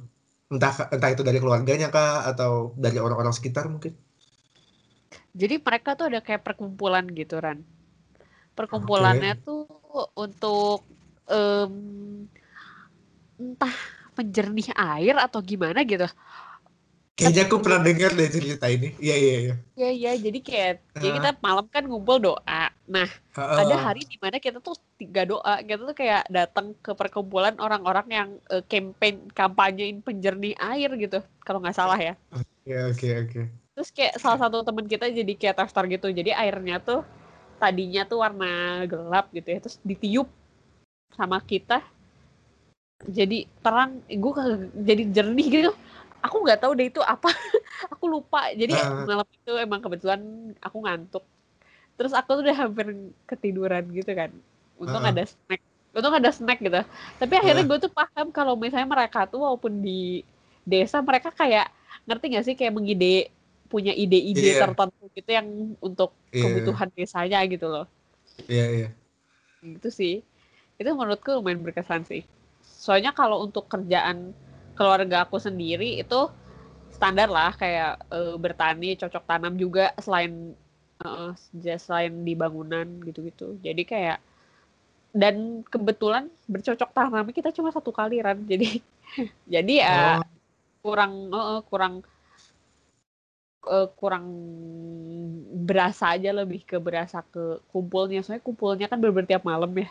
Entah 0.49 0.88
entah 0.94 1.11
itu 1.12 1.27
dari 1.27 1.42
keluarganya 1.42 1.90
kah 1.90 2.25
atau 2.25 2.73
dari 2.79 2.97
orang-orang 3.03 3.35
sekitar 3.35 3.68
mungkin? 3.68 3.99
Jadi 5.35 5.61
mereka 5.61 5.99
tuh 5.99 6.09
ada 6.09 6.21
kayak 6.25 6.44
perkumpulan 6.44 7.05
gitu 7.12 7.38
Ran. 7.38 7.62
Perkumpulannya 8.57 9.38
okay. 9.38 9.44
tuh 9.44 9.66
untuk 10.18 10.83
um, 11.31 11.73
entah 13.38 13.77
penjernih 14.19 14.75
air 14.75 15.14
atau 15.21 15.38
gimana 15.38 15.87
gitu 15.87 16.11
Kayaknya 17.19 17.43
aku 17.51 17.57
pernah 17.59 17.81
dengar 17.83 18.11
deh 18.14 18.31
cerita 18.31 18.67
ini. 18.71 18.95
Iya 19.03 19.17
iya 19.19 19.37
iya. 19.43 19.55
Iya 19.75 19.91
iya, 19.91 20.12
jadi 20.23 20.38
kayak, 20.38 20.75
kayak 20.95 21.14
kita 21.19 21.31
malam 21.43 21.67
kan 21.67 21.83
ngumpul 21.83 22.23
doa. 22.23 22.71
Nah, 22.87 23.11
uh, 23.35 23.59
ada 23.59 23.75
hari 23.75 24.07
di 24.07 24.14
mana 24.23 24.38
kita 24.38 24.62
tuh 24.62 24.79
tiga 24.95 25.27
doa. 25.27 25.59
Kita 25.67 25.83
tuh 25.83 25.99
kayak 25.99 26.31
datang 26.31 26.79
ke 26.79 26.95
perkumpulan 26.95 27.59
orang-orang 27.59 28.07
yang 28.07 28.29
uh, 28.55 28.62
campaign 28.71 29.27
kampanyein 29.35 29.99
penjernih 29.99 30.55
air 30.62 30.95
gitu, 30.95 31.19
kalau 31.43 31.59
nggak 31.59 31.75
salah 31.75 31.99
ya. 31.99 32.14
Oke 32.31 32.47
okay, 32.47 32.79
oke 32.87 32.95
okay, 32.95 33.12
oke. 33.19 33.31
Okay. 33.35 33.45
Terus 33.75 33.91
kayak 33.91 34.14
salah 34.23 34.38
satu 34.38 34.62
teman 34.62 34.87
kita 34.87 35.11
jadi 35.11 35.33
kayak 35.35 35.59
tester 35.59 35.85
gitu. 35.91 36.14
Jadi 36.14 36.31
airnya 36.31 36.79
tuh 36.79 37.03
tadinya 37.59 38.07
tuh 38.07 38.23
warna 38.23 38.87
gelap 38.87 39.27
gitu 39.35 39.49
ya, 39.51 39.59
terus 39.59 39.83
ditiup 39.83 40.31
sama 41.14 41.38
kita 41.44 41.81
jadi 43.07 43.47
terang, 43.62 44.03
gue 44.11 44.33
jadi 44.75 45.03
jernih 45.14 45.47
gitu 45.47 45.71
aku 46.18 46.37
nggak 46.42 46.61
tahu 46.66 46.73
deh 46.75 46.90
itu 46.90 47.01
apa 47.03 47.31
aku 47.94 48.05
lupa 48.11 48.51
jadi 48.55 48.75
uh. 48.75 49.07
malam 49.07 49.29
itu 49.31 49.53
emang 49.55 49.81
kebetulan 49.83 50.21
aku 50.59 50.83
ngantuk 50.83 51.25
terus 51.94 52.14
aku 52.14 52.38
tuh 52.38 52.42
udah 52.47 52.57
hampir 52.66 52.87
ketiduran 53.27 53.85
gitu 53.94 54.11
kan 54.14 54.31
untung 54.79 55.03
uh. 55.03 55.11
ada 55.11 55.23
snack 55.27 55.62
untung 55.94 56.14
ada 56.14 56.31
snack 56.31 56.59
gitu 56.59 56.83
tapi 57.18 57.35
akhirnya 57.38 57.64
uh. 57.64 57.68
gue 57.71 57.79
tuh 57.87 57.92
paham 57.92 58.35
kalau 58.35 58.59
misalnya 58.59 58.90
mereka 58.90 59.27
tuh 59.31 59.42
walaupun 59.47 59.79
di 59.79 60.27
desa 60.66 61.01
mereka 61.01 61.31
kayak 61.33 61.71
ngerti 62.05 62.25
gak 62.35 62.44
sih 62.44 62.55
kayak 62.59 62.75
mengide 62.75 63.31
punya 63.68 63.92
ide-ide 63.92 64.57
yeah. 64.57 64.64
tertentu 64.64 65.05
gitu 65.12 65.29
yang 65.29 65.77
untuk 65.79 66.16
yeah. 66.33 66.44
kebutuhan 66.44 66.88
desanya 66.97 67.38
gitu 67.47 67.66
loh 67.68 67.87
iya 68.49 68.59
yeah, 68.59 68.68
iya 68.68 68.83
yeah. 68.88 68.92
gitu 69.77 69.88
sih 69.92 70.14
itu 70.79 70.91
menurutku 70.95 71.35
lumayan 71.35 71.61
berkesan 71.61 72.07
sih. 72.07 72.23
Soalnya 72.62 73.11
kalau 73.11 73.43
untuk 73.43 73.67
kerjaan 73.67 74.31
keluarga 74.79 75.27
aku 75.27 75.43
sendiri 75.43 75.99
itu 75.99 76.31
standar 76.95 77.27
lah 77.27 77.51
kayak 77.59 77.99
uh, 78.14 78.38
bertani 78.38 78.95
cocok 78.95 79.27
tanam 79.27 79.59
juga 79.59 79.91
selain 79.99 80.55
uh, 81.03 81.35
selain 81.83 82.23
di 82.23 82.38
bangunan 82.38 82.87
gitu-gitu. 83.03 83.59
Jadi 83.59 83.83
kayak 83.83 84.19
dan 85.11 85.67
kebetulan 85.67 86.31
bercocok 86.47 86.95
tanam 86.95 87.27
kita 87.35 87.51
cuma 87.51 87.75
satu 87.75 87.91
kali 87.91 88.23
kan 88.23 88.38
jadi 88.47 88.79
jadi 89.55 89.75
ya 89.83 89.97
oh. 90.23 90.27
kurang 90.87 91.12
uh, 91.35 91.61
kurang 91.67 91.95
uh, 93.67 93.88
kurang 93.99 94.27
berasa 95.67 96.14
aja 96.14 96.31
lebih 96.31 96.62
ke 96.62 96.79
berasa 96.79 97.27
ke 97.27 97.59
kumpulnya. 97.75 98.23
Soalnya 98.23 98.47
kumpulnya 98.47 98.87
kan 98.87 99.03
bener, 99.03 99.27
tiap 99.27 99.43
malam 99.43 99.75
ya 99.75 99.91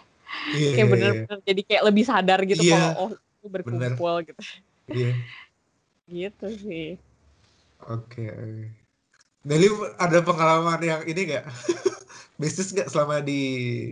yeah, 0.54 0.74
kayak 0.76 0.88
bener-bener 0.92 1.38
yeah. 1.38 1.46
jadi 1.48 1.62
kayak 1.64 1.84
lebih 1.88 2.04
sadar 2.04 2.40
gitu 2.44 2.64
yeah. 2.64 2.94
kalau 2.94 3.16
oh 3.16 3.50
berkumpul 3.50 4.22
bener. 4.22 4.28
gitu 4.34 4.42
Iya. 4.92 5.12
gitu 6.12 6.48
sih. 6.56 6.88
Oke. 7.92 8.28
Okay. 8.28 8.72
Deli 9.48 9.68
ada 10.00 10.20
pengalaman 10.24 10.80
yang 10.84 11.02
ini 11.08 11.38
gak? 11.38 11.46
Bisnis 12.42 12.76
gak 12.76 12.92
selama 12.92 13.24
di 13.24 13.42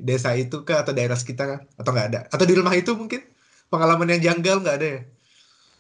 desa 0.04 0.36
itu 0.36 0.62
kah 0.68 0.84
atau 0.84 0.94
daerah 0.94 1.18
sekitar 1.18 1.66
atau 1.80 1.92
nggak 1.92 2.08
ada? 2.14 2.22
Atau 2.30 2.46
di 2.46 2.56
rumah 2.56 2.76
itu 2.76 2.94
mungkin 2.94 3.24
pengalaman 3.72 4.16
yang 4.18 4.34
janggal 4.34 4.62
nggak 4.62 4.78
ada 4.82 4.88
ya? 4.88 5.02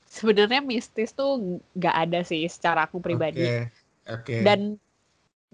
Sebenarnya 0.09 0.61
mistis 0.63 1.11
tuh 1.11 1.59
nggak 1.75 1.95
ada 2.07 2.19
sih 2.23 2.47
secara 2.47 2.87
aku 2.87 3.03
pribadi. 3.03 3.43
Oke. 3.43 3.51
Okay. 3.51 3.63
Okay. 4.05 4.39
Dan 4.41 4.79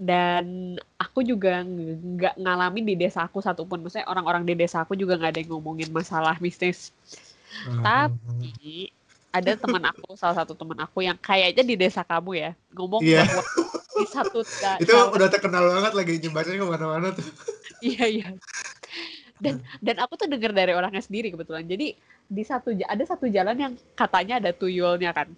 dan 0.01 0.75
aku 0.97 1.21
juga 1.21 1.61
nggak 1.61 2.41
ngalamin 2.41 2.89
di 2.89 2.95
desa 2.97 3.21
aku 3.21 3.37
satupun. 3.37 3.85
Maksudnya 3.85 4.09
orang-orang 4.09 4.49
di 4.49 4.57
desa 4.57 4.81
aku 4.81 4.97
juga 4.97 5.13
nggak 5.13 5.37
ada 5.37 5.39
yang 5.45 5.53
ngomongin 5.53 5.93
masalah 5.93 6.41
mistis. 6.41 6.89
Uh, 7.69 7.85
Tapi 7.85 8.89
ada 9.31 9.51
teman 9.55 9.83
aku 9.87 10.13
salah 10.21 10.41
satu 10.41 10.57
teman 10.57 10.81
aku 10.81 11.05
yang 11.05 11.15
kayaknya 11.21 11.63
di 11.63 11.75
desa 11.79 12.01
kamu 12.01 12.31
ya 12.33 12.51
ngomong 12.75 13.01
yeah. 13.05 13.23
bahwa 13.29 13.43
di 14.01 14.05
satu 14.09 14.39
itu 14.83 14.91
jalan, 14.91 15.13
udah 15.15 15.27
terkenal 15.31 15.63
banget 15.71 15.93
lagi 15.95 16.13
nyebarnya 16.19 16.55
ke 16.59 16.65
mana-mana 16.67 17.07
tuh 17.15 17.27
iya 17.85 18.05
iya 18.07 18.29
dan 19.41 19.63
dan 19.81 19.95
aku 20.03 20.19
tuh 20.19 20.27
dengar 20.29 20.53
dari 20.53 20.75
orangnya 20.75 21.01
sendiri 21.01 21.33
kebetulan 21.33 21.65
jadi 21.65 21.95
di 22.31 22.43
satu 22.45 22.75
ada 22.75 23.03
satu 23.07 23.25
jalan 23.31 23.57
yang 23.57 23.73
katanya 23.97 24.37
ada 24.37 24.51
tuyulnya 24.53 25.15
kan 25.15 25.31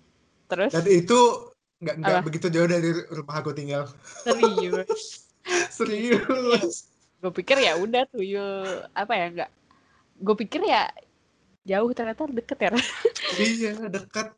terus 0.50 0.74
dan 0.74 0.86
itu 0.90 1.53
nggak 1.84 1.96
nggak 2.00 2.24
begitu 2.24 2.48
jauh 2.48 2.68
dari 2.68 2.90
rumah 3.12 3.36
aku 3.44 3.52
tinggal. 3.52 3.84
Serius? 4.24 5.28
Serius. 5.78 6.88
Gue 7.20 7.32
pikir 7.32 7.60
ya 7.60 7.76
udah 7.76 8.08
tuyul 8.08 8.88
apa 8.96 9.14
ya 9.16 9.26
nggak. 9.32 9.52
Gue 10.24 10.36
pikir 10.40 10.64
ya 10.64 10.88
jauh 11.68 11.92
ternyata 11.92 12.28
deket 12.32 12.60
ya. 12.60 12.72
Iya 13.34 13.90
dekat 13.90 14.36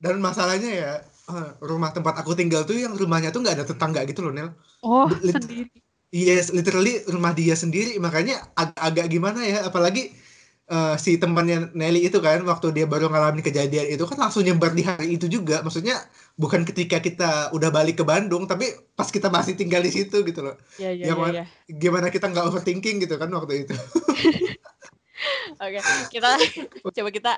dan 0.00 0.16
masalahnya 0.16 0.70
ya 0.72 0.92
eh, 1.04 1.50
rumah 1.60 1.92
tempat 1.92 2.24
aku 2.24 2.32
tinggal 2.32 2.64
tuh 2.64 2.80
yang 2.80 2.96
rumahnya 2.96 3.28
tuh 3.28 3.44
nggak 3.44 3.60
ada 3.60 3.66
tetangga 3.68 4.00
gitu 4.08 4.24
loh 4.24 4.32
Nel. 4.32 4.56
Oh 4.80 5.06
Lit 5.20 5.36
sendiri. 5.36 5.68
Yes 6.10 6.50
literally 6.50 7.04
rumah 7.06 7.36
dia 7.36 7.54
sendiri. 7.54 8.00
Makanya 8.00 8.50
ag 8.56 8.72
agak 8.74 9.06
gimana 9.12 9.44
ya 9.44 9.68
apalagi 9.68 10.10
uh, 10.70 10.94
si 10.96 11.18
temannya 11.18 11.74
Nelly 11.74 12.06
itu 12.06 12.22
kan 12.22 12.40
waktu 12.46 12.70
dia 12.70 12.86
baru 12.86 13.10
ngalamin 13.10 13.42
kejadian 13.42 13.90
itu 13.90 14.06
kan 14.06 14.16
langsung 14.16 14.46
nyebar 14.46 14.72
di 14.72 14.86
hari 14.86 15.18
itu 15.18 15.26
juga 15.26 15.60
maksudnya 15.66 15.98
bukan 16.38 16.62
ketika 16.62 17.02
kita 17.02 17.50
udah 17.50 17.68
balik 17.74 18.00
ke 18.00 18.04
Bandung 18.06 18.46
tapi 18.46 18.70
pas 18.94 19.10
kita 19.10 19.28
masih 19.28 19.58
tinggal 19.58 19.82
di 19.82 19.90
situ 19.92 20.22
gitu 20.22 20.40
loh 20.40 20.56
ya, 20.78 20.94
ya, 20.94 21.12
gimana, 21.12 21.34
ya, 21.34 21.44
ya. 21.44 21.74
gimana 21.76 22.06
kita 22.08 22.30
nggak 22.30 22.46
overthinking 22.48 23.02
gitu 23.02 23.18
kan 23.18 23.28
waktu 23.34 23.66
itu 23.66 23.74
Oke, 25.60 25.76
okay, 25.76 25.84
kita 26.08 26.30
coba 26.96 27.10
kita 27.12 27.32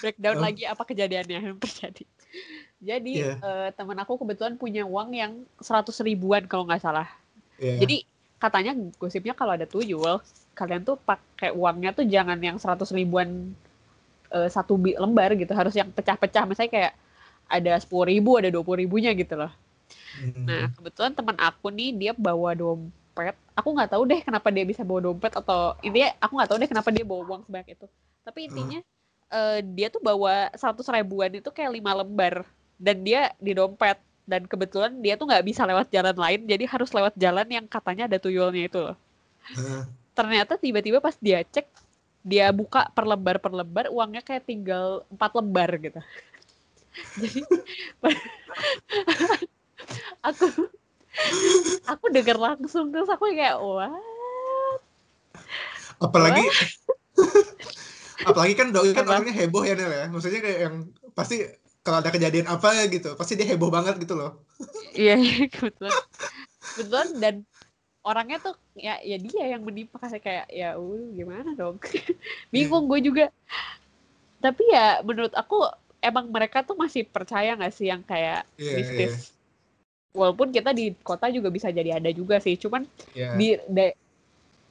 breakdown 0.00 0.40
uh. 0.40 0.42
lagi 0.48 0.64
apa 0.64 0.82
kejadiannya 0.88 1.52
yang 1.52 1.58
terjadi. 1.60 2.04
Jadi 2.80 3.12
yeah. 3.20 3.36
Iya. 3.36 3.44
uh, 3.44 3.68
teman 3.76 4.00
aku 4.00 4.16
kebetulan 4.16 4.56
punya 4.56 4.88
uang 4.88 5.12
yang 5.12 5.44
seratus 5.60 6.00
ribuan 6.00 6.48
kalau 6.48 6.64
nggak 6.64 6.80
salah. 6.80 7.04
Yeah. 7.60 7.76
Jadi 7.84 8.08
katanya 8.40 8.72
gosipnya 8.96 9.36
kalau 9.36 9.52
ada 9.52 9.68
tuyul, 9.68 10.20
kalian 10.56 10.82
tuh 10.82 10.96
pakai 10.96 11.52
uangnya 11.52 11.92
tuh 11.92 12.08
jangan 12.08 12.40
yang 12.40 12.56
seratus 12.56 12.90
ribuan 12.96 13.52
uh, 14.32 14.48
satu 14.48 14.80
lembar 14.80 15.36
gitu, 15.36 15.52
harus 15.52 15.76
yang 15.76 15.92
pecah-pecah. 15.92 16.48
Misalnya 16.48 16.72
kayak 16.72 16.92
ada 17.46 17.76
sepuluh 17.76 18.08
ribu, 18.08 18.40
ada 18.40 18.48
dua 18.48 18.64
puluh 18.64 18.88
ribunya 18.88 19.12
gitu 19.12 19.36
loh. 19.36 19.52
Mm. 20.18 20.44
Nah 20.48 20.62
kebetulan 20.72 21.12
teman 21.12 21.36
aku 21.36 21.68
nih 21.68 21.92
dia 21.92 22.12
bawa 22.16 22.56
dompet 22.56 23.36
aku 23.56 23.68
nggak 23.72 23.90
tahu 23.96 24.02
deh 24.04 24.20
kenapa 24.20 24.52
dia 24.52 24.64
bisa 24.68 24.84
bawa 24.84 25.00
dompet 25.08 25.32
atau 25.32 25.72
intinya 25.80 26.12
aku 26.20 26.32
nggak 26.36 26.48
tahu 26.52 26.58
deh 26.60 26.68
kenapa 26.68 26.88
dia 26.92 27.04
bawa 27.08 27.20
uang 27.24 27.42
sebanyak 27.48 27.80
itu 27.80 27.86
tapi 28.20 28.38
intinya 28.52 28.80
hmm. 28.84 29.32
uh, 29.32 29.58
dia 29.72 29.88
tuh 29.88 30.02
bawa 30.04 30.52
seratus 30.52 30.84
ribuan 30.92 31.32
itu 31.32 31.48
kayak 31.48 31.72
lima 31.72 31.96
lembar 31.96 32.44
dan 32.76 33.00
dia 33.00 33.32
di 33.40 33.56
dompet 33.56 33.96
dan 34.28 34.44
kebetulan 34.44 34.92
dia 35.00 35.16
tuh 35.16 35.24
nggak 35.24 35.44
bisa 35.48 35.64
lewat 35.64 35.88
jalan 35.88 36.12
lain 36.12 36.40
jadi 36.44 36.64
harus 36.68 36.92
lewat 36.92 37.16
jalan 37.16 37.48
yang 37.48 37.64
katanya 37.64 38.04
ada 38.04 38.20
tuyulnya 38.20 38.68
itu 38.68 38.78
loh 38.84 38.96
hmm. 39.56 39.82
Ternyata 40.16 40.56
tiba-tiba 40.56 41.04
pas 41.04 41.12
dia 41.20 41.44
cek 41.44 41.68
dia 42.26 42.50
buka 42.50 42.90
per 42.90 43.06
lembar 43.06 43.38
per 43.38 43.54
lembar 43.54 43.86
uangnya 43.92 44.24
kayak 44.24 44.48
tinggal 44.48 45.04
empat 45.12 45.30
lembar 45.36 45.70
gitu. 45.78 46.00
Jadi 47.22 47.40
aku 50.28 50.46
aku 51.84 52.04
dengar 52.10 52.40
langsung 52.40 52.90
terus 52.90 53.12
aku 53.12 53.30
kayak 53.30 53.60
what? 53.60 53.92
Apalagi 56.00 56.44
apalagi 58.28 58.54
kan 58.56 58.72
doi 58.72 58.96
kan 58.96 59.06
orangnya 59.06 59.36
heboh 59.36 59.62
ya 59.62 59.76
Nel 59.76 59.92
ya. 59.92 60.06
Maksudnya 60.08 60.40
kayak 60.40 60.58
yang 60.66 60.74
pasti 61.12 61.44
kalau 61.86 62.02
ada 62.02 62.10
kejadian 62.10 62.50
apa 62.50 62.90
gitu 62.90 63.14
pasti 63.14 63.38
dia 63.38 63.46
heboh 63.46 63.70
banget 63.70 64.02
gitu 64.02 64.18
loh. 64.18 64.42
Iya 64.96 65.20
iya 65.20 65.46
kebetulan. 65.46 65.94
Kebetulan 66.74 67.08
dan 67.22 67.34
orangnya 68.06 68.38
tuh 68.38 68.54
ya 68.78 69.02
ya 69.02 69.18
dia 69.18 69.58
yang 69.58 69.66
menimpa 69.66 69.98
kasih 69.98 70.22
kayak 70.22 70.46
ya 70.46 70.78
uh 70.78 71.02
gimana 71.10 71.58
dong 71.58 71.82
bingung 72.54 72.86
gue 72.86 73.02
juga 73.02 73.34
tapi 74.38 74.62
ya 74.70 75.02
menurut 75.02 75.34
aku 75.34 75.66
emang 75.98 76.30
mereka 76.30 76.62
tuh 76.62 76.78
masih 76.78 77.02
percaya 77.02 77.58
gak 77.58 77.74
sih 77.74 77.90
yang 77.90 78.06
kayak 78.06 78.46
yeah, 78.54 78.78
mistis 78.78 79.34
walaupun 80.14 80.54
kita 80.54 80.70
di 80.70 80.94
kota 81.02 81.26
juga 81.34 81.50
bisa 81.50 81.74
jadi 81.74 81.98
ada 81.98 82.08
juga 82.14 82.38
sih 82.38 82.54
cuman 82.54 82.86
yeah. 83.10 83.34
di 83.34 83.58
de, 83.66 83.90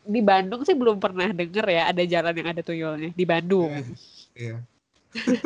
di 0.07 0.21
Bandung 0.23 0.63
sih 0.63 0.73
belum 0.73 1.03
pernah 1.03 1.27
denger 1.35 1.65
ya 1.67 1.83
ada 1.91 2.03
jalan 2.07 2.33
yang 2.39 2.49
ada 2.55 2.61
tuyulnya 2.63 3.11
di 3.11 3.25
Bandung 3.27 3.69
yeah. 4.31 4.55
yeah. 4.55 5.43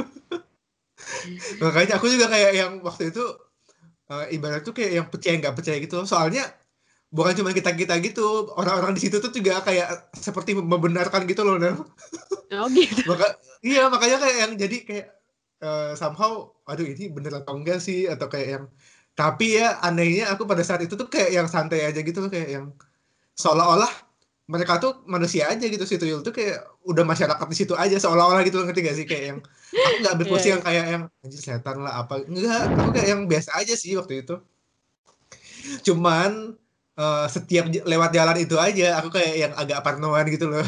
makanya 1.58 1.98
aku 1.98 2.06
juga 2.06 2.30
kayak 2.30 2.54
yang 2.54 2.72
waktu 2.86 3.10
itu 3.10 3.26
uh, 4.14 4.30
ibarat 4.30 4.62
tuh 4.62 4.78
kayak 4.78 4.92
yang 4.94 5.08
percaya 5.10 5.36
nggak 5.42 5.56
percaya 5.58 5.78
gitu 5.82 6.06
soalnya 6.06 6.46
bukan 7.10 7.34
cuma 7.42 7.50
kita 7.58 7.74
kita 7.74 7.98
gitu 8.06 8.54
orang-orang 8.54 8.94
di 8.94 9.02
situ 9.02 9.18
tuh 9.18 9.34
juga 9.34 9.66
kayak 9.66 10.14
seperti 10.14 10.54
membenarkan 10.54 11.26
gitu 11.26 11.42
loh 11.42 11.58
Nel. 11.58 11.82
oh 12.54 12.68
gitu. 12.70 13.02
Maka, 13.10 13.28
iya 13.66 13.90
makanya 13.90 14.18
kayak 14.22 14.38
yang 14.38 14.52
jadi 14.58 14.78
kayak 14.86 15.08
uh, 15.66 15.92
somehow 15.98 16.54
aduh 16.70 16.86
ini 16.86 17.10
bener 17.10 17.42
atau 17.42 17.58
enggak 17.58 17.82
sih? 17.82 18.06
Atau 18.06 18.30
kayak 18.30 18.48
yang 18.48 18.66
tapi 19.18 19.58
ya 19.58 19.82
anehnya 19.84 20.32
aku 20.32 20.46
pada 20.46 20.62
saat 20.62 20.86
itu 20.86 20.94
tuh 20.96 21.10
kayak 21.10 21.34
yang 21.34 21.48
santai 21.50 21.84
aja 21.84 22.00
gitu 22.00 22.30
kayak 22.30 22.50
yang 22.56 22.66
seolah-olah 23.36 23.92
mereka 24.50 24.82
tuh 24.82 25.06
manusia 25.06 25.46
aja 25.46 25.62
gitu 25.62 25.86
si 25.86 26.02
tuyul 26.02 26.26
tuh 26.26 26.34
kayak 26.34 26.66
udah 26.82 27.06
masyarakat 27.06 27.46
di 27.46 27.58
situ 27.58 27.78
aja 27.78 28.02
seolah-olah 28.02 28.42
gitu 28.46 28.62
ngerti 28.66 28.82
gak 28.86 28.98
sih? 28.98 29.06
Kayak 29.10 29.24
yang 29.34 29.40
aku 29.74 29.96
nggak 30.02 30.16
posisi 30.30 30.46
yeah. 30.46 30.54
yang 30.54 30.62
kayak 30.62 30.86
yang 30.90 31.04
anjir 31.26 31.42
setan 31.42 31.78
lah 31.82 31.94
apa? 32.06 32.22
Enggak 32.26 32.70
aku 32.70 32.90
kayak 32.94 33.08
yang 33.14 33.22
biasa 33.26 33.50
aja 33.58 33.74
sih 33.78 33.94
waktu 33.98 34.26
itu. 34.26 34.36
Cuman 35.86 36.58
uh, 37.00 37.26
setiap 37.32 37.72
lewat 37.72 38.12
jalan 38.12 38.38
itu 38.44 38.60
aja 38.60 39.00
aku 39.00 39.16
kayak 39.16 39.34
yang 39.48 39.54
agak 39.56 39.80
parnoan 39.80 40.28
gitu 40.28 40.52
loh 40.52 40.68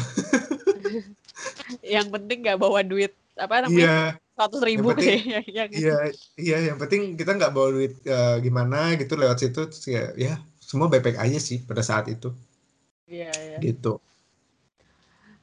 yang 1.94 2.08
penting 2.08 2.40
nggak 2.40 2.56
bawa 2.56 2.80
duit 2.80 3.12
apa 3.36 3.68
namanya 3.68 3.84
yeah. 3.84 4.08
seratus 4.32 4.62
ribu 4.64 4.96
kayak 4.96 5.44
iya 5.52 5.64
iya 5.68 5.96
iya 6.40 6.56
yang 6.72 6.80
penting 6.80 7.20
kita 7.20 7.36
nggak 7.36 7.52
bawa 7.52 7.76
duit 7.76 8.00
uh, 8.08 8.40
gimana 8.40 8.96
gitu 8.96 9.20
lewat 9.20 9.44
situ 9.44 9.68
terus 9.68 9.84
ya 9.84 10.10
ya 10.16 10.40
semua 10.58 10.88
baik-baik 10.88 11.20
aja 11.20 11.36
sih 11.36 11.60
pada 11.60 11.84
saat 11.84 12.08
itu 12.08 12.32
Iya, 13.12 13.30
iya. 13.36 13.56
Gitu. 13.60 14.00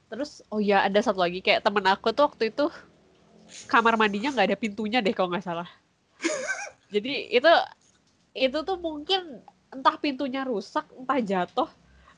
Terus, 0.09 0.41
oh 0.49 0.57
ya 0.57 0.81
ada 0.81 0.97
satu 1.05 1.21
lagi 1.21 1.37
kayak 1.45 1.61
temen 1.61 1.85
aku 1.85 2.09
tuh 2.09 2.33
waktu 2.33 2.49
itu 2.49 2.65
kamar 3.69 3.93
mandinya 3.93 4.33
nggak 4.33 4.47
ada 4.49 4.57
pintunya 4.57 5.05
deh 5.05 5.13
kalau 5.13 5.29
nggak 5.29 5.45
salah. 5.45 5.69
Jadi 6.93 7.29
itu 7.29 7.51
itu 8.33 8.57
tuh 8.65 8.77
mungkin 8.81 9.45
entah 9.69 9.95
pintunya 10.01 10.41
rusak, 10.45 10.85
entah 10.97 11.19
jatuh, 11.21 11.69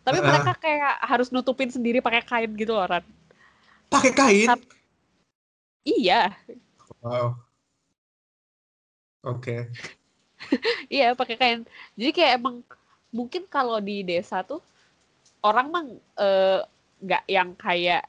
tapi 0.02 0.18
uh. 0.20 0.26
mereka 0.26 0.58
kayak 0.58 0.96
harus 1.04 1.30
nutupin 1.30 1.70
sendiri 1.70 2.02
pakai 2.02 2.24
kain 2.24 2.52
gitu 2.58 2.74
loh, 2.74 2.88
Ran. 2.88 3.06
Pakai 3.92 4.12
kain? 4.16 4.48
Iya. 5.84 6.32
Wow. 7.04 7.38
Oke. 9.26 9.42
Okay. 9.54 9.60
iya, 10.98 11.14
pakai 11.14 11.36
kain. 11.38 11.62
Jadi 11.94 12.12
kayak 12.16 12.34
emang 12.42 12.66
mungkin 13.14 13.46
kalau 13.46 13.78
di 13.78 14.02
desa 14.02 14.42
tuh 14.42 14.64
orang 15.44 15.68
mah 15.70 15.84
eh, 16.18 16.60
nggak 17.02 17.24
uh, 17.28 17.30
yang 17.30 17.50
kayak 17.58 18.08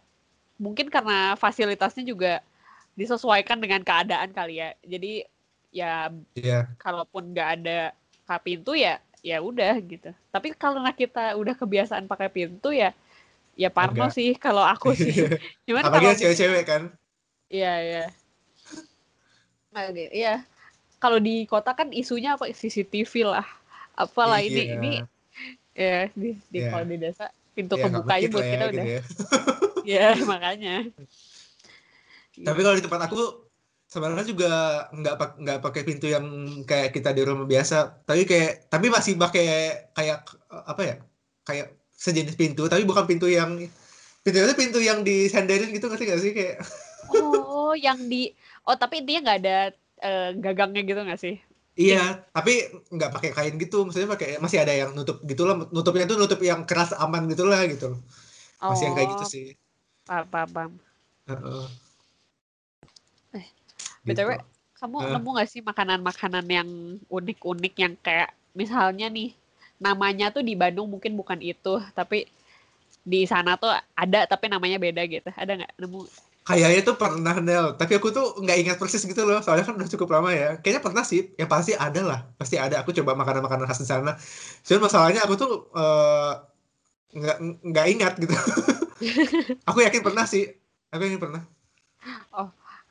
mungkin 0.57 0.87
karena 0.89 1.35
fasilitasnya 1.35 2.07
juga 2.07 2.41
disesuaikan 2.95 3.59
dengan 3.59 3.83
keadaan 3.83 4.31
kali 4.33 4.63
ya. 4.63 4.71
Jadi 4.85 5.27
ya 5.73 6.13
yeah. 6.37 6.69
kalaupun 6.77 7.33
nggak 7.33 7.51
ada 7.61 7.97
pintu 8.41 8.73
ya 8.73 8.97
ya 9.23 9.39
udah 9.39 9.79
gitu. 9.81 10.11
Tapi 10.35 10.53
kalau 10.59 10.83
kita 10.93 11.39
udah 11.39 11.55
kebiasaan 11.55 12.11
pakai 12.11 12.29
pintu 12.29 12.75
ya 12.75 12.91
ya 13.55 13.69
Parno 13.69 14.09
Enggak. 14.11 14.17
sih 14.17 14.35
kalau 14.37 14.67
aku 14.67 14.93
sih. 14.99 15.15
Cuman 15.65 15.83
kalau 15.87 16.13
cewek-cewek 16.13 16.65
kan? 16.67 16.83
Iya 17.49 17.73
iya. 17.81 18.05
Nah, 19.73 19.89
iya. 19.95 20.35
Kalau 20.99 21.19
di 21.19 21.47
kota 21.47 21.73
kan 21.75 21.91
isunya 21.95 22.35
apa 22.35 22.51
CCTV 22.51 23.25
lah. 23.25 23.47
Apalah 23.97 24.43
iya. 24.43 24.51
ini 24.51 24.63
ini 24.77 24.93
ya 25.73 26.09
di, 26.13 26.37
di 26.53 26.59
yeah. 26.61 26.71
kalau 26.71 26.85
di 26.85 26.97
desa 27.01 27.27
pintu 27.57 27.75
yeah, 27.77 27.89
kebuka 27.89 28.13
aja 28.17 28.29
buat 28.29 28.45
ya, 28.45 28.51
kita 28.53 28.65
gitu 28.65 28.73
udah 28.77 28.85
ya, 28.85 29.01
ya 29.89 30.09
makanya 30.29 30.77
tapi 32.33 32.61
kalau 32.65 32.77
di 32.77 32.85
tempat 32.85 33.01
aku 33.09 33.23
sebenarnya 33.93 34.25
juga 34.25 34.53
nggak 34.89 35.15
nggak 35.45 35.59
pakai 35.61 35.83
pintu 35.85 36.09
yang 36.09 36.25
kayak 36.65 36.97
kita 36.97 37.13
di 37.13 37.29
rumah 37.29 37.45
biasa 37.45 38.09
tapi 38.09 38.25
kayak 38.25 38.73
tapi 38.73 38.89
masih 38.89 39.21
pakai 39.21 39.49
kayak 39.93 40.25
apa 40.49 40.81
ya 40.81 40.97
kayak 41.45 41.77
sejenis 41.93 42.41
pintu 42.41 42.73
tapi 42.73 42.89
bukan 42.89 43.05
pintu 43.05 43.29
yang 43.29 43.61
pintu 44.25 44.39
itu 44.41 44.57
pintu 44.57 44.81
yang 44.81 45.05
disandarin 45.05 45.69
gitu 45.77 45.93
nggak 45.93 46.01
sih 46.01 46.09
gak 46.09 46.23
sih 46.25 46.33
kayak 46.33 46.57
oh 47.45 47.77
yang 47.77 48.01
di 48.09 48.33
oh 48.65 48.81
tapi 48.81 49.05
intinya 49.05 49.29
nggak 49.29 49.39
ada 49.45 49.59
uh, 50.01 50.31
gagangnya 50.41 50.83
gitu 50.89 51.01
nggak 51.05 51.21
sih 51.21 51.37
Iya, 51.73 52.29
tapi 52.37 52.69
nggak 52.69 53.13
pakai 53.17 53.31
kain 53.33 53.57
gitu, 53.57 53.89
maksudnya 53.89 54.13
pakai 54.13 54.37
masih 54.45 54.61
ada 54.61 54.77
yang 54.77 54.93
nutup 54.93 55.25
gitu 55.25 55.49
lah, 55.49 55.57
nutupnya 55.73 56.05
tuh 56.05 56.21
nutup 56.21 56.37
yang 56.45 56.69
keras 56.69 56.93
aman 56.93 57.25
gitu 57.33 57.49
lah 57.49 57.65
gitu. 57.65 57.97
Masih 58.61 58.85
oh. 58.85 58.87
yang 58.93 58.95
kayak 59.01 59.09
gitu 59.17 59.25
oh. 59.25 59.31
sih. 59.33 59.47
Paham, 60.05 60.29
paham. 60.29 60.73
Uh 61.25 61.33
-uh. 61.33 61.65
Eh, 63.41 63.47
btw, 64.03 64.39
gitu. 64.39 64.45
kamu 64.79 64.97
uh. 64.99 65.11
nemu 65.19 65.31
gak 65.39 65.51
sih 65.51 65.63
makanan-makanan 65.63 66.47
yang 66.47 66.69
unik-unik 67.07 67.75
yang 67.79 67.95
kayak 68.03 68.35
misalnya 68.53 69.09
nih 69.09 69.33
namanya 69.83 70.31
tuh 70.31 70.47
di 70.47 70.55
Bandung 70.55 70.87
mungkin 70.87 71.19
bukan 71.19 71.43
itu, 71.43 71.83
tapi 71.99 72.31
di 73.03 73.27
sana 73.27 73.59
tuh 73.59 73.75
ada 73.99 74.31
tapi 74.31 74.47
namanya 74.47 74.79
beda 74.79 75.03
gitu. 75.11 75.27
Ada 75.35 75.59
nggak 75.59 75.73
nemu? 75.83 76.07
Kayaknya 76.43 76.83
tuh 76.83 76.97
pernah 76.99 77.35
Nel, 77.39 77.79
tapi 77.79 77.99
aku 77.99 78.11
tuh 78.11 78.35
nggak 78.43 78.59
ingat 78.67 78.77
persis 78.79 79.07
gitu 79.07 79.23
loh, 79.23 79.39
soalnya 79.43 79.63
kan 79.63 79.79
udah 79.79 79.91
cukup 79.91 80.11
lama 80.11 80.31
ya. 80.35 80.59
Kayaknya 80.59 80.83
pernah 80.83 81.05
sih, 81.07 81.31
yang 81.39 81.47
pasti 81.47 81.75
ada 81.79 82.03
lah, 82.03 82.21
pasti 82.35 82.59
ada. 82.59 82.83
Aku 82.83 82.91
coba 82.91 83.15
makanan-makanan 83.15 83.67
khas 83.71 83.83
di 83.83 83.87
sana. 83.87 84.19
Cuman 84.67 84.91
masalahnya 84.91 85.23
aku 85.23 85.39
tuh 85.39 85.71
uh, 85.71 86.43
nggak 87.15 87.37
nggak 87.63 87.87
ingat 87.95 88.13
gitu. 88.19 88.35
aku 89.71 89.79
yakin 89.87 90.03
pernah 90.03 90.27
sih, 90.27 90.51
aku 90.91 91.07
yakin 91.07 91.23
pernah. 91.23 91.43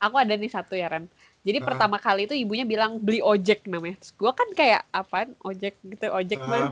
Aku 0.02 0.18
ada 0.18 0.34
nih 0.34 0.50
satu 0.50 0.74
ya 0.74 0.90
Ren. 0.90 1.06
Jadi 1.46 1.62
uh. 1.62 1.64
pertama 1.64 1.96
kali 2.02 2.26
itu 2.26 2.34
ibunya 2.34 2.66
bilang 2.66 2.98
beli 2.98 3.22
ojek 3.22 3.70
namanya. 3.70 4.02
Terus 4.02 4.12
gue 4.18 4.32
kan 4.34 4.48
kayak 4.50 4.82
apaan 4.90 5.38
ojek 5.46 5.78
gitu, 5.86 6.10
ojek 6.10 6.42
uh. 6.42 6.48
mah 6.50 6.62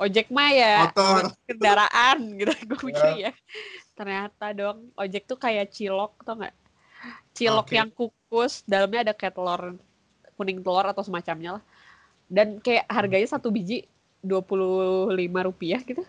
ojek 0.00 0.32
mah 0.32 0.50
ya 0.50 0.88
Motor. 0.88 1.36
kendaraan 1.44 2.18
gitu 2.40 2.52
gue 2.56 2.80
mikir 2.88 3.28
ya 3.28 3.32
ternyata 3.92 4.46
dong 4.56 4.88
ojek 4.96 5.28
tuh 5.28 5.36
kayak 5.36 5.68
cilok 5.76 6.16
tau 6.24 6.40
nggak 6.40 6.56
cilok 7.36 7.68
okay. 7.68 7.76
yang 7.76 7.90
kukus 7.92 8.64
dalamnya 8.64 9.04
ada 9.04 9.12
kayak 9.12 9.36
telur 9.36 9.76
kuning 10.40 10.64
telur 10.64 10.88
atau 10.88 11.04
semacamnya 11.04 11.60
lah 11.60 11.64
dan 12.32 12.56
kayak 12.64 12.88
harganya 12.88 13.28
satu 13.28 13.52
biji 13.52 13.84
dua 14.24 14.40
puluh 14.40 15.12
lima 15.12 15.44
rupiah 15.44 15.84
gitu 15.84 16.00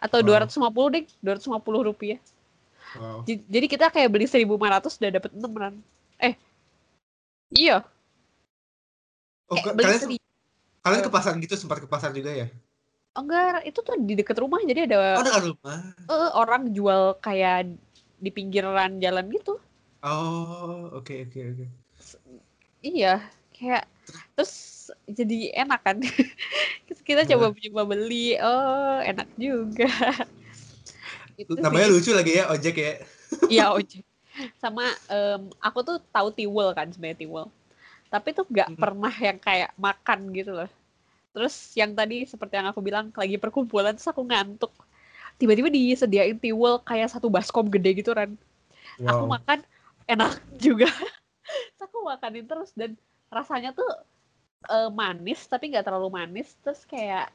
atau 0.00 0.24
dua 0.24 0.44
ratus 0.44 0.56
lima 0.56 0.72
puluh 0.72 0.88
deh 0.96 1.04
dua 1.20 1.36
ratus 1.36 1.48
lima 1.48 1.60
puluh 1.60 1.84
rupiah 1.84 2.16
wow. 2.94 3.18
jadi 3.26 3.66
kita 3.66 3.86
kayak 3.90 4.10
beli 4.14 4.30
seribu 4.30 4.54
lima 4.54 4.78
ratus 4.78 5.02
udah 5.02 5.10
dapet 5.18 5.30
enam 5.34 5.52
ran. 5.52 5.74
Eh. 6.22 6.34
Iya. 7.52 7.82
Oh, 9.46 9.58
kayak 9.62 9.78
kalian, 9.78 10.18
kalian 10.82 11.02
ke 11.06 11.10
pasar 11.10 11.32
gitu 11.38 11.54
sempat 11.54 11.78
ke 11.82 11.86
pasar 11.86 12.10
juga 12.10 12.34
ya? 12.34 12.46
Enggak 13.16 13.64
itu 13.64 13.80
tuh 13.80 13.96
di 13.96 14.12
dekat 14.12 14.36
rumah 14.42 14.60
jadi 14.60 14.84
ada 14.84 15.16
oh 15.16 15.24
dekat 15.24 15.44
rumah. 15.54 15.78
Uh, 16.04 16.30
orang 16.36 16.74
jual 16.76 17.16
kayak 17.24 17.72
di 18.20 18.30
pinggiran 18.34 19.00
jalan 19.00 19.24
gitu. 19.32 19.56
Oh 20.04 20.92
oke 20.92 21.08
okay, 21.08 21.24
oke 21.24 21.32
okay, 21.32 21.42
oke. 21.48 21.56
Okay. 21.56 21.68
iya 22.84 23.24
kayak 23.56 23.88
terus 24.36 24.52
jadi 25.08 25.56
enak 25.64 25.80
kan. 25.80 25.96
Kita 27.06 27.22
coba 27.24 27.54
coba 27.54 27.82
beli 27.86 28.34
oh 28.36 28.98
enak 29.00 29.30
juga 29.38 29.86
itu 31.36 31.52
namanya 31.60 31.88
sih. 31.88 31.94
lucu 32.00 32.10
lagi 32.16 32.32
ya 32.36 32.44
ojek 32.50 32.76
ya 32.76 32.92
iya 33.52 33.66
ojek 33.76 34.04
sama 34.60 34.84
um, 35.08 35.48
aku 35.60 35.80
tuh 35.80 35.96
tahu 36.12 36.28
tiwul 36.32 36.72
kan 36.76 36.88
sebenarnya 36.92 37.24
tiwul 37.24 37.48
tapi 38.12 38.32
tuh 38.32 38.44
nggak 38.48 38.74
hmm. 38.74 38.80
pernah 38.80 39.14
yang 39.16 39.38
kayak 39.40 39.70
makan 39.76 40.32
gitu 40.32 40.52
loh 40.52 40.70
Terus 41.36 41.76
yang 41.76 41.92
tadi 41.92 42.24
seperti 42.24 42.56
yang 42.56 42.72
aku 42.72 42.80
bilang 42.80 43.12
lagi 43.12 43.36
perkumpulan 43.36 43.92
terus 43.92 44.08
aku 44.08 44.24
ngantuk. 44.24 44.72
Tiba-tiba 45.36 45.68
disediain 45.68 46.40
tiwul 46.40 46.80
kayak 46.80 47.12
satu 47.12 47.28
baskom 47.28 47.68
gede 47.68 48.00
gitu 48.00 48.16
kan. 48.16 48.32
Wow. 48.96 49.08
Aku 49.12 49.24
makan 49.28 49.58
enak 50.08 50.40
juga. 50.64 50.88
terus 51.76 51.82
aku 51.84 52.08
makanin 52.08 52.48
terus 52.48 52.72
dan 52.72 52.96
rasanya 53.28 53.76
tuh 53.76 53.84
uh, 54.72 54.88
manis 54.88 55.44
tapi 55.44 55.68
nggak 55.68 55.84
terlalu 55.84 56.08
manis 56.08 56.56
terus 56.64 56.88
kayak 56.88 57.28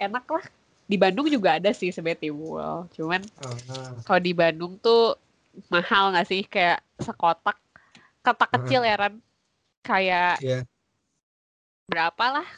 enak 0.00 0.24
lah. 0.24 0.48
Di 0.90 0.98
Bandung 0.98 1.30
juga 1.30 1.62
ada 1.62 1.70
sih 1.70 1.94
sebenarnya 1.94 2.26
tiwul. 2.26 2.90
Cuman 2.98 3.22
uh 3.22 3.46
-huh. 3.46 3.90
kalau 4.02 4.18
di 4.18 4.34
Bandung 4.34 4.74
tuh 4.82 5.14
mahal 5.70 6.10
nggak 6.10 6.26
sih 6.26 6.42
kayak 6.42 6.82
sekotak 6.98 7.54
kotak 8.26 8.50
kecil 8.58 8.82
uh 8.82 8.90
-huh. 8.90 8.98
ya 8.98 9.02
Ran 9.06 9.14
kayak 9.86 10.34
yeah. 10.42 10.62
berapa 11.86 12.42
lah 12.42 12.48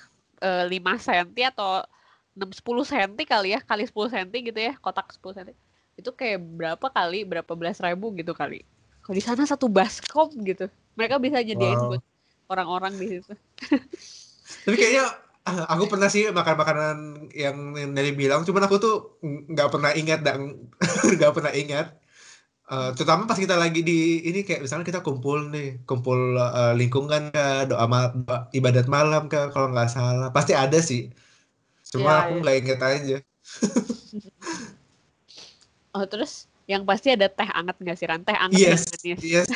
uh, 0.42 0.64
5 0.66 1.07
cm 1.07 1.29
atau 1.53 1.85
6 2.33 2.64
10 2.64 2.88
cm 2.88 3.12
kali 3.29 3.53
ya, 3.53 3.61
kali 3.61 3.85
10 3.85 3.92
cm 3.92 4.29
gitu 4.33 4.61
ya, 4.61 4.73
kotak 4.81 5.12
10 5.21 5.37
cm. 5.37 5.57
Itu 6.01 6.11
kayak 6.16 6.40
berapa 6.40 6.87
kali, 6.88 7.29
berapa 7.29 7.53
belas 7.53 7.77
ribu 7.85 8.09
gitu 8.16 8.33
kali. 8.33 8.64
Kalau 9.05 9.14
di 9.14 9.25
sana 9.25 9.45
satu 9.45 9.68
baskom 9.68 10.33
gitu. 10.40 10.73
Mereka 10.97 11.21
bisa 11.21 11.45
nyediain 11.45 11.77
wow. 11.77 11.88
buat 11.92 12.03
orang-orang 12.49 12.97
di 12.97 13.07
situ. 13.18 13.33
Tapi 14.64 14.77
kayaknya 14.77 15.05
ah, 15.09 15.12
aku 15.73 15.85
pernah 15.91 16.09
sih 16.11 16.31
makan 16.31 16.57
makanan 16.59 16.97
yang 17.35 17.57
dari 17.95 18.15
bilang, 18.15 18.47
cuman 18.47 18.67
aku 18.67 18.77
tuh 18.79 18.95
nggak 19.23 19.69
pernah 19.71 19.91
ingat 19.95 20.21
dan 20.23 20.71
nggak 21.19 21.33
pernah 21.35 21.53
ingat 21.55 22.03
Uh, 22.73 22.89
terutama 22.97 23.29
pas 23.29 23.37
kita 23.37 23.53
lagi 23.59 23.85
di 23.85 24.25
ini 24.25 24.49
kayak 24.49 24.65
misalnya 24.65 24.89
kita 24.89 25.05
kumpul 25.05 25.51
nih, 25.53 25.85
kumpul 25.85 26.41
uh, 26.41 26.73
lingkungan 26.73 27.29
ke 27.29 27.69
doa, 27.69 27.85
mal, 27.85 28.17
doa 28.17 28.49
ibadat 28.57 28.89
malam 28.89 29.29
ke 29.29 29.53
kalau 29.53 29.69
nggak 29.69 29.93
salah 29.93 30.33
pasti 30.33 30.57
ada 30.57 30.81
sih. 30.81 31.13
Cuma 31.85 32.09
ya, 32.09 32.19
aku 32.25 32.33
iya. 32.33 32.41
nggak 32.41 32.55
ya. 32.57 32.61
inget 32.65 32.81
aja. 32.81 33.17
oh 36.01 36.05
terus 36.09 36.49
yang 36.65 36.89
pasti 36.89 37.13
ada 37.13 37.29
teh 37.29 37.51
anget 37.53 37.77
nggak 37.77 37.97
sih 38.01 38.07
Ran? 38.09 38.25
Teh 38.25 38.39
anget 38.41 38.63
yes, 38.63 38.89
Yes, 39.21 39.49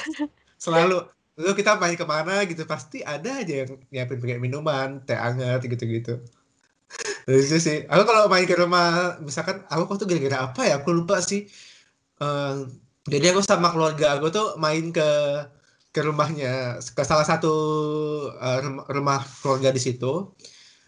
selalu. 0.60 1.08
Lalu 1.36 1.52
kita 1.60 1.76
main 1.76 1.96
ke 1.96 2.06
mana 2.08 2.44
gitu 2.48 2.64
pasti 2.64 3.04
ada 3.04 3.44
aja 3.44 3.64
yang 3.64 3.76
nyiapin 3.92 4.18
pakai 4.20 4.40
minuman, 4.40 5.04
teh 5.04 5.16
anget 5.16 5.60
gitu-gitu. 5.68 6.24
Lucu 7.28 7.58
sih. 7.60 7.84
Aku 7.92 8.02
kalau 8.08 8.30
main 8.32 8.48
ke 8.48 8.56
rumah, 8.56 9.20
misalkan 9.20 9.60
aku 9.68 9.84
kok 9.90 9.96
tuh 10.04 10.08
gara-gara 10.08 10.48
apa 10.48 10.60
ya? 10.64 10.80
Aku 10.80 10.96
lupa 10.96 11.20
sih. 11.20 11.44
Uh, 12.16 12.64
jadi 13.04 13.36
aku 13.36 13.44
sama 13.44 13.68
keluarga 13.68 14.16
aku 14.16 14.32
tuh 14.32 14.56
main 14.56 14.88
ke 14.88 15.10
ke 15.92 16.00
rumahnya 16.00 16.80
ke 16.80 17.02
salah 17.04 17.24
satu 17.28 17.52
uh, 18.32 18.58
rumah 18.88 19.20
keluarga 19.44 19.72
di 19.76 19.80
situ. 19.82 20.32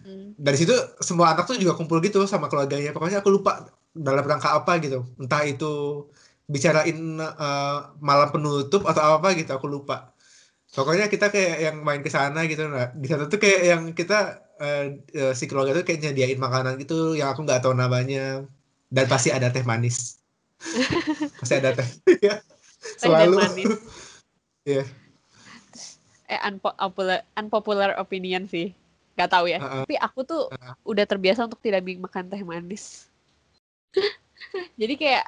Hmm. 0.01 0.33
Dari 0.39 0.57
situ 0.57 0.73
semua 1.05 1.37
anak 1.37 1.45
tuh 1.45 1.61
juga 1.61 1.77
kumpul 1.77 2.01
gitu 2.01 2.25
sama 2.25 2.49
keluarganya. 2.49 2.97
Pokoknya 2.97 3.21
aku 3.21 3.29
lupa 3.35 3.69
dalam 3.93 4.25
rangka 4.25 4.57
apa 4.57 4.81
gitu. 4.81 5.05
Entah 5.21 5.45
itu 5.45 6.07
bicarain 6.49 6.97
uh, 7.21 7.93
malam 8.01 8.33
penutup 8.33 8.89
atau 8.89 9.21
apa 9.21 9.37
gitu, 9.37 9.53
aku 9.53 9.69
lupa. 9.69 10.17
Pokoknya 10.79 11.11
kita 11.11 11.35
kayak 11.35 11.59
yang 11.59 11.77
main 11.83 12.07
ke 12.07 12.11
sana 12.11 12.47
gitu. 12.47 12.71
Nah, 12.71 12.95
di 12.95 13.11
sana 13.11 13.27
tuh 13.27 13.43
kayak 13.43 13.63
yang 13.67 13.83
kita 13.99 14.47
uh, 14.63 15.35
si 15.35 15.51
keluarga 15.51 15.83
tuh 15.83 15.83
kayak 15.83 16.07
nyediain 16.07 16.39
makanan 16.39 16.79
gitu 16.79 17.19
yang 17.19 17.35
aku 17.35 17.43
nggak 17.43 17.67
tahu 17.67 17.75
namanya 17.75 18.47
dan 18.87 19.11
pasti 19.11 19.35
ada 19.35 19.51
teh 19.51 19.67
manis. 19.67 20.23
pasti 21.43 21.59
ada 21.59 21.75
teh. 21.75 21.89
ya. 22.31 22.39
Selalu. 23.03 23.43
Iya. 24.69 24.85
yeah. 24.85 24.87
Eh 26.29 26.41
unpopular, 26.45 27.25
unpopular 27.41 27.97
opinion 27.97 28.45
sih. 28.45 28.77
Gak 29.17 29.33
tahu 29.33 29.49
ya. 29.49 29.57
Uh 29.57 29.65
-uh. 29.65 29.83
Tapi 29.89 29.97
aku 29.97 30.29
tuh 30.29 30.53
uh 30.53 30.53
-uh. 30.53 30.75
udah 30.85 31.09
terbiasa 31.09 31.49
untuk 31.49 31.57
tidak 31.65 31.89
makan 31.89 32.29
teh 32.29 32.45
manis. 32.45 33.09
Jadi 34.77 34.95
kayak 35.01 35.25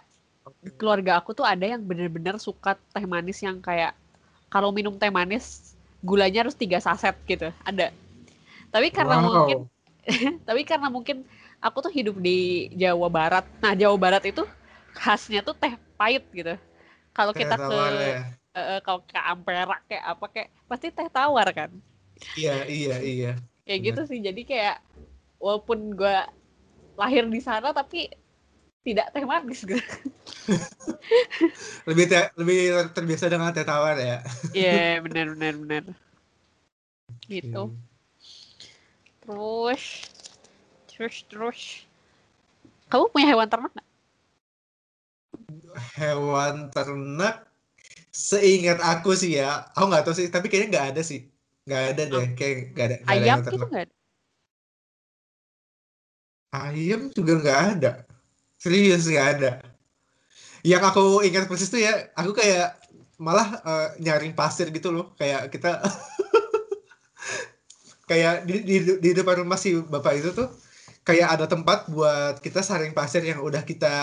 keluarga 0.76 1.24
aku 1.24 1.32
tuh 1.32 1.48
ada 1.48 1.64
yang 1.64 1.80
bener-bener 1.80 2.36
suka 2.36 2.76
teh 2.92 3.08
manis 3.08 3.40
yang 3.40 3.64
kayak 3.64 3.96
kalau 4.50 4.74
minum 4.74 4.98
teh 4.98 5.08
manis 5.08 5.72
gulanya 6.02 6.44
harus 6.44 6.58
tiga 6.58 6.82
saset 6.82 7.14
gitu. 7.24 7.48
Ada. 7.62 7.94
Tapi 8.74 8.90
karena 8.90 9.22
wow. 9.22 9.24
mungkin 9.24 9.58
tapi 10.48 10.62
karena 10.66 10.88
mungkin 10.90 11.22
aku 11.62 11.86
tuh 11.86 11.92
hidup 11.92 12.18
di 12.18 12.68
Jawa 12.74 13.08
Barat. 13.08 13.46
Nah 13.62 13.72
Jawa 13.78 13.96
Barat 13.96 14.26
itu 14.26 14.42
khasnya 14.92 15.40
tuh 15.46 15.54
teh 15.54 15.78
pahit 15.94 16.26
gitu. 16.34 16.58
Kalau 17.14 17.30
kita 17.30 17.54
ke 17.54 17.78
ya. 17.78 18.34
uh, 18.58 18.80
kalau 18.82 19.00
ke 19.06 19.18
Ampera 19.18 19.78
kayak 19.86 20.04
apa 20.04 20.26
kayak 20.34 20.48
pasti 20.66 20.90
teh 20.90 21.06
tawar 21.06 21.46
kan? 21.54 21.70
Iya 22.34 22.66
iya 22.66 22.96
iya. 23.00 23.32
Kayak 23.62 23.80
gitu 23.86 24.00
sih. 24.10 24.18
Jadi 24.18 24.42
kayak 24.42 24.82
walaupun 25.38 25.94
gue 25.94 26.16
lahir 26.98 27.24
di 27.30 27.40
sana 27.40 27.72
tapi 27.72 28.12
tidak 28.80 29.06
teh 29.12 29.24
manis 29.24 29.60
gitu. 29.62 29.76
lebih 31.88 32.04
te 32.08 32.32
lebih 32.40 32.58
terbiasa 32.96 33.28
dengan 33.28 33.52
teh 33.52 33.64
tawar 33.64 33.96
ya. 34.00 34.24
Iya, 34.56 34.72
yeah, 34.72 34.92
benar 35.04 35.26
benar 35.36 35.54
benar. 35.60 35.84
Gitu. 37.28 37.62
Okay. 37.62 37.76
Terus 39.20 39.84
terus 40.88 41.16
terus 41.28 41.60
kamu 42.90 43.04
punya 43.12 43.26
hewan 43.36 43.48
ternak 43.48 43.72
gak? 43.76 43.88
Hewan 45.94 46.68
ternak 46.74 47.46
seingat 48.10 48.82
aku 48.82 49.14
sih 49.14 49.38
ya, 49.38 49.70
aku 49.70 49.86
nggak 49.86 50.02
tahu 50.02 50.14
sih, 50.18 50.26
tapi 50.26 50.50
kayaknya 50.50 50.68
nggak 50.74 50.86
ada 50.94 51.02
sih, 51.06 51.30
nggak 51.64 51.82
ada 51.94 52.02
deh, 52.10 52.18
oh. 52.18 52.26
kayak 52.34 52.74
nggak 52.74 52.86
ada. 52.90 52.96
Gak 52.98 53.10
Ayam 53.14 53.38
ada 53.38 53.50
gitu 53.50 53.66
nggak 53.70 53.84
ada? 53.86 53.94
Ayam 56.50 57.00
juga 57.14 57.32
nggak 57.38 57.60
ada. 57.78 57.90
Serius 58.60 59.08
nggak 59.08 59.28
ada. 59.40 59.50
Yang 60.60 60.82
aku 60.92 61.24
ingat 61.24 61.48
persis 61.48 61.72
tuh 61.72 61.80
ya, 61.80 62.12
aku 62.12 62.36
kayak 62.36 62.76
malah 63.16 63.48
uh, 63.64 63.88
nyaring 63.96 64.36
pasir 64.36 64.68
gitu 64.68 64.92
loh. 64.92 65.16
Kayak 65.16 65.48
kita 65.48 65.80
kayak 68.10 68.44
di, 68.44 68.60
di, 68.60 68.76
di 69.00 69.10
depan 69.16 69.40
rumah 69.40 69.56
si 69.56 69.80
bapak 69.80 70.20
itu 70.20 70.36
tuh 70.36 70.52
kayak 71.06 71.38
ada 71.38 71.46
tempat 71.48 71.88
buat 71.88 72.42
kita 72.42 72.60
saring 72.60 72.92
pasir 72.92 73.24
yang 73.24 73.40
udah 73.40 73.64
kita 73.64 73.94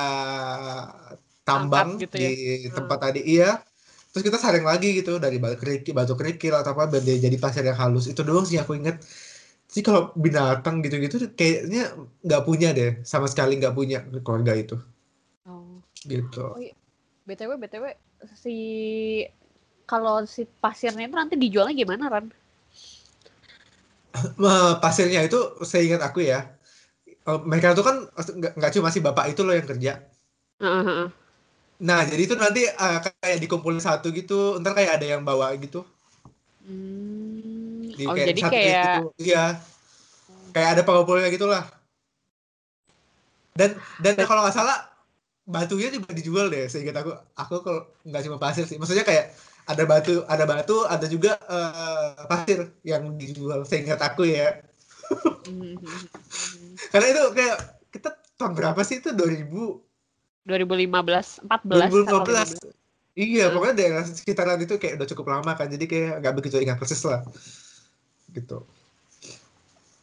tambang 1.48 1.96
gitu 2.02 2.16
ya? 2.20 2.32
di 2.32 2.68
hmm. 2.68 2.76
tempat 2.76 2.98
tadi 3.00 3.22
iya 3.24 3.64
terus 4.12 4.24
kita 4.28 4.42
saring 4.42 4.66
lagi 4.66 4.98
gitu 4.98 5.22
dari 5.22 5.38
batu 5.38 5.62
kerikil 5.62 5.94
batu 5.94 6.14
kerikil 6.20 6.54
atau 6.58 6.76
apa 6.76 6.92
biar 6.92 7.04
jadi 7.04 7.38
pasir 7.38 7.64
yang 7.64 7.78
halus 7.78 8.12
itu 8.12 8.20
doang 8.28 8.44
sih 8.44 8.58
aku 8.58 8.76
inget 8.76 9.00
sih 9.68 9.84
kalau 9.84 10.16
binatang 10.16 10.80
gitu-gitu 10.80 11.28
kayaknya 11.36 11.92
nggak 12.24 12.44
punya 12.48 12.72
deh 12.72 13.04
sama 13.04 13.28
sekali 13.28 13.60
nggak 13.60 13.76
punya 13.76 14.00
keluarga 14.24 14.56
itu 14.56 14.80
oh. 15.44 15.84
gitu 16.08 16.56
oh, 16.56 16.60
iya. 16.60 16.72
btw 17.28 17.60
btw 17.60 17.86
si 18.32 18.56
kalau 19.84 20.24
si 20.24 20.48
pasirnya 20.64 21.08
itu 21.08 21.16
nanti 21.16 21.36
dijualnya 21.36 21.76
gimana 21.76 22.08
Ran? 22.08 22.28
pasirnya 24.84 25.28
itu 25.28 25.60
saya 25.68 25.84
ingat 25.84 26.02
aku 26.08 26.24
ya 26.24 26.48
eh, 27.12 27.40
mereka 27.44 27.76
tuh 27.76 27.84
kan 27.84 28.08
nggak 28.56 28.72
cuma 28.72 28.88
si 28.88 29.04
bapak 29.04 29.36
itu 29.36 29.44
loh 29.44 29.52
yang 29.52 29.68
kerja 29.68 30.00
uh-huh. 30.64 31.12
nah 31.84 32.08
jadi 32.08 32.24
itu 32.24 32.40
nanti 32.40 32.64
uh, 32.72 33.04
kayak 33.04 33.44
dikumpulin 33.44 33.84
satu 33.84 34.16
gitu 34.16 34.64
ntar 34.64 34.80
kayak 34.80 34.96
ada 34.96 35.06
yang 35.20 35.28
bawa 35.28 35.52
gitu 35.60 35.84
hmm 36.64 37.27
di 37.98 38.06
oh, 38.06 38.14
kayak 38.14 38.28
jadi 38.30 38.42
kayak 38.46 38.86
gitu. 38.86 39.10
iya. 39.18 39.44
Kayak 40.54 40.70
ada 40.78 40.82
pengumpulnya 40.86 41.34
gitulah. 41.34 41.66
Dan 43.58 43.74
dan 43.98 44.14
kalau 44.22 44.46
nggak 44.46 44.54
salah 44.54 44.86
batunya 45.50 45.90
juga 45.90 46.14
dijual 46.14 46.54
deh 46.54 46.70
sehingga 46.70 46.94
aku. 47.02 47.12
Aku 47.34 47.56
kalau 47.66 47.82
nggak 48.06 48.24
cuma 48.30 48.38
pasir 48.38 48.70
sih. 48.70 48.78
Maksudnya 48.78 49.02
kayak 49.02 49.34
ada 49.68 49.84
batu 49.84 50.24
ada 50.30 50.46
batu 50.46 50.86
ada 50.86 51.06
juga 51.10 51.36
uh, 51.50 52.24
pasir 52.30 52.70
yang 52.86 53.18
dijual 53.18 53.66
sehingga 53.66 53.98
aku 53.98 54.30
ya. 54.30 54.62
Karena 56.94 57.08
itu 57.10 57.24
kayak 57.34 57.58
kita 57.90 58.10
tahun 58.38 58.54
berapa 58.54 58.80
sih 58.86 59.02
itu? 59.02 59.10
2000 59.12 59.50
2015 60.48 61.44
14 61.44 61.92
2015 62.64 62.78
Iya, 63.18 63.50
pokoknya 63.50 63.74
daerah 63.74 64.06
sekitaran 64.06 64.62
itu 64.62 64.78
kayak 64.78 65.02
udah 65.02 65.08
cukup 65.10 65.26
lama 65.34 65.58
kan, 65.58 65.66
jadi 65.66 65.90
kayak 65.90 66.14
nggak 66.22 66.34
begitu 66.38 66.62
ingat 66.62 66.78
persis 66.78 67.02
lah 67.02 67.26
gitu. 68.38 68.62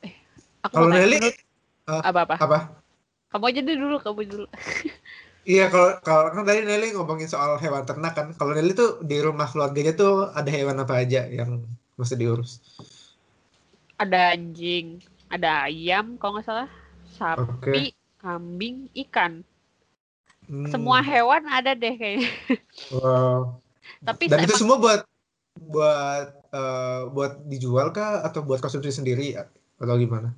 Eh, 0.03 0.15
kalau 0.67 0.91
Nelly 0.91 1.23
uh, 1.87 2.03
apa 2.03 2.21
apa? 2.27 2.35
Apa? 2.43 2.59
Kamu 3.31 3.45
aja 3.51 3.63
dulu, 3.63 3.97
kamu 4.03 4.21
dulu. 4.31 4.47
iya, 5.55 5.71
kalau 5.71 5.99
kalau 6.03 6.31
kan 6.35 6.47
tadi 6.47 6.67
Nelly 6.67 6.95
ngomongin 6.95 7.31
soal 7.31 7.59
hewan 7.63 7.87
ternak 7.87 8.15
kan. 8.15 8.35
Kalau 8.35 8.55
Nelly 8.55 8.75
tuh 8.75 9.03
di 9.03 9.19
rumah 9.23 9.47
keluarganya 9.47 9.95
tuh 9.95 10.31
ada 10.35 10.51
hewan 10.51 10.83
apa 10.83 11.03
aja 11.03 11.27
yang 11.31 11.63
mesti 11.95 12.15
diurus? 12.19 12.59
Ada 13.99 14.35
anjing, 14.35 14.99
ada 15.31 15.71
ayam 15.71 16.19
kalau 16.19 16.39
nggak 16.39 16.47
salah, 16.47 16.71
sapi, 17.15 17.95
okay. 17.95 17.95
kambing, 18.19 18.91
ikan. 19.07 19.47
Hmm. 20.45 20.69
Semua 20.69 21.01
hewan 21.01 21.47
ada 21.49 21.73
deh 21.73 21.95
kayaknya. 21.95 22.31
Wow. 22.91 23.63
Tapi 24.03 24.27
dan 24.27 24.45
itu 24.45 24.59
semua 24.59 24.77
buat 24.83 25.07
buat 25.59 26.27
uh, 26.51 27.11
buat 27.15 27.47
dijual 27.47 27.95
kah 27.95 28.27
atau 28.27 28.43
buat 28.43 28.59
konsumsi 28.59 28.91
sendiri 28.91 29.39
atau 29.39 29.95
gimana? 29.99 30.35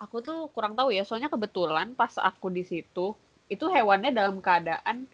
Aku 0.00 0.20
tuh 0.20 0.52
kurang 0.52 0.76
tahu 0.76 0.92
ya, 0.92 1.02
soalnya 1.08 1.32
kebetulan 1.32 1.96
pas 1.96 2.12
aku 2.20 2.52
di 2.52 2.64
situ 2.64 3.16
itu 3.48 3.64
hewannya 3.68 4.12
dalam 4.12 4.40
keadaan 4.40 5.08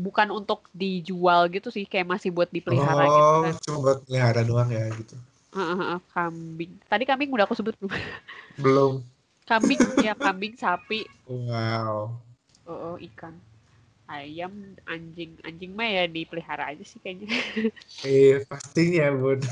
bukan 0.00 0.32
untuk 0.32 0.64
dijual 0.72 1.48
gitu 1.52 1.68
sih, 1.68 1.84
kayak 1.84 2.08
masih 2.08 2.32
buat 2.32 2.48
dipelihara 2.48 3.04
oh, 3.04 3.12
gitu 3.12 3.32
kan. 3.44 3.54
cuma 3.60 3.78
buat 3.84 3.98
pelihara 4.08 4.40
doang 4.44 4.68
ya 4.72 4.88
gitu. 4.96 5.16
Uh, 5.50 5.60
uh, 5.60 5.80
uh, 5.96 6.00
kambing. 6.14 6.72
Tadi 6.88 7.04
kambing 7.04 7.28
udah 7.34 7.44
aku 7.44 7.58
sebut 7.58 7.74
belum? 7.76 7.92
Belum. 8.56 8.92
kambing 9.50 9.82
ya 9.98 10.14
kambing, 10.14 10.54
sapi. 10.54 11.04
Wow. 11.26 12.14
Oh, 12.70 12.94
oh 12.94 12.96
ikan 13.02 13.34
ayam 14.10 14.74
anjing 14.90 15.38
anjing 15.46 15.70
mah 15.78 15.86
ya 15.86 16.04
dipelihara 16.10 16.74
aja 16.74 16.82
sih 16.82 16.98
kayaknya. 16.98 17.30
Iya 18.06 18.42
pastinya 18.50 19.06
bun. 19.14 19.40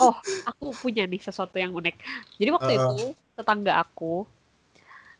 Oh 0.00 0.16
aku 0.48 0.72
punya 0.74 1.04
nih 1.06 1.20
sesuatu 1.22 1.54
yang 1.60 1.70
unik. 1.76 1.94
Jadi 2.40 2.50
waktu 2.50 2.72
uh. 2.74 2.76
itu 2.96 3.06
tetangga 3.38 3.78
aku 3.78 4.26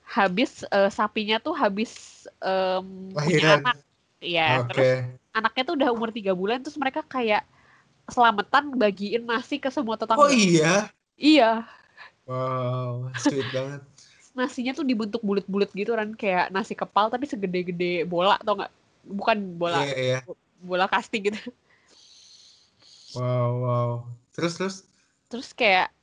habis 0.05 0.67
uh, 0.73 0.91
sapinya 0.91 1.39
tuh 1.39 1.55
habis 1.55 2.25
um, 2.43 3.13
punya 3.15 3.61
anak. 3.61 3.77
Ya 4.25 4.65
okay. 4.65 4.69
terus 4.73 4.89
anaknya 5.37 5.63
tuh 5.69 5.75
udah 5.79 5.89
umur 5.95 6.11
tiga 6.11 6.33
bulan 6.35 6.65
terus 6.65 6.81
mereka 6.81 7.05
kayak 7.05 7.45
selamatan 8.09 8.75
bagiin 8.75 9.23
nasi 9.29 9.61
ke 9.61 9.69
semua 9.71 9.95
tetangga. 10.01 10.27
Oh 10.27 10.33
iya? 10.33 10.91
Iya. 11.15 11.69
Wow 12.25 13.13
sweet 13.21 13.47
banget 13.53 13.83
nasinya 14.35 14.75
tuh 14.75 14.83
dibentuk 14.83 15.23
bulat-bulat 15.23 15.71
gitu 15.71 15.95
kan 15.95 16.11
kayak 16.19 16.51
nasi 16.51 16.75
kepal 16.75 17.07
tapi 17.07 17.31
segede-gede 17.31 18.03
bola 18.03 18.35
atau 18.37 18.59
enggak 18.59 18.73
bukan 19.07 19.39
bola. 19.57 19.87
Yeah, 19.87 20.21
yeah. 20.21 20.23
bola 20.59 20.91
kasti 20.91 21.31
gitu. 21.31 21.41
Wow 23.15 23.51
wow. 23.63 23.91
Terus 24.35 24.59
terus? 24.59 24.77
Terus 25.31 25.55
kayak 25.55 25.95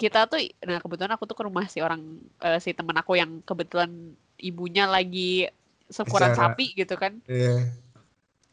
kita 0.00 0.24
tuh 0.28 0.40
nah 0.64 0.80
kebetulan 0.80 1.12
aku 1.16 1.24
tuh 1.28 1.36
ke 1.36 1.44
rumah 1.44 1.64
si 1.68 1.80
orang 1.84 2.00
uh, 2.40 2.60
si 2.60 2.72
teman 2.72 2.96
aku 2.96 3.16
yang 3.16 3.40
kebetulan 3.44 4.12
ibunya 4.36 4.84
lagi 4.84 5.48
syukuran 5.92 6.32
sapi 6.32 6.72
gitu 6.72 6.96
kan. 6.96 7.20
Yeah. 7.28 7.76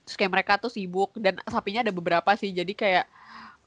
terus 0.03 0.19
kayak 0.19 0.35
mereka 0.35 0.59
tuh 0.59 0.67
sibuk 0.67 1.15
dan 1.15 1.39
sapinya 1.47 1.79
ada 1.79 1.95
beberapa 1.95 2.27
sih. 2.35 2.51
Jadi 2.51 2.75
kayak 2.75 3.07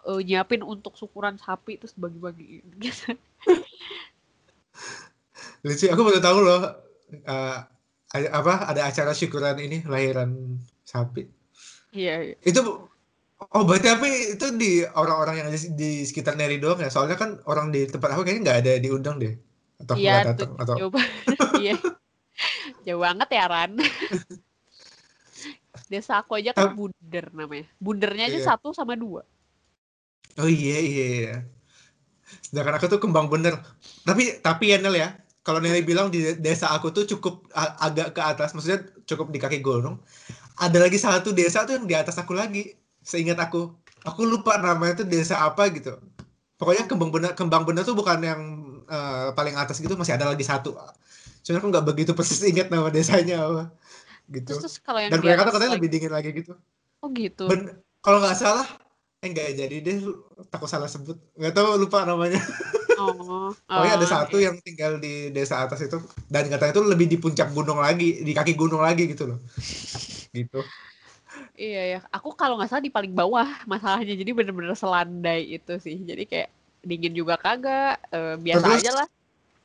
uh, 0.05 0.21
nyiapin 0.21 0.61
untuk 0.61 0.93
syukuran 1.01 1.41
sapi 1.41 1.81
terus 1.81 1.97
bagi-bagi 1.97 2.61
gitu. 2.77 3.17
Lucu, 5.67 5.91
aku 5.91 6.03
baru 6.07 6.21
tahu 6.23 6.39
loh 6.47 6.63
uh, 7.27 7.59
apa 8.15 8.53
ada 8.71 8.87
acara 8.87 9.11
syukuran 9.11 9.59
ini 9.59 9.83
lahiran 9.83 10.63
sapi. 10.87 11.27
Iya. 11.91 12.33
iya. 12.33 12.37
Itu 12.47 12.87
oh 13.37 13.63
berarti 13.67 13.87
tapi 13.91 14.11
itu 14.39 14.47
di 14.55 14.87
orang-orang 14.87 15.43
yang 15.43 15.49
di, 15.51 15.59
di 15.75 15.91
sekitar 16.07 16.39
Neri 16.39 16.63
doang 16.63 16.79
ya? 16.79 16.87
Soalnya 16.87 17.19
kan 17.19 17.43
orang 17.51 17.75
di 17.75 17.91
tempat 17.91 18.15
aku 18.15 18.23
kayaknya 18.23 18.43
nggak 18.47 18.59
ada 18.63 18.73
diundang 18.79 19.19
deh 19.19 19.35
atau 19.77 19.95
iya, 20.01 20.25
datang 20.25 20.57
atau 20.57 20.75
coba 20.89 21.01
iya 21.63 21.77
jauh 22.89 23.01
banget 23.03 23.29
ya 23.29 23.45
Ran 23.49 23.73
desa 25.93 26.19
aku 26.25 26.41
aja 26.41 26.57
kan 26.57 26.73
bunder 26.73 27.27
namanya 27.31 27.67
bundernya 27.77 28.25
aja 28.33 28.39
iya. 28.41 28.47
satu 28.49 28.73
sama 28.73 28.97
dua 28.97 29.23
oh 30.41 30.49
iya 30.49 30.81
iya, 30.81 31.07
iya. 31.07 31.35
sedangkan 32.43 32.81
aku 32.81 32.87
tuh 32.89 33.01
kembang 33.01 33.29
bener 33.29 33.61
tapi 34.03 34.41
tapi 34.41 34.73
ya 34.73 34.81
Nel 34.81 34.97
ya 34.97 35.15
kalau 35.47 35.63
Nelly 35.63 35.87
bilang 35.87 36.11
di 36.11 36.35
desa 36.43 36.75
aku 36.75 36.91
tuh 36.91 37.07
cukup 37.07 37.47
agak 37.55 38.19
ke 38.19 38.19
atas 38.19 38.51
maksudnya 38.51 38.83
cukup 39.07 39.31
di 39.31 39.39
kaki 39.39 39.63
gunung. 39.63 40.03
Ada 40.59 40.83
lagi 40.83 40.99
satu 40.99 41.31
desa 41.31 41.63
tuh 41.63 41.79
yang 41.79 41.87
di 41.87 41.95
atas 41.95 42.19
aku 42.19 42.35
lagi. 42.35 42.75
Seingat 43.07 43.39
aku 43.39 43.71
aku 44.03 44.27
lupa 44.27 44.59
namanya 44.59 45.07
tuh 45.07 45.07
desa 45.07 45.39
apa 45.47 45.71
gitu. 45.71 46.03
Pokoknya 46.59 46.91
kembang 46.91 47.15
bener 47.15 47.39
kembang 47.39 47.63
bener 47.63 47.87
tuh 47.87 47.95
bukan 47.95 48.19
yang 48.27 48.41
uh, 48.91 49.31
paling 49.39 49.55
atas 49.55 49.79
gitu 49.79 49.95
masih 49.95 50.19
ada 50.19 50.27
lagi 50.27 50.43
satu. 50.43 50.75
Cuma 51.47 51.63
aku 51.63 51.71
nggak 51.71 51.87
begitu 51.95 52.11
persis 52.11 52.43
ingat 52.43 52.67
nama 52.67 52.91
desanya 52.91 53.47
apa 53.47 53.63
gitu. 54.27 54.51
Terus, 54.51 54.67
terus 54.67 54.77
kalau 54.83 54.99
yang 54.99 55.15
dan 55.15 55.23
mereka 55.23 55.47
tuh 55.47 55.55
katanya 55.63 55.73
lebih 55.79 55.91
dingin 55.95 56.11
lagi 56.11 56.35
gitu. 56.35 56.59
Oh 56.99 57.09
gitu. 57.15 57.47
Ben 57.47 57.71
kalau 58.03 58.19
nggak 58.19 58.35
salah 58.35 58.67
eh 59.23 59.31
nggak 59.31 59.63
jadi 59.63 59.77
deh 59.79 60.11
takut 60.51 60.67
salah 60.67 60.91
sebut. 60.91 61.15
Nggak 61.39 61.55
tahu 61.55 61.79
lupa 61.79 62.03
namanya 62.03 62.43
oh, 62.99 63.53
pokoknya 63.53 63.95
oh, 63.95 63.99
ada 64.01 64.07
satu 64.09 64.37
iya. 64.41 64.51
yang 64.51 64.57
tinggal 64.65 64.97
di 65.01 65.31
desa 65.31 65.63
atas 65.63 65.85
itu 65.85 66.01
dan 66.29 66.49
katanya 66.49 66.73
itu 66.77 66.83
lebih 66.85 67.07
di 67.07 67.17
puncak 67.21 67.53
gunung 67.53 67.81
lagi 67.81 68.25
di 68.25 68.33
kaki 68.33 68.57
gunung 68.57 68.83
lagi 68.83 69.09
gitu 69.11 69.35
loh 69.35 69.39
gitu 70.39 70.61
Iya 71.57 71.83
ya, 71.97 72.01
aku 72.13 72.37
kalau 72.37 72.61
nggak 72.61 72.69
salah 72.69 72.85
di 72.85 72.93
paling 72.93 73.17
bawah 73.17 73.49
masalahnya, 73.65 74.13
jadi 74.13 74.37
bener-bener 74.37 74.77
selandai 74.77 75.57
itu 75.57 75.81
sih. 75.81 75.97
Jadi 76.05 76.29
kayak 76.29 76.53
dingin 76.85 77.17
juga 77.17 77.41
kagak, 77.41 77.97
uh, 78.13 78.37
biasa 78.37 78.65
terus, 78.65 78.81
aja 78.85 78.93
lah. 78.93 79.09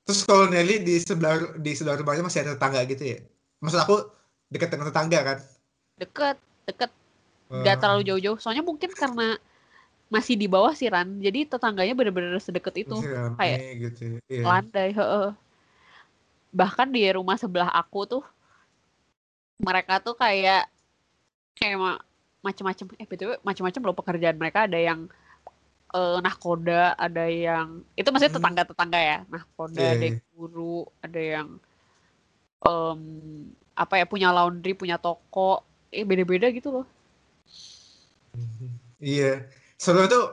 Terus 0.07 0.19
kalau 0.23 0.47
Nelly 0.47 0.87
di 0.87 0.95
sebelah 1.03 1.59
di 1.59 1.71
sebelah 1.75 1.99
rumahnya 1.99 2.23
masih 2.23 2.47
ada 2.47 2.55
tetangga 2.55 2.79
gitu 2.87 3.03
ya? 3.03 3.19
Maksud 3.59 3.79
aku 3.83 3.95
dekat 4.47 4.71
dengan 4.71 4.87
tetangga 4.87 5.19
kan? 5.19 5.37
Deket, 5.99 6.37
deket. 6.67 6.91
Gak 7.51 7.83
terlalu 7.83 8.07
jauh-jauh. 8.07 8.39
Soalnya 8.39 8.63
mungkin 8.63 8.95
karena 8.95 9.35
masih 10.11 10.35
di 10.35 10.51
bawah 10.51 10.75
sih 10.75 10.91
Ran, 10.91 11.23
jadi 11.23 11.47
tetangganya 11.47 11.95
bener-bener 11.95 12.35
sedekat 12.43 12.83
itu. 12.83 12.99
Masih 12.99 13.31
kayak 13.39 13.59
gitu. 13.79 14.03
Iya. 14.27 14.43
landai. 14.43 14.91
He 14.91 14.99
-he. 14.99 15.23
Bahkan 16.51 16.91
di 16.91 17.07
rumah 17.15 17.39
sebelah 17.39 17.71
aku 17.71 18.03
tuh 18.03 18.23
mereka 19.61 20.03
tuh 20.03 20.17
kayak 20.19 20.67
kayak 21.55 22.03
macam-macam 22.41 22.85
eh 22.97 23.07
betul 23.07 23.37
macam-macam 23.45 23.81
loh 23.85 23.95
pekerjaan 23.95 24.37
mereka 24.41 24.65
ada 24.65 24.79
yang 24.81 25.05
uh, 25.93 26.17
nahkoda 26.19 26.97
ada 26.97 27.29
yang 27.29 27.85
itu 27.93 28.09
maksudnya 28.09 28.33
hmm. 28.33 28.39
tetangga-tetangga 28.41 28.99
ya 28.99 29.17
nahkoda 29.29 29.77
yeah. 29.77 29.93
ada 29.93 30.03
yang 30.09 30.17
iya. 30.17 30.33
guru 30.33 30.77
ada 31.05 31.21
yang 31.21 31.47
um, 32.65 33.01
apa 33.77 33.93
ya 34.01 34.05
punya 34.09 34.33
laundry 34.33 34.73
punya 34.73 34.97
toko 34.97 35.61
eh 35.93 36.01
beda-beda 36.01 36.49
gitu 36.49 36.81
loh 36.81 36.85
iya 38.97 39.45
soalnya 39.81 40.13
tuh 40.13 40.25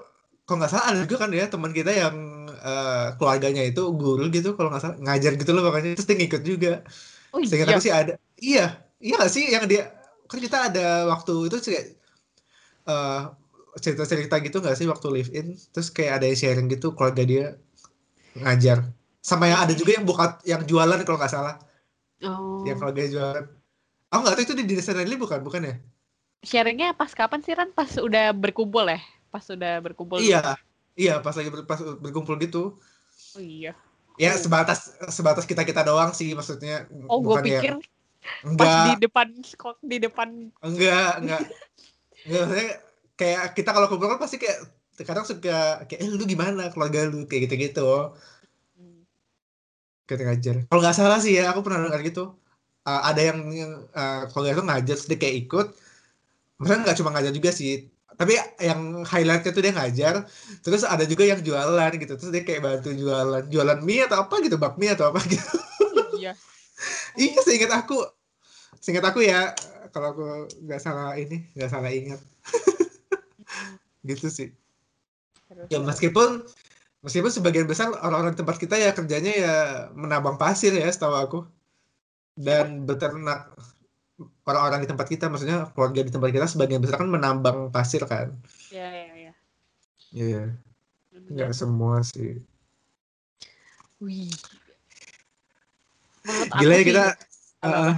kalau 0.45 0.61
nggak 0.61 0.73
salah 0.77 0.85
ada 0.93 0.99
juga 1.09 1.25
kan 1.25 1.33
ya 1.33 1.49
teman 1.49 1.73
kita 1.73 1.89
yang 1.89 2.17
uh, 2.53 3.17
keluarganya 3.17 3.65
itu 3.65 3.81
guru 3.97 4.29
gitu 4.29 4.53
kalau 4.53 4.69
nggak 4.69 4.85
salah 4.85 4.97
ngajar 5.01 5.41
gitu 5.41 5.51
loh 5.57 5.65
makanya 5.65 5.97
terus 5.97 6.05
dia 6.05 6.17
ngikut 6.21 6.43
juga. 6.45 6.73
Oh, 7.33 7.41
sehingga 7.41 7.73
iya. 7.73 7.81
sih 7.81 7.93
ada. 7.93 8.13
Iya 8.37 8.67
iya 9.01 9.15
gak 9.17 9.33
sih 9.33 9.45
yang 9.49 9.65
dia 9.65 9.89
kan 10.29 10.39
kita 10.41 10.69
ada 10.69 11.09
waktu 11.09 11.49
itu 11.49 11.57
kayak 11.65 11.85
uh, 12.85 13.33
cerita-cerita 13.79 14.37
gitu 14.45 14.59
gak 14.61 14.77
sih 14.77 14.85
waktu 14.91 15.07
live 15.09 15.31
in 15.33 15.55
terus 15.73 15.89
kayak 15.89 16.21
ada 16.21 16.25
yang 16.29 16.39
sharing 16.39 16.69
gitu 16.69 16.93
keluarga 16.93 17.25
dia 17.25 17.45
ngajar. 18.37 18.85
Sama 19.25 19.49
yang 19.49 19.65
ada 19.65 19.73
juga 19.73 19.97
yang 19.97 20.05
buka 20.05 20.41
yang 20.45 20.61
jualan 20.69 21.01
kalau 21.09 21.17
nggak 21.17 21.33
salah. 21.33 21.57
Oh. 22.19 22.67
yang 22.67 22.77
keluarga 22.77 23.05
jualan. 23.09 23.45
Aku 24.13 24.21
nggak 24.25 24.35
tahu 24.37 24.45
itu 24.45 24.55
di 24.59 24.65
desa 24.77 24.93
Nelly 24.93 25.17
bukan 25.17 25.41
bukan 25.41 25.63
ya? 25.65 25.75
Sharingnya 26.43 26.97
pas 26.97 27.13
kapan 27.13 27.41
sih 27.45 27.55
Ran? 27.55 27.71
Pas 27.77 27.89
udah 28.01 28.33
berkumpul 28.35 28.89
ya 28.89 28.99
pas 29.29 29.45
udah 29.45 29.75
berkumpul 29.85 30.19
iya 30.19 30.41
gitu? 30.41 30.55
iya 30.99 31.15
pas 31.21 31.35
lagi 31.37 31.49
ber, 31.53 31.69
pas 31.69 31.81
berkumpul 31.81 32.35
gitu 32.41 32.77
oh 33.37 33.43
iya 33.43 33.77
ya 34.19 34.35
sebatas 34.35 34.99
sebatas 35.13 35.47
kita 35.47 35.63
kita 35.63 35.87
doang 35.87 36.11
sih 36.11 36.35
maksudnya 36.35 36.91
oh 37.07 37.23
gue 37.23 37.37
pikir 37.45 37.79
yang 37.79 37.83
Enggak. 38.45 38.67
Pas 38.67 38.87
di 38.93 38.95
depan 39.03 39.27
di 39.83 39.97
depan. 39.99 40.29
Enggak, 40.63 41.13
enggak. 41.23 41.43
enggak 42.27 42.41
maksudnya 42.45 42.71
kayak 43.19 43.43
kita 43.57 43.71
kalau 43.73 43.87
kumpul 43.91 44.11
kan 44.11 44.21
pasti 44.21 44.37
kayak 44.39 44.59
kadang 44.99 45.27
suka 45.27 45.87
kayak 45.87 46.01
eh 46.03 46.11
lu 46.11 46.25
gimana 46.27 46.71
keluarga 46.75 47.09
lu 47.09 47.25
kayak 47.27 47.49
gitu-gitu. 47.49 48.15
Hmm. 48.77 49.03
Kita 50.07 50.23
ngajar. 50.27 50.57
Kalau 50.69 50.81
nggak 50.83 50.97
salah 50.97 51.19
sih 51.23 51.39
ya, 51.39 51.51
aku 51.51 51.63
pernah 51.63 51.87
dengar 51.87 52.03
gitu. 52.03 52.35
Uh, 52.89 53.03
ada 53.05 53.21
yang, 53.21 53.39
uh, 53.93 54.23
keluarga 54.33 54.57
itu 54.57 54.65
ngajar, 54.65 54.95
terus 54.97 55.09
dia 55.13 55.19
kayak 55.21 55.37
ikut. 55.45 55.67
Maksudnya 56.57 56.81
nggak 56.89 56.97
cuma 56.99 57.11
ngajar 57.15 57.33
juga 57.37 57.51
sih, 57.53 57.87
tapi 58.19 58.35
yang 58.59 59.07
highlightnya 59.07 59.55
tuh 59.55 59.63
dia 59.63 59.71
ngajar 59.71 60.15
terus 60.67 60.83
ada 60.83 61.07
juga 61.07 61.23
yang 61.23 61.39
jualan 61.39 61.93
gitu 61.95 62.19
terus 62.19 62.35
dia 62.35 62.43
kayak 62.43 62.67
bantu 62.67 62.91
jualan 62.91 63.47
jualan 63.47 63.79
mie 63.87 64.11
atau 64.11 64.27
apa 64.27 64.43
gitu 64.43 64.59
bakmi 64.59 64.91
atau 64.91 65.15
apa 65.15 65.23
gitu. 65.25 65.47
Iya. 66.19 66.35
Iya 67.19 67.43
seingat 67.43 67.75
aku. 67.75 67.99
Seingat 68.79 69.03
aku 69.11 69.27
ya 69.27 69.51
kalau 69.91 70.15
aku 70.15 70.23
nggak 70.63 70.79
salah 70.79 71.19
ini 71.19 71.43
nggak 71.59 71.71
salah 71.71 71.91
ingat. 71.91 72.23
Gitu 74.07 74.31
sih. 74.31 74.49
Ya 75.67 75.83
meskipun 75.83 76.47
meskipun 77.03 77.35
sebagian 77.35 77.67
besar 77.67 77.91
orang-orang 77.91 78.39
tempat 78.39 78.63
kita 78.63 78.79
ya 78.79 78.95
kerjanya 78.95 79.33
ya 79.35 79.55
menambang 79.99 80.39
pasir 80.39 80.71
ya 80.71 80.87
setahu 80.87 81.19
aku. 81.19 81.41
Dan 82.39 82.87
beternak 82.87 83.51
orang-orang 84.47 84.83
di 84.83 84.89
tempat 84.91 85.07
kita 85.07 85.31
maksudnya 85.31 85.71
keluarga 85.73 86.03
di 86.03 86.11
tempat 86.11 86.31
kita 86.35 86.47
sebagian 86.51 86.83
besar 86.83 86.99
kan 86.99 87.11
menambang 87.11 87.71
pasir 87.71 88.03
kan? 88.05 88.35
Iya 88.75 88.89
iya 88.91 89.15
iya. 89.15 89.33
Iya. 90.13 90.45
Nggak 91.31 91.53
semua 91.55 92.03
sih. 92.03 92.43
Wih. 94.03 94.31
Menurut 96.27 96.51
gila 96.61 96.75
ya 96.75 96.83
kita 96.85 97.05
uh, 97.65 97.93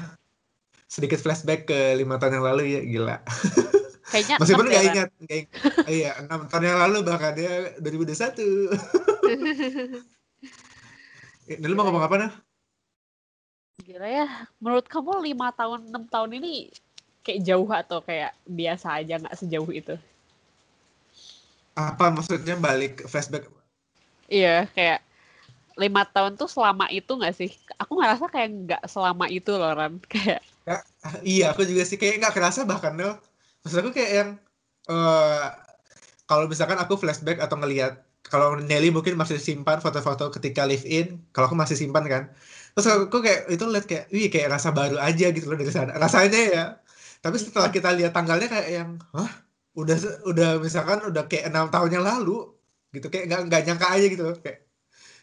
sedikit 0.87 1.19
flashback 1.21 1.67
ke 1.67 1.97
lima 1.97 2.21
tahun 2.21 2.41
yang 2.41 2.47
lalu 2.47 2.63
ya 2.77 2.81
gila. 2.85 3.17
Kayaknya 4.11 4.37
meskipun 4.43 4.67
nggak 4.67 4.85
ingat 4.91 5.09
nggak 5.23 5.39
ingat. 5.39 5.61
Oh, 5.87 5.93
iya 6.03 6.11
enam 6.19 6.41
tahun 6.51 6.65
yang 6.67 6.81
lalu 6.83 6.99
bahkan 7.07 7.33
dia 7.39 7.79
2021 7.79 8.43
Ini 11.51 11.67
lu 11.67 11.75
mau 11.79 11.87
ngomong 11.87 12.03
apa 12.03 12.15
nih? 12.19 12.31
Gila 13.91 14.07
ya, 14.07 14.47
menurut 14.63 14.87
kamu 14.87 15.19
lima 15.19 15.51
tahun, 15.51 15.91
enam 15.91 16.07
tahun 16.07 16.39
ini 16.39 16.71
kayak 17.27 17.43
jauh 17.43 17.67
atau 17.67 17.99
kayak 17.99 18.39
biasa 18.47 19.03
aja 19.03 19.19
nggak 19.19 19.35
sejauh 19.35 19.67
itu? 19.75 19.99
Apa 21.75 22.07
maksudnya 22.15 22.55
balik 22.55 23.03
flashback? 23.11 23.51
Iya, 24.31 24.71
kayak 24.79 25.03
lima 25.75 26.07
tahun 26.07 26.39
tuh 26.39 26.47
selama 26.47 26.87
itu 26.95 27.19
gak 27.19 27.35
sih? 27.35 27.51
Aku 27.83 27.99
ngerasa 27.99 28.31
kayak 28.31 28.51
nggak 28.63 28.83
selama 28.87 29.27
itu 29.27 29.51
loh 29.59 29.75
Ran. 29.75 29.99
Kayak. 30.13 30.47
Ya, 30.71 30.79
iya 31.27 31.45
aku 31.51 31.67
juga 31.67 31.83
sih 31.83 31.99
kayak 31.99 32.23
nggak 32.23 32.35
kerasa 32.39 32.63
bahkan 32.63 32.95
loh. 32.95 33.19
Maksud 33.67 33.83
aku 33.83 33.91
kayak 33.91 34.13
yang 34.15 34.31
uh, 34.87 35.51
kalau 36.31 36.47
misalkan 36.47 36.79
aku 36.79 36.95
flashback 36.95 37.43
atau 37.43 37.59
ngelihat 37.59 37.99
kalau 38.23 38.55
Nelly 38.55 38.95
mungkin 38.95 39.19
masih 39.19 39.43
simpan 39.43 39.83
foto-foto 39.83 40.31
ketika 40.31 40.63
live 40.63 40.87
in, 40.87 41.19
kalau 41.35 41.51
aku 41.51 41.59
masih 41.59 41.75
simpan 41.75 42.07
kan. 42.07 42.31
Terus 42.77 42.87
aku 42.87 43.19
kayak 43.23 43.51
itu 43.51 43.65
lihat 43.67 43.87
kayak, 43.87 44.05
wih 44.15 44.29
kayak 44.31 44.49
rasa 44.55 44.71
baru 44.71 44.97
aja 44.99 45.31
gitu 45.35 45.47
loh 45.51 45.59
dari 45.59 45.73
sana. 45.73 45.97
Rasanya 45.97 46.41
ya. 46.51 46.65
Tapi 47.21 47.37
setelah 47.37 47.69
kita 47.69 47.93
lihat 47.93 48.17
tanggalnya 48.17 48.49
kayak 48.49 48.69
yang, 48.71 48.91
hah, 49.13 49.31
udah 49.77 49.97
udah 50.27 50.51
misalkan 50.59 50.99
udah 51.07 51.25
kayak 51.31 51.49
enam 51.51 51.71
tahun 51.71 52.01
yang 52.01 52.05
lalu 52.05 52.51
gitu 52.91 53.07
kayak 53.07 53.31
nggak 53.31 53.41
nggak 53.47 53.63
nyangka 53.71 53.87
aja 53.87 54.07
gitu 54.11 54.25
kayak 54.43 54.67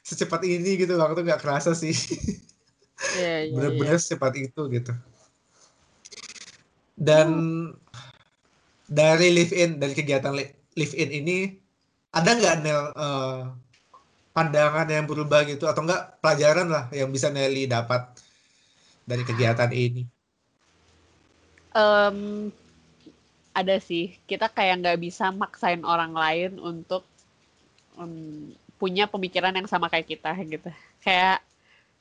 secepat 0.07 0.41
ini 0.47 0.79
gitu 0.79 0.95
waktu 0.95 1.19
nggak 1.19 1.43
kerasa 1.43 1.75
sih 1.75 1.91
yeah, 3.19 3.43
yeah, 3.43 3.51
bener-bener 3.51 3.99
yeah. 3.99 4.01
secepat 4.01 4.33
itu 4.39 4.61
gitu 4.71 4.95
dan 6.95 7.27
hmm. 7.27 7.67
dari 8.87 9.35
live 9.35 9.51
in 9.51 9.83
dari 9.83 9.91
kegiatan 9.91 10.31
live 10.79 10.95
in 10.95 11.09
ini 11.11 11.37
ada 12.15 12.39
nggak 12.39 12.55
Nel 12.63 12.81
uh, 12.95 13.51
pandangan 14.37 14.85
yang 14.85 15.09
berubah 15.09 15.41
gitu 15.49 15.65
atau 15.65 15.81
enggak 15.81 16.21
pelajaran 16.21 16.69
lah 16.69 16.85
yang 16.93 17.09
bisa 17.09 17.33
Nelly 17.33 17.65
dapat 17.65 18.05
dari 19.01 19.25
kegiatan 19.25 19.73
ini? 19.73 20.05
Um, 21.73 22.53
ada 23.57 23.81
sih 23.81 24.13
kita 24.29 24.53
kayak 24.53 24.85
nggak 24.85 25.01
bisa 25.01 25.33
maksain 25.33 25.81
orang 25.81 26.13
lain 26.13 26.61
untuk 26.61 27.01
um, 27.97 28.53
punya 28.77 29.09
pemikiran 29.09 29.57
yang 29.57 29.65
sama 29.65 29.89
kayak 29.89 30.05
kita 30.05 30.37
gitu 30.45 30.69
kayak 31.01 31.41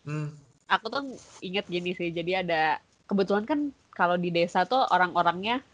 hmm. 0.04 0.28
aku 0.68 0.92
tuh 0.92 1.02
inget 1.40 1.64
gini 1.64 1.96
sih 1.96 2.12
jadi 2.12 2.44
ada 2.44 2.76
kebetulan 3.08 3.48
kan 3.48 3.72
kalau 3.96 4.20
di 4.20 4.28
desa 4.28 4.68
tuh 4.68 4.84
orang-orangnya 4.92 5.64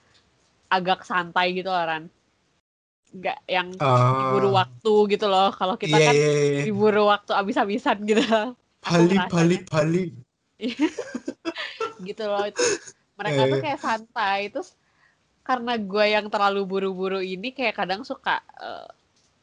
agak 0.71 1.03
santai 1.03 1.59
gitu 1.59 1.75
orang 1.75 2.07
nggak 3.13 3.39
yang 3.45 3.69
uh, 3.77 4.33
diburu 4.33 4.57
waktu 4.57 4.95
gitu 5.13 5.27
loh 5.29 5.53
kalau 5.53 5.77
kita 5.77 5.97
yeah, 6.01 6.09
kan 6.09 6.15
yeah, 6.17 6.33
yeah. 6.33 6.65
diburu 6.65 7.03
waktu 7.13 7.33
abis-abisan 7.37 8.01
gitu 8.09 8.25
pali 8.81 9.17
pali 9.29 9.57
pali 9.69 10.05
gitu 12.09 12.25
loh 12.25 12.45
itu 12.49 12.65
mereka 13.21 13.41
yeah, 13.45 13.51
tuh 13.53 13.59
iya. 13.61 13.65
kayak 13.69 13.81
santai 13.81 14.41
terus 14.49 14.73
karena 15.43 15.75
gue 15.77 16.05
yang 16.09 16.27
terlalu 16.33 16.65
buru-buru 16.65 17.21
ini 17.21 17.53
kayak 17.53 17.77
kadang 17.77 18.07
suka 18.07 18.41
uh, 18.57 18.89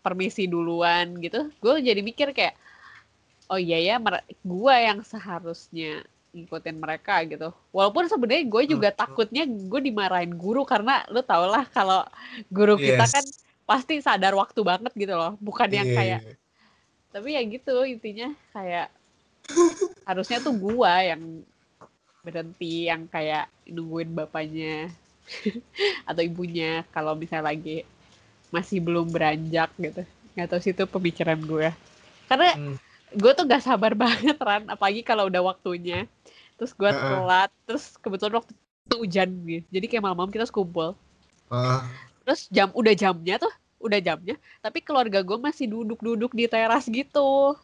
permisi 0.01 0.49
duluan 0.49 1.19
gitu 1.21 1.53
gue 1.61 1.73
jadi 1.83 2.01
mikir 2.01 2.33
kayak 2.33 2.57
oh 3.53 3.59
iya 3.59 3.77
ya 3.77 3.95
gue 4.41 4.75
yang 4.75 5.05
seharusnya 5.05 6.01
ngikutin 6.33 6.77
mereka 6.77 7.25
gitu. 7.25 7.49
Walaupun 7.73 8.05
sebenarnya 8.05 8.45
gue 8.45 8.63
juga 8.69 8.89
hmm. 8.93 8.99
takutnya 8.99 9.43
gue 9.45 9.81
dimarahin 9.81 10.33
guru 10.37 10.61
karena 10.61 11.01
lu 11.09 11.25
tau 11.25 11.49
lah 11.49 11.65
kalau 11.73 12.05
guru 12.53 12.77
yes. 12.77 12.85
kita 12.85 13.05
kan 13.09 13.25
pasti 13.69 14.01
sadar 14.01 14.33
waktu 14.33 14.65
banget 14.65 14.89
gitu 14.97 15.13
loh. 15.13 15.37
Bukan 15.37 15.69
yang 15.69 15.85
yeah. 15.93 15.97
kayak 15.97 16.21
iya. 16.25 16.35
tapi 17.13 17.29
ya 17.37 17.41
gitu 17.45 17.75
intinya 17.85 18.29
kayak 18.49 18.89
harusnya 20.09 20.41
tuh 20.41 20.57
gua 20.57 21.05
yang 21.05 21.45
berhenti 22.25 22.89
yang 22.89 23.05
kayak 23.05 23.45
nungguin 23.69 24.11
bapaknya 24.17 24.89
atau 26.09 26.21
ibunya 26.25 26.81
kalau 26.89 27.13
misalnya 27.13 27.53
lagi 27.53 27.85
masih 28.49 28.81
belum 28.81 29.13
beranjak 29.13 29.69
gitu. 29.77 30.01
Nggak 30.33 30.47
tahu 30.49 30.59
sih 30.65 30.73
itu 30.73 30.89
pemikiran 30.89 31.37
gue 31.37 31.69
karena 32.29 32.53
hmm. 32.53 32.75
gue 33.17 33.31
tuh 33.33 33.45
gak 33.49 33.65
sabar 33.65 33.97
banget 34.05 34.37
ran. 34.37 34.69
Apalagi 34.69 35.01
kalau 35.01 35.27
udah 35.27 35.41
waktunya. 35.41 36.05
Terus 36.61 36.71
gue 36.77 36.91
telat 36.91 37.49
terus 37.65 37.97
kebetulan 37.97 38.43
waktu 38.43 38.51
itu 38.53 38.95
hujan 39.01 39.29
gitu. 39.49 39.65
Jadi 39.73 39.85
kayak 39.89 40.03
malam-malam 40.05 40.29
kita 40.29 40.45
kumpul. 40.53 40.93
Uh 41.49 41.81
terus 42.25 42.49
jam 42.51 42.69
udah 42.75 42.93
jamnya 42.95 43.35
tuh 43.39 43.53
udah 43.79 43.99
jamnya 44.03 44.35
tapi 44.59 44.83
keluarga 44.83 45.23
gue 45.23 45.37
masih 45.39 45.71
duduk-duduk 45.71 46.35
di 46.35 46.45
teras 46.51 46.85
gitu. 46.87 47.55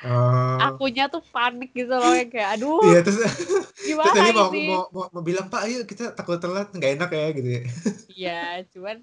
Uh, 0.00 0.56
akunya 0.64 1.12
tuh 1.12 1.20
panik 1.28 1.76
gitu 1.76 1.92
loh 1.92 2.16
yang 2.16 2.32
kayak 2.32 2.56
aduh 2.56 2.80
iya 2.88 3.04
terus 3.04 3.20
gimana 3.84 4.16
terus 4.16 4.32
mau, 4.32 4.48
mau, 4.48 4.84
mau, 4.88 5.06
mau 5.12 5.20
bilang 5.20 5.52
pak 5.52 5.68
ayo 5.68 5.84
kita 5.84 6.16
takut 6.16 6.40
telat 6.40 6.72
nggak 6.72 6.96
enak 6.96 7.10
ya 7.12 7.26
gitu 7.36 7.48
ya. 7.52 7.62
Iya 8.20 8.40
cuman 8.72 8.96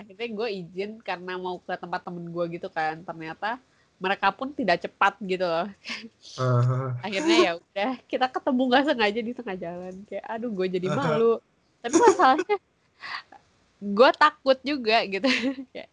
akhirnya 0.00 0.28
gue 0.32 0.48
izin 0.64 0.90
karena 1.04 1.36
mau 1.36 1.60
ke 1.60 1.76
tempat 1.76 2.00
temen 2.08 2.24
gue 2.32 2.44
gitu 2.56 2.72
kan 2.72 3.04
ternyata 3.04 3.60
mereka 4.00 4.32
pun 4.32 4.48
tidak 4.56 4.80
cepat 4.80 5.20
gitu 5.20 5.44
loh. 5.44 5.68
Uh, 6.40 6.96
akhirnya 7.04 7.36
ya 7.36 7.52
udah 7.60 7.92
kita 8.08 8.26
ketemu 8.32 8.62
nggak 8.64 8.84
sengaja 8.88 9.20
di 9.20 9.32
tengah 9.36 9.56
jalan 9.60 9.94
kayak 10.08 10.24
aduh 10.24 10.50
gue 10.56 10.66
jadi 10.72 10.88
malu. 10.88 11.36
Uh, 11.36 11.38
tapi 11.84 11.96
masalahnya 12.00 12.56
gue 13.80 14.10
takut 14.14 14.58
juga 14.60 15.02
gitu. 15.08 15.26
Kayak 15.72 15.88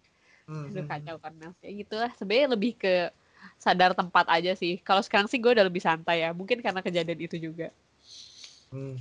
hmm, 0.46 0.68
hmm, 0.76 0.88
kacau 0.88 1.16
kan 1.18 1.34
Mel. 1.40 1.52
Ya 1.64 1.72
gitulah. 1.72 2.12
Sebenarnya 2.20 2.48
lebih 2.54 2.76
ke 2.76 3.10
sadar 3.58 3.96
tempat 3.96 4.28
aja 4.28 4.54
sih. 4.54 4.84
Kalau 4.84 5.00
sekarang 5.00 5.32
sih 5.32 5.40
gue 5.40 5.56
udah 5.56 5.66
lebih 5.66 5.80
santai 5.80 6.28
ya. 6.28 6.36
Mungkin 6.36 6.60
karena 6.60 6.84
kejadian 6.84 7.20
itu 7.24 7.40
juga. 7.40 7.72
Hmm, 8.68 9.00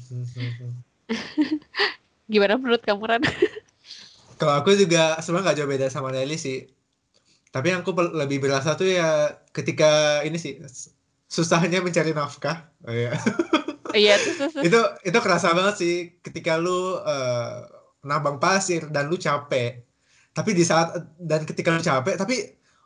gimana 2.30 2.54
menurut 2.54 2.82
kamu 2.86 3.02
Ran? 3.02 3.22
kalau 4.40 4.54
aku 4.62 4.78
juga 4.78 5.18
sebenarnya 5.18 5.46
gak 5.50 5.58
jauh 5.58 5.70
beda 5.70 5.86
sama 5.90 6.14
Nelly 6.14 6.38
sih. 6.38 6.70
Tapi 7.50 7.74
yang 7.74 7.82
aku 7.82 7.90
lebih 8.14 8.38
berasa 8.38 8.78
tuh 8.78 8.86
ya 8.86 9.34
ketika 9.50 10.22
ini 10.22 10.38
sih 10.38 10.62
susahnya 11.26 11.82
mencari 11.82 12.14
nafkah. 12.14 12.70
Oh, 12.86 12.94
iya. 12.94 13.18
Iya 13.96 14.20
itu 14.60 14.80
itu 15.08 15.18
kerasa 15.24 15.56
banget 15.56 15.74
sih 15.80 15.94
ketika 16.20 16.60
lu 16.60 17.00
uh, 17.00 17.64
nambang 18.08 18.38
pasir 18.38 18.88
dan 18.94 19.10
lu 19.10 19.16
capek. 19.18 19.82
Tapi 20.36 20.50
di 20.58 20.64
saat 20.64 20.94
dan 21.20 21.42
ketika 21.48 21.74
lu 21.74 21.82
capek 21.82 22.14
tapi 22.16 22.36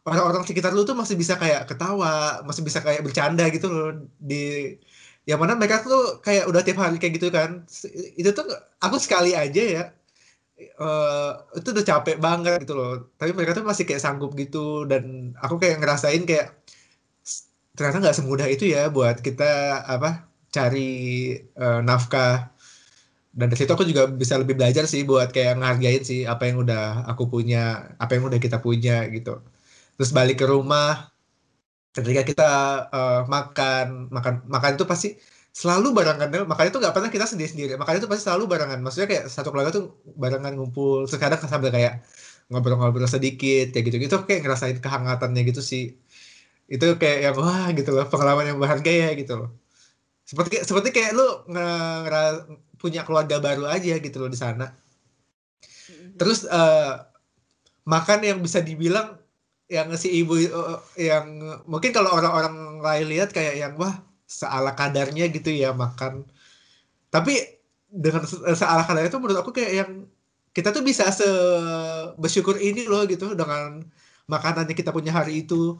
orang-orang 0.08 0.42
sekitar 0.48 0.72
lu 0.72 0.82
tuh 0.88 0.96
masih 0.96 1.16
bisa 1.20 1.34
kayak 1.36 1.68
ketawa 1.68 2.40
masih 2.48 2.62
bisa 2.64 2.80
kayak 2.80 3.04
bercanda 3.06 3.44
gitu 3.52 3.68
loh. 3.68 3.90
Di 4.16 4.74
yang 5.28 5.38
mana 5.42 5.54
mereka 5.54 5.84
tuh 5.84 6.24
kayak 6.24 6.48
udah 6.50 6.60
tiap 6.64 6.78
hari 6.82 6.96
kayak 6.96 7.14
gitu 7.20 7.28
kan. 7.30 7.64
Itu 8.16 8.30
tuh 8.32 8.46
aku 8.80 8.96
sekali 8.96 9.36
aja 9.36 9.62
ya 9.62 9.84
uh, 10.80 11.30
itu 11.56 11.68
udah 11.72 11.84
capek 11.84 12.16
banget 12.20 12.64
gitu 12.64 12.74
loh. 12.76 12.92
Tapi 13.16 13.30
mereka 13.36 13.56
tuh 13.56 13.64
masih 13.66 13.84
kayak 13.88 14.02
sanggup 14.02 14.32
gitu 14.36 14.84
dan 14.90 15.34
aku 15.40 15.56
kayak 15.60 15.80
ngerasain 15.80 16.24
kayak 16.28 16.60
ternyata 17.74 18.02
nggak 18.02 18.16
semudah 18.18 18.46
itu 18.50 18.64
ya 18.68 18.90
buat 18.92 19.22
kita 19.24 19.84
apa 19.86 20.28
cari 20.50 20.90
uh, 21.56 21.80
nafkah 21.80 22.50
dan 23.30 23.46
dari 23.46 23.58
situ 23.62 23.70
aku 23.70 23.86
juga 23.86 24.10
bisa 24.10 24.34
lebih 24.42 24.58
belajar 24.58 24.84
sih 24.90 25.06
buat 25.06 25.30
kayak 25.30 25.62
ngargain 25.62 26.02
sih 26.02 26.26
apa 26.26 26.50
yang 26.50 26.66
udah 26.66 27.06
aku 27.06 27.30
punya 27.30 27.94
apa 28.02 28.18
yang 28.18 28.26
udah 28.26 28.40
kita 28.42 28.58
punya 28.58 29.06
gitu. 29.14 29.38
Terus 29.94 30.10
balik 30.10 30.42
ke 30.42 30.46
rumah 30.50 31.14
ketika 31.94 32.22
kita 32.26 32.50
uh, 32.90 33.20
makan 33.30 34.10
makan 34.10 34.34
makan 34.50 34.70
itu 34.78 34.84
pasti 34.86 35.08
selalu 35.50 35.94
barengan 35.94 36.30
makan 36.46 36.64
itu 36.70 36.78
nggak 36.78 36.94
pernah 36.94 37.10
kita 37.10 37.26
sendiri 37.26 37.50
sendiri 37.50 37.72
makan 37.78 37.94
itu 38.02 38.06
pasti 38.10 38.22
selalu 38.26 38.44
barengan. 38.50 38.78
Maksudnya 38.82 39.08
kayak 39.10 39.24
satu 39.30 39.48
keluarga 39.54 39.70
tuh 39.78 39.84
barengan 40.18 40.52
ngumpul. 40.58 41.06
Sekarang 41.06 41.38
sambil 41.46 41.70
kayak 41.70 42.02
ngobrol-ngobrol 42.50 43.06
sedikit 43.06 43.70
kayak 43.70 43.84
gitu 43.94 43.96
gitu 44.10 44.16
kayak 44.26 44.42
ngerasain 44.42 44.78
kehangatannya 44.82 45.42
gitu 45.46 45.62
sih. 45.62 45.94
Itu 46.66 46.98
kayak 46.98 47.18
yang 47.30 47.36
wah 47.38 47.70
gitu 47.78 47.90
loh. 47.94 48.06
Pengalaman 48.10 48.44
yang 48.50 48.58
berharga 48.62 48.90
ya 48.90 49.08
gitu 49.14 49.32
loh. 49.38 49.48
Seperti 50.26 50.62
seperti 50.66 50.88
kayak 50.94 51.10
lu 51.18 51.26
nge 51.50 51.66
punya 52.80 53.04
keluarga 53.04 53.36
baru 53.36 53.68
aja 53.68 54.00
gitu 54.00 54.16
loh 54.16 54.32
di 54.32 54.40
sana. 54.40 54.72
Terus 56.16 56.48
uh, 56.48 57.04
makan 57.84 58.24
yang 58.24 58.38
bisa 58.40 58.64
dibilang 58.64 59.20
yang 59.70 59.92
si 59.94 60.24
ibu 60.24 60.34
uh, 60.34 60.82
yang 60.98 61.38
mungkin 61.68 61.94
kalau 61.94 62.10
orang-orang 62.16 62.82
lain 62.82 63.06
lihat 63.12 63.30
kayak 63.30 63.54
yang 63.60 63.72
wah 63.78 64.02
seala 64.24 64.72
kadarnya 64.74 65.28
gitu 65.30 65.52
ya 65.52 65.76
makan. 65.76 66.24
Tapi 67.12 67.36
dengan 67.92 68.24
seala 68.56 68.82
kadarnya 68.88 69.12
itu 69.12 69.20
menurut 69.20 69.38
aku 69.44 69.52
kayak 69.54 69.72
yang 69.84 69.90
kita 70.50 70.74
tuh 70.74 70.82
bisa 70.82 71.06
se 71.14 71.28
bersyukur 72.18 72.58
ini 72.58 72.88
loh 72.90 73.06
gitu 73.06 73.38
dengan 73.38 73.84
makanan 74.26 74.66
yang 74.66 74.78
kita 74.78 74.90
punya 74.90 75.12
hari 75.14 75.46
itu. 75.46 75.78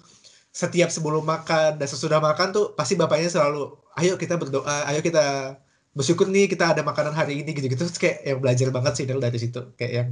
Setiap 0.50 0.90
sebelum 0.90 1.22
makan 1.22 1.78
dan 1.78 1.86
sesudah 1.86 2.18
makan 2.18 2.50
tuh 2.50 2.74
pasti 2.74 2.98
bapaknya 2.98 3.30
selalu 3.30 3.70
ayo 4.02 4.18
kita 4.18 4.34
berdoa 4.34 4.90
ayo 4.90 4.98
kita 4.98 5.54
bersyukur 5.96 6.30
nih 6.30 6.46
kita 6.46 6.74
ada 6.76 6.82
makanan 6.86 7.14
hari 7.14 7.42
ini 7.42 7.50
gitu-gitu. 7.54 7.84
Kayak 7.98 8.18
yang 8.26 8.38
belajar 8.38 8.68
banget 8.70 8.92
sih 8.98 9.04
dari 9.06 9.38
situ. 9.38 9.60
Kayak 9.74 9.92
yang 9.92 10.08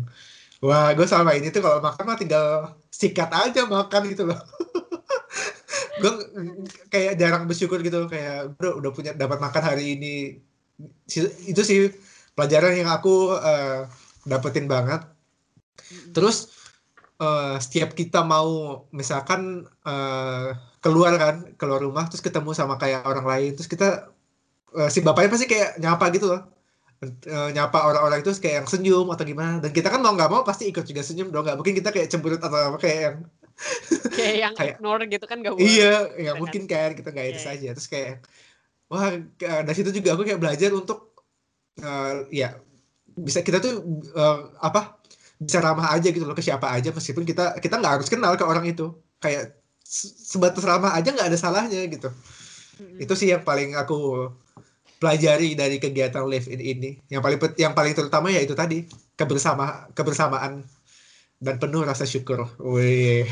wah 0.58 0.90
gue 0.94 1.06
selama 1.06 1.38
ini 1.38 1.54
tuh 1.54 1.62
kalau 1.62 1.78
makan 1.78 2.04
mah 2.04 2.18
tinggal 2.18 2.46
sikat 2.90 3.30
aja 3.30 3.66
makan 3.66 4.02
gitu 4.10 4.26
loh. 4.26 4.38
Gue 5.98 6.14
kayak 6.94 7.18
jarang 7.18 7.50
bersyukur 7.50 7.82
gitu. 7.82 8.06
Kayak 8.06 8.54
bro 8.54 8.78
udah 8.78 8.90
punya 8.94 9.18
dapat 9.18 9.42
makan 9.42 9.62
hari 9.74 9.98
ini. 9.98 10.38
Itu 11.50 11.66
sih 11.66 11.90
pelajaran 12.38 12.78
yang 12.78 12.86
aku 12.86 13.34
uh, 13.34 13.90
dapetin 14.22 14.70
banget. 14.70 15.02
Terus 16.14 16.54
uh, 17.18 17.58
setiap 17.58 17.98
kita 17.98 18.22
mau 18.22 18.82
misalkan 18.94 19.66
uh, 19.82 20.54
keluar 20.78 21.18
kan 21.18 21.36
keluar 21.58 21.82
rumah 21.82 22.06
terus 22.06 22.22
ketemu 22.22 22.54
sama 22.54 22.78
kayak 22.78 23.02
orang 23.02 23.26
lain 23.26 23.50
terus 23.58 23.66
kita 23.66 24.14
uh, 24.74 24.88
si 24.92 25.00
bapaknya 25.00 25.30
pasti 25.32 25.46
kayak 25.46 25.80
nyapa 25.80 26.04
gitu 26.12 26.28
loh. 26.34 26.42
Uh, 26.98 27.54
nyapa 27.54 27.78
orang-orang 27.86 28.26
itu 28.26 28.34
kayak 28.42 28.64
yang 28.64 28.68
senyum 28.68 29.06
atau 29.14 29.22
gimana. 29.22 29.62
Dan 29.62 29.70
kita 29.70 29.88
kan 29.88 30.02
mau 30.02 30.12
nggak 30.12 30.30
mau 30.30 30.42
pasti 30.42 30.66
ikut 30.68 30.82
juga 30.82 31.00
senyum 31.06 31.30
dong. 31.30 31.46
Nggak 31.46 31.56
mungkin 31.56 31.74
kita 31.78 31.94
kayak 31.94 32.08
cemberut 32.10 32.42
atau 32.42 32.74
apa 32.74 32.78
kayak 32.82 33.00
yang 33.00 33.16
kayak 34.18 34.36
yang 34.38 34.54
kayak, 34.54 34.78
ignore 34.78 35.02
gitu 35.10 35.26
kan 35.26 35.42
gak 35.42 35.58
iya 35.58 36.06
nggak 36.14 36.36
mungkin 36.38 36.62
kan 36.70 36.94
kita 36.94 37.10
nggak 37.10 37.26
itu 37.26 37.40
yeah. 37.42 37.46
saja 37.50 37.68
terus 37.74 37.90
kayak 37.90 38.22
wah 38.86 39.18
dari 39.34 39.74
situ 39.74 39.90
juga 39.98 40.14
aku 40.14 40.22
kayak 40.22 40.38
belajar 40.38 40.70
untuk 40.70 41.18
uh, 41.82 42.22
ya 42.30 42.54
bisa 43.18 43.42
kita 43.42 43.58
tuh 43.58 43.82
uh, 44.14 44.54
apa 44.62 45.02
bisa 45.38 45.62
ramah 45.62 45.94
aja 45.94 46.10
gitu 46.10 46.26
loh 46.26 46.34
ke 46.34 46.42
siapa 46.42 46.70
aja 46.70 46.90
meskipun 46.90 47.22
kita 47.22 47.58
kita 47.62 47.78
nggak 47.78 48.02
harus 48.02 48.08
kenal 48.10 48.34
ke 48.34 48.42
orang 48.42 48.66
itu. 48.66 48.94
Kayak 49.18 49.58
sebatas 49.82 50.62
ramah 50.62 50.94
aja 50.94 51.10
nggak 51.10 51.30
ada 51.32 51.38
salahnya 51.38 51.82
gitu 51.90 52.10
mm-hmm. 52.78 53.02
itu 53.02 53.12
sih 53.14 53.28
yang 53.34 53.42
paling 53.42 53.74
aku 53.74 54.30
pelajari 54.98 55.54
dari 55.54 55.78
kegiatan 55.78 56.26
live 56.26 56.50
in 56.50 56.60
ini 56.62 56.90
yang 57.06 57.22
paling 57.22 57.38
yang 57.54 57.74
paling 57.74 57.94
terutama 57.94 58.34
ya 58.34 58.42
itu 58.42 58.54
tadi 58.58 58.86
kebersama 59.14 59.86
kebersamaan 59.94 60.66
dan 61.38 61.54
penuh 61.62 61.86
rasa 61.86 62.02
syukur 62.02 62.50
Wih. 62.58 63.26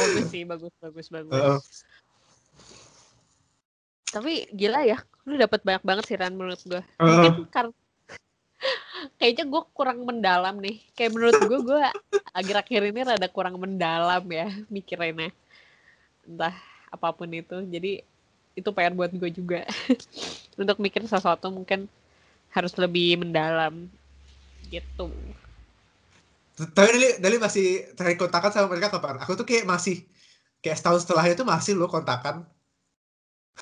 bagus 0.00 0.26
sih 0.32 0.42
bagus 0.42 0.74
bagus 0.82 1.06
bagus 1.12 1.30
uh, 1.30 1.60
tapi 4.10 4.50
gila 4.50 4.82
ya 4.82 4.98
lu 5.28 5.38
dapat 5.38 5.62
banyak 5.62 5.84
banget 5.86 6.04
sih 6.10 6.18
Ran 6.18 6.34
menurut 6.34 6.58
gue 6.66 6.82
mungkin 6.98 7.46
uh, 7.46 7.70
kayaknya 9.16 9.44
gue 9.48 9.62
kurang 9.72 10.04
mendalam 10.04 10.60
nih. 10.60 10.76
Kayak 10.92 11.12
menurut 11.16 11.36
gue, 11.40 11.58
gue 11.64 11.80
akhir-akhir 12.36 12.80
ini 12.92 13.00
rada 13.04 13.28
kurang 13.32 13.56
mendalam 13.56 14.24
ya 14.28 14.52
mikirinnya. 14.68 15.32
Entah 16.28 16.54
apa 16.90 17.08
pun 17.14 17.30
itu. 17.30 17.56
Jadi 17.70 18.02
itu 18.58 18.68
PR 18.74 18.92
buat 18.92 19.10
gue 19.14 19.30
juga. 19.30 19.64
Untuk 20.60 20.76
mikir 20.82 21.06
sesuatu 21.06 21.48
mungkin 21.48 21.86
harus 22.50 22.74
lebih 22.76 23.22
mendalam 23.22 23.86
gitu. 24.68 25.08
Tapi 26.60 26.90
Dali, 26.92 27.08
Dali 27.22 27.36
masih 27.40 27.96
terakhir 27.96 28.20
kontakan 28.20 28.50
sama 28.52 28.66
mereka 28.68 28.92
kapan? 28.92 29.16
Aku 29.24 29.32
tuh 29.38 29.48
kayak 29.48 29.64
masih 29.64 30.04
kayak 30.60 30.76
setahun 30.76 31.08
setelahnya 31.08 31.34
tuh 31.40 31.48
masih 31.48 31.72
lo 31.78 31.88
kontakan. 31.88 32.44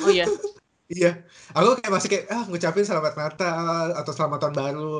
Oh 0.02 0.10
iya. 0.10 0.26
iya. 0.90 1.22
Aku 1.54 1.78
kayak 1.78 1.92
masih 1.94 2.08
kayak 2.10 2.24
ah 2.32 2.42
ngucapin 2.50 2.82
selamat 2.82 3.14
Natal 3.14 3.94
atau 3.94 4.12
selamat 4.12 4.38
tahun 4.42 4.54
baru. 4.56 4.94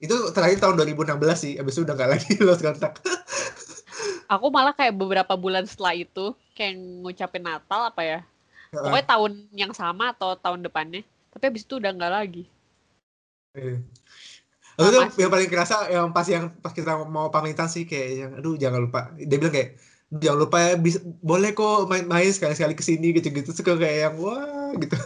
Itu 0.00 0.32
terakhir 0.32 0.58
tahun 0.64 0.80
2016 0.80 1.18
sih. 1.36 1.52
Abis 1.60 1.76
itu 1.76 1.84
udah 1.84 1.94
gak 1.94 2.10
lagi 2.16 2.32
lo 2.46 2.56
kontak. 2.56 3.02
aku 4.32 4.48
malah 4.48 4.72
kayak 4.72 4.96
beberapa 4.96 5.36
bulan 5.36 5.68
setelah 5.68 5.92
itu 5.92 6.32
kayak 6.52 6.78
ngucapin 7.02 7.44
Natal 7.44 7.90
apa 7.90 8.02
ya. 8.04 8.20
Pokoknya 8.72 9.06
tahun 9.06 9.32
yang 9.52 9.72
sama 9.76 10.16
atau 10.16 10.36
tahun 10.36 10.64
depannya. 10.64 11.04
Tapi 11.32 11.44
abis 11.52 11.64
itu 11.64 11.76
udah 11.76 11.90
nggak 11.92 12.12
lagi. 12.12 12.44
Iya. 13.52 13.84
Aku 14.80 14.88
tuh 14.88 15.04
yang 15.20 15.28
paling 15.28 15.50
kerasa 15.52 15.84
yang 15.92 16.08
pas 16.16 16.24
yang 16.24 16.48
pas 16.64 16.72
kita 16.72 16.96
mau 17.04 17.28
pamitan 17.28 17.68
sih 17.68 17.84
kayak 17.84 18.08
yang 18.16 18.30
aduh 18.40 18.56
jangan 18.56 18.88
lupa. 18.88 19.12
Dia 19.20 19.36
bilang 19.36 19.52
kayak 19.52 19.76
jangan 20.20 20.38
lupa 20.44 20.56
ya 20.60 20.72
bisa, 20.76 20.98
boleh 21.24 21.56
kok 21.56 21.88
main-main 21.88 22.28
sekali-sekali 22.28 22.76
ke 22.76 22.84
sini 22.84 23.16
gitu-gitu 23.16 23.48
suka 23.56 23.80
kayak 23.80 24.12
yang 24.12 24.14
wah 24.20 24.76
gitu 24.76 24.96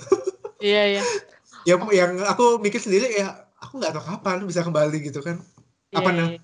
iya 0.58 0.98
iya 0.98 1.02
yang 1.68 1.78
yang 1.94 2.10
aku 2.26 2.58
mikir 2.58 2.82
sendiri 2.82 3.14
ya 3.14 3.46
aku 3.62 3.78
nggak 3.78 3.94
tahu 3.94 4.02
kapan 4.02 4.42
bisa 4.42 4.66
kembali 4.66 4.98
gitu 5.06 5.22
kan 5.22 5.38
apa 5.94 6.10
iya, 6.10 6.24
iya. 6.34 6.40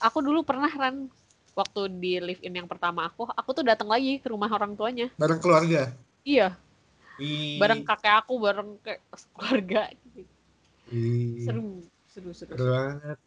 aku 0.00 0.24
dulu 0.24 0.40
pernah 0.40 0.72
kan 0.72 1.12
waktu 1.54 1.80
di 2.02 2.18
live 2.18 2.42
in 2.42 2.58
yang 2.58 2.68
pertama 2.68 3.06
aku 3.06 3.30
aku 3.30 3.50
tuh 3.54 3.64
datang 3.64 3.86
lagi 3.88 4.18
ke 4.18 4.28
rumah 4.28 4.50
orang 4.50 4.74
tuanya. 4.74 5.08
Bareng 5.16 5.40
keluarga? 5.40 5.94
Iya. 6.26 6.54
Ii. 7.14 7.62
bareng 7.62 7.86
kakek 7.86 8.26
aku 8.26 8.34
bareng 8.42 8.74
ke 8.82 8.98
keluarga. 9.38 9.86
Ii. 10.90 11.46
seru 11.46 11.78
seru 12.10 12.30
seru, 12.34 12.52
seru 12.58 12.66
banget. 12.74 13.18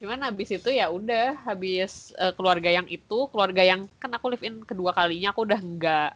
Cuman 0.00 0.20
habis 0.24 0.48
itu 0.48 0.68
ya 0.72 0.88
udah 0.88 1.36
habis 1.44 2.12
uh, 2.16 2.32
keluarga 2.36 2.72
yang 2.72 2.88
itu 2.88 3.28
keluarga 3.32 3.64
yang 3.64 3.88
kan 4.00 4.12
aku 4.12 4.32
live 4.32 4.44
in 4.44 4.64
kedua 4.64 4.92
kalinya 4.92 5.32
aku 5.32 5.44
udah 5.44 5.60
nggak 5.60 6.10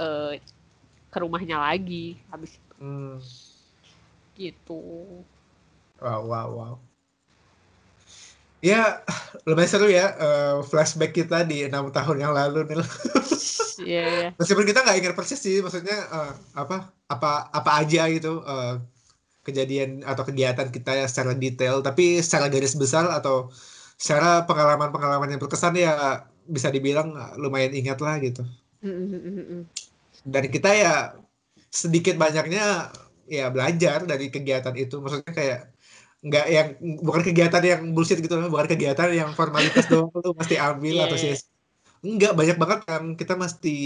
uh, 0.00 0.32
ke 1.12 1.18
rumahnya 1.20 1.60
lagi 1.60 2.16
habis 2.32 2.56
itu. 2.56 2.74
Hmm. 2.80 3.20
gitu. 4.32 4.80
Wow 6.00 6.24
wow 6.24 6.48
wow 6.56 6.74
ya 8.64 9.02
lebih 9.48 9.66
seru 9.66 9.90
ya 9.90 10.14
uh, 10.16 10.56
flashback 10.62 11.12
kita 11.12 11.44
di 11.44 11.66
enam 11.66 11.90
tahun 11.90 12.22
yang 12.22 12.32
lalu 12.32 12.64
nih 12.70 12.78
yeah, 13.82 14.30
yeah. 14.30 14.30
meskipun 14.38 14.64
kita 14.64 14.86
nggak 14.86 14.96
ingat 15.02 15.14
persis 15.18 15.42
sih 15.42 15.58
maksudnya 15.58 15.98
uh, 16.08 16.32
apa 16.54 16.94
apa 17.10 17.50
apa 17.50 17.70
aja 17.82 18.06
gitu 18.08 18.40
uh, 18.46 18.78
kejadian 19.42 20.06
atau 20.06 20.22
kegiatan 20.22 20.70
kita 20.70 20.94
ya 20.94 21.06
secara 21.10 21.34
detail. 21.34 21.82
Tapi 21.82 22.22
secara 22.22 22.46
garis 22.48 22.78
besar 22.78 23.10
atau 23.10 23.50
secara 23.98 24.46
pengalaman-pengalaman 24.46 25.34
yang 25.34 25.40
berkesan 25.42 25.74
ya 25.78 26.26
bisa 26.46 26.70
dibilang 26.70 27.14
lumayan 27.38 27.74
ingat 27.74 27.98
lah 28.02 28.18
gitu. 28.22 28.42
Dan 30.22 30.44
kita 30.50 30.70
ya 30.70 30.94
sedikit 31.70 32.14
banyaknya 32.18 32.94
ya 33.26 33.50
belajar 33.50 34.06
dari 34.06 34.30
kegiatan 34.30 34.74
itu. 34.78 35.02
Maksudnya 35.02 35.34
kayak 35.34 35.71
nggak 36.22 36.46
yang 36.46 36.68
bukan 37.02 37.22
kegiatan 37.26 37.62
yang 37.66 37.82
bullshit 37.90 38.22
gitu 38.22 38.38
bukan 38.46 38.70
kegiatan 38.70 39.10
yang 39.10 39.34
formalitas 39.34 39.86
doang 39.90 40.14
tuh 40.14 40.30
mesti 40.38 40.54
ambil 40.54 41.02
yeah, 41.02 41.06
atau 41.10 41.18
sih 41.18 41.34
iya. 41.34 41.38
enggak 42.02 42.32
banyak 42.38 42.56
banget 42.62 42.78
yang 42.86 43.04
kita 43.18 43.34
mesti 43.34 43.76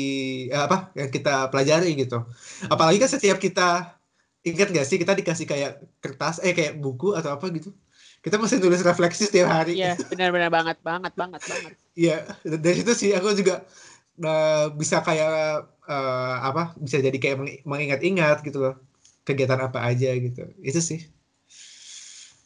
apa 0.53 0.89
yang 0.97 1.13
kita 1.13 1.53
pelajari 1.53 1.93
gitu. 2.01 2.25
Apalagi 2.73 2.97
kan 2.97 3.13
setiap 3.13 3.37
kita 3.37 3.93
ingat 4.41 4.73
gak 4.73 4.89
sih 4.89 4.97
kita 4.97 5.13
dikasih 5.13 5.45
kayak 5.45 5.85
kertas 6.01 6.41
eh 6.41 6.57
kayak 6.57 6.81
buku 6.81 7.13
atau 7.13 7.37
apa 7.37 7.49
gitu. 7.53 7.77
Kita 8.25 8.41
masih 8.41 8.57
tulis 8.57 8.81
refleksi 8.81 9.29
setiap 9.29 9.53
hari. 9.53 9.77
Iya 9.77 10.01
benar-benar 10.09 10.49
banget 10.49 10.81
banget 10.81 11.13
banget 11.13 11.41
banget. 11.45 11.73
Iya 11.93 12.25
dari 12.45 12.77
situ 12.81 12.93
sih 12.97 13.11
aku 13.13 13.37
juga 13.37 13.69
uh, 14.25 14.73
bisa 14.73 15.05
kayak 15.05 15.69
uh, 15.85 16.37
apa 16.41 16.73
bisa 16.81 17.01
jadi 17.05 17.17
kayak 17.21 17.69
mengingat-ingat 17.69 18.41
gitu 18.49 18.65
loh 18.65 18.81
kegiatan 19.29 19.61
apa 19.61 19.85
aja 19.85 20.17
gitu. 20.17 20.41
Itu 20.65 20.81
sih 20.81 21.05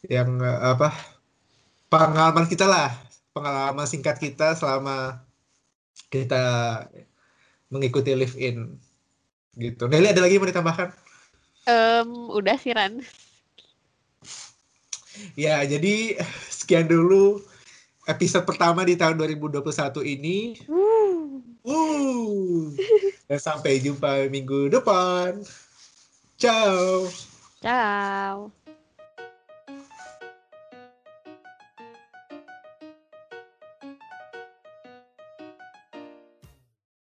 yang 0.09 0.41
uh, 0.41 0.73
apa 0.77 0.93
pengalaman 1.91 2.47
kita 2.49 2.65
lah 2.65 2.89
pengalaman 3.35 3.85
singkat 3.85 4.17
kita 4.17 4.57
selama 4.57 5.21
kita 6.09 6.43
mengikuti 7.69 8.15
live 8.15 8.37
in 8.39 8.79
gitu 9.59 9.85
Nelly 9.85 10.11
ada 10.13 10.23
lagi 10.23 10.39
yang 10.39 10.43
mau 10.43 10.51
ditambahkan 10.51 10.89
Um, 11.69 12.33
udah 12.33 12.57
sih 12.57 12.73
Ran. 12.73 13.05
Ya, 15.37 15.61
jadi 15.61 16.17
sekian 16.57 16.89
dulu 16.89 17.41
episode 18.09 18.49
pertama 18.49 18.81
di 18.81 18.97
tahun 18.97 19.21
2021 19.21 19.61
ini. 20.17 20.57
Woo. 20.65 21.45
Woo. 21.61 22.73
Dan 23.29 23.39
sampai 23.39 23.77
jumpa 23.77 24.25
minggu 24.33 24.73
depan. 24.73 25.45
Ciao. 26.41 27.05
Ciao. 27.61 28.49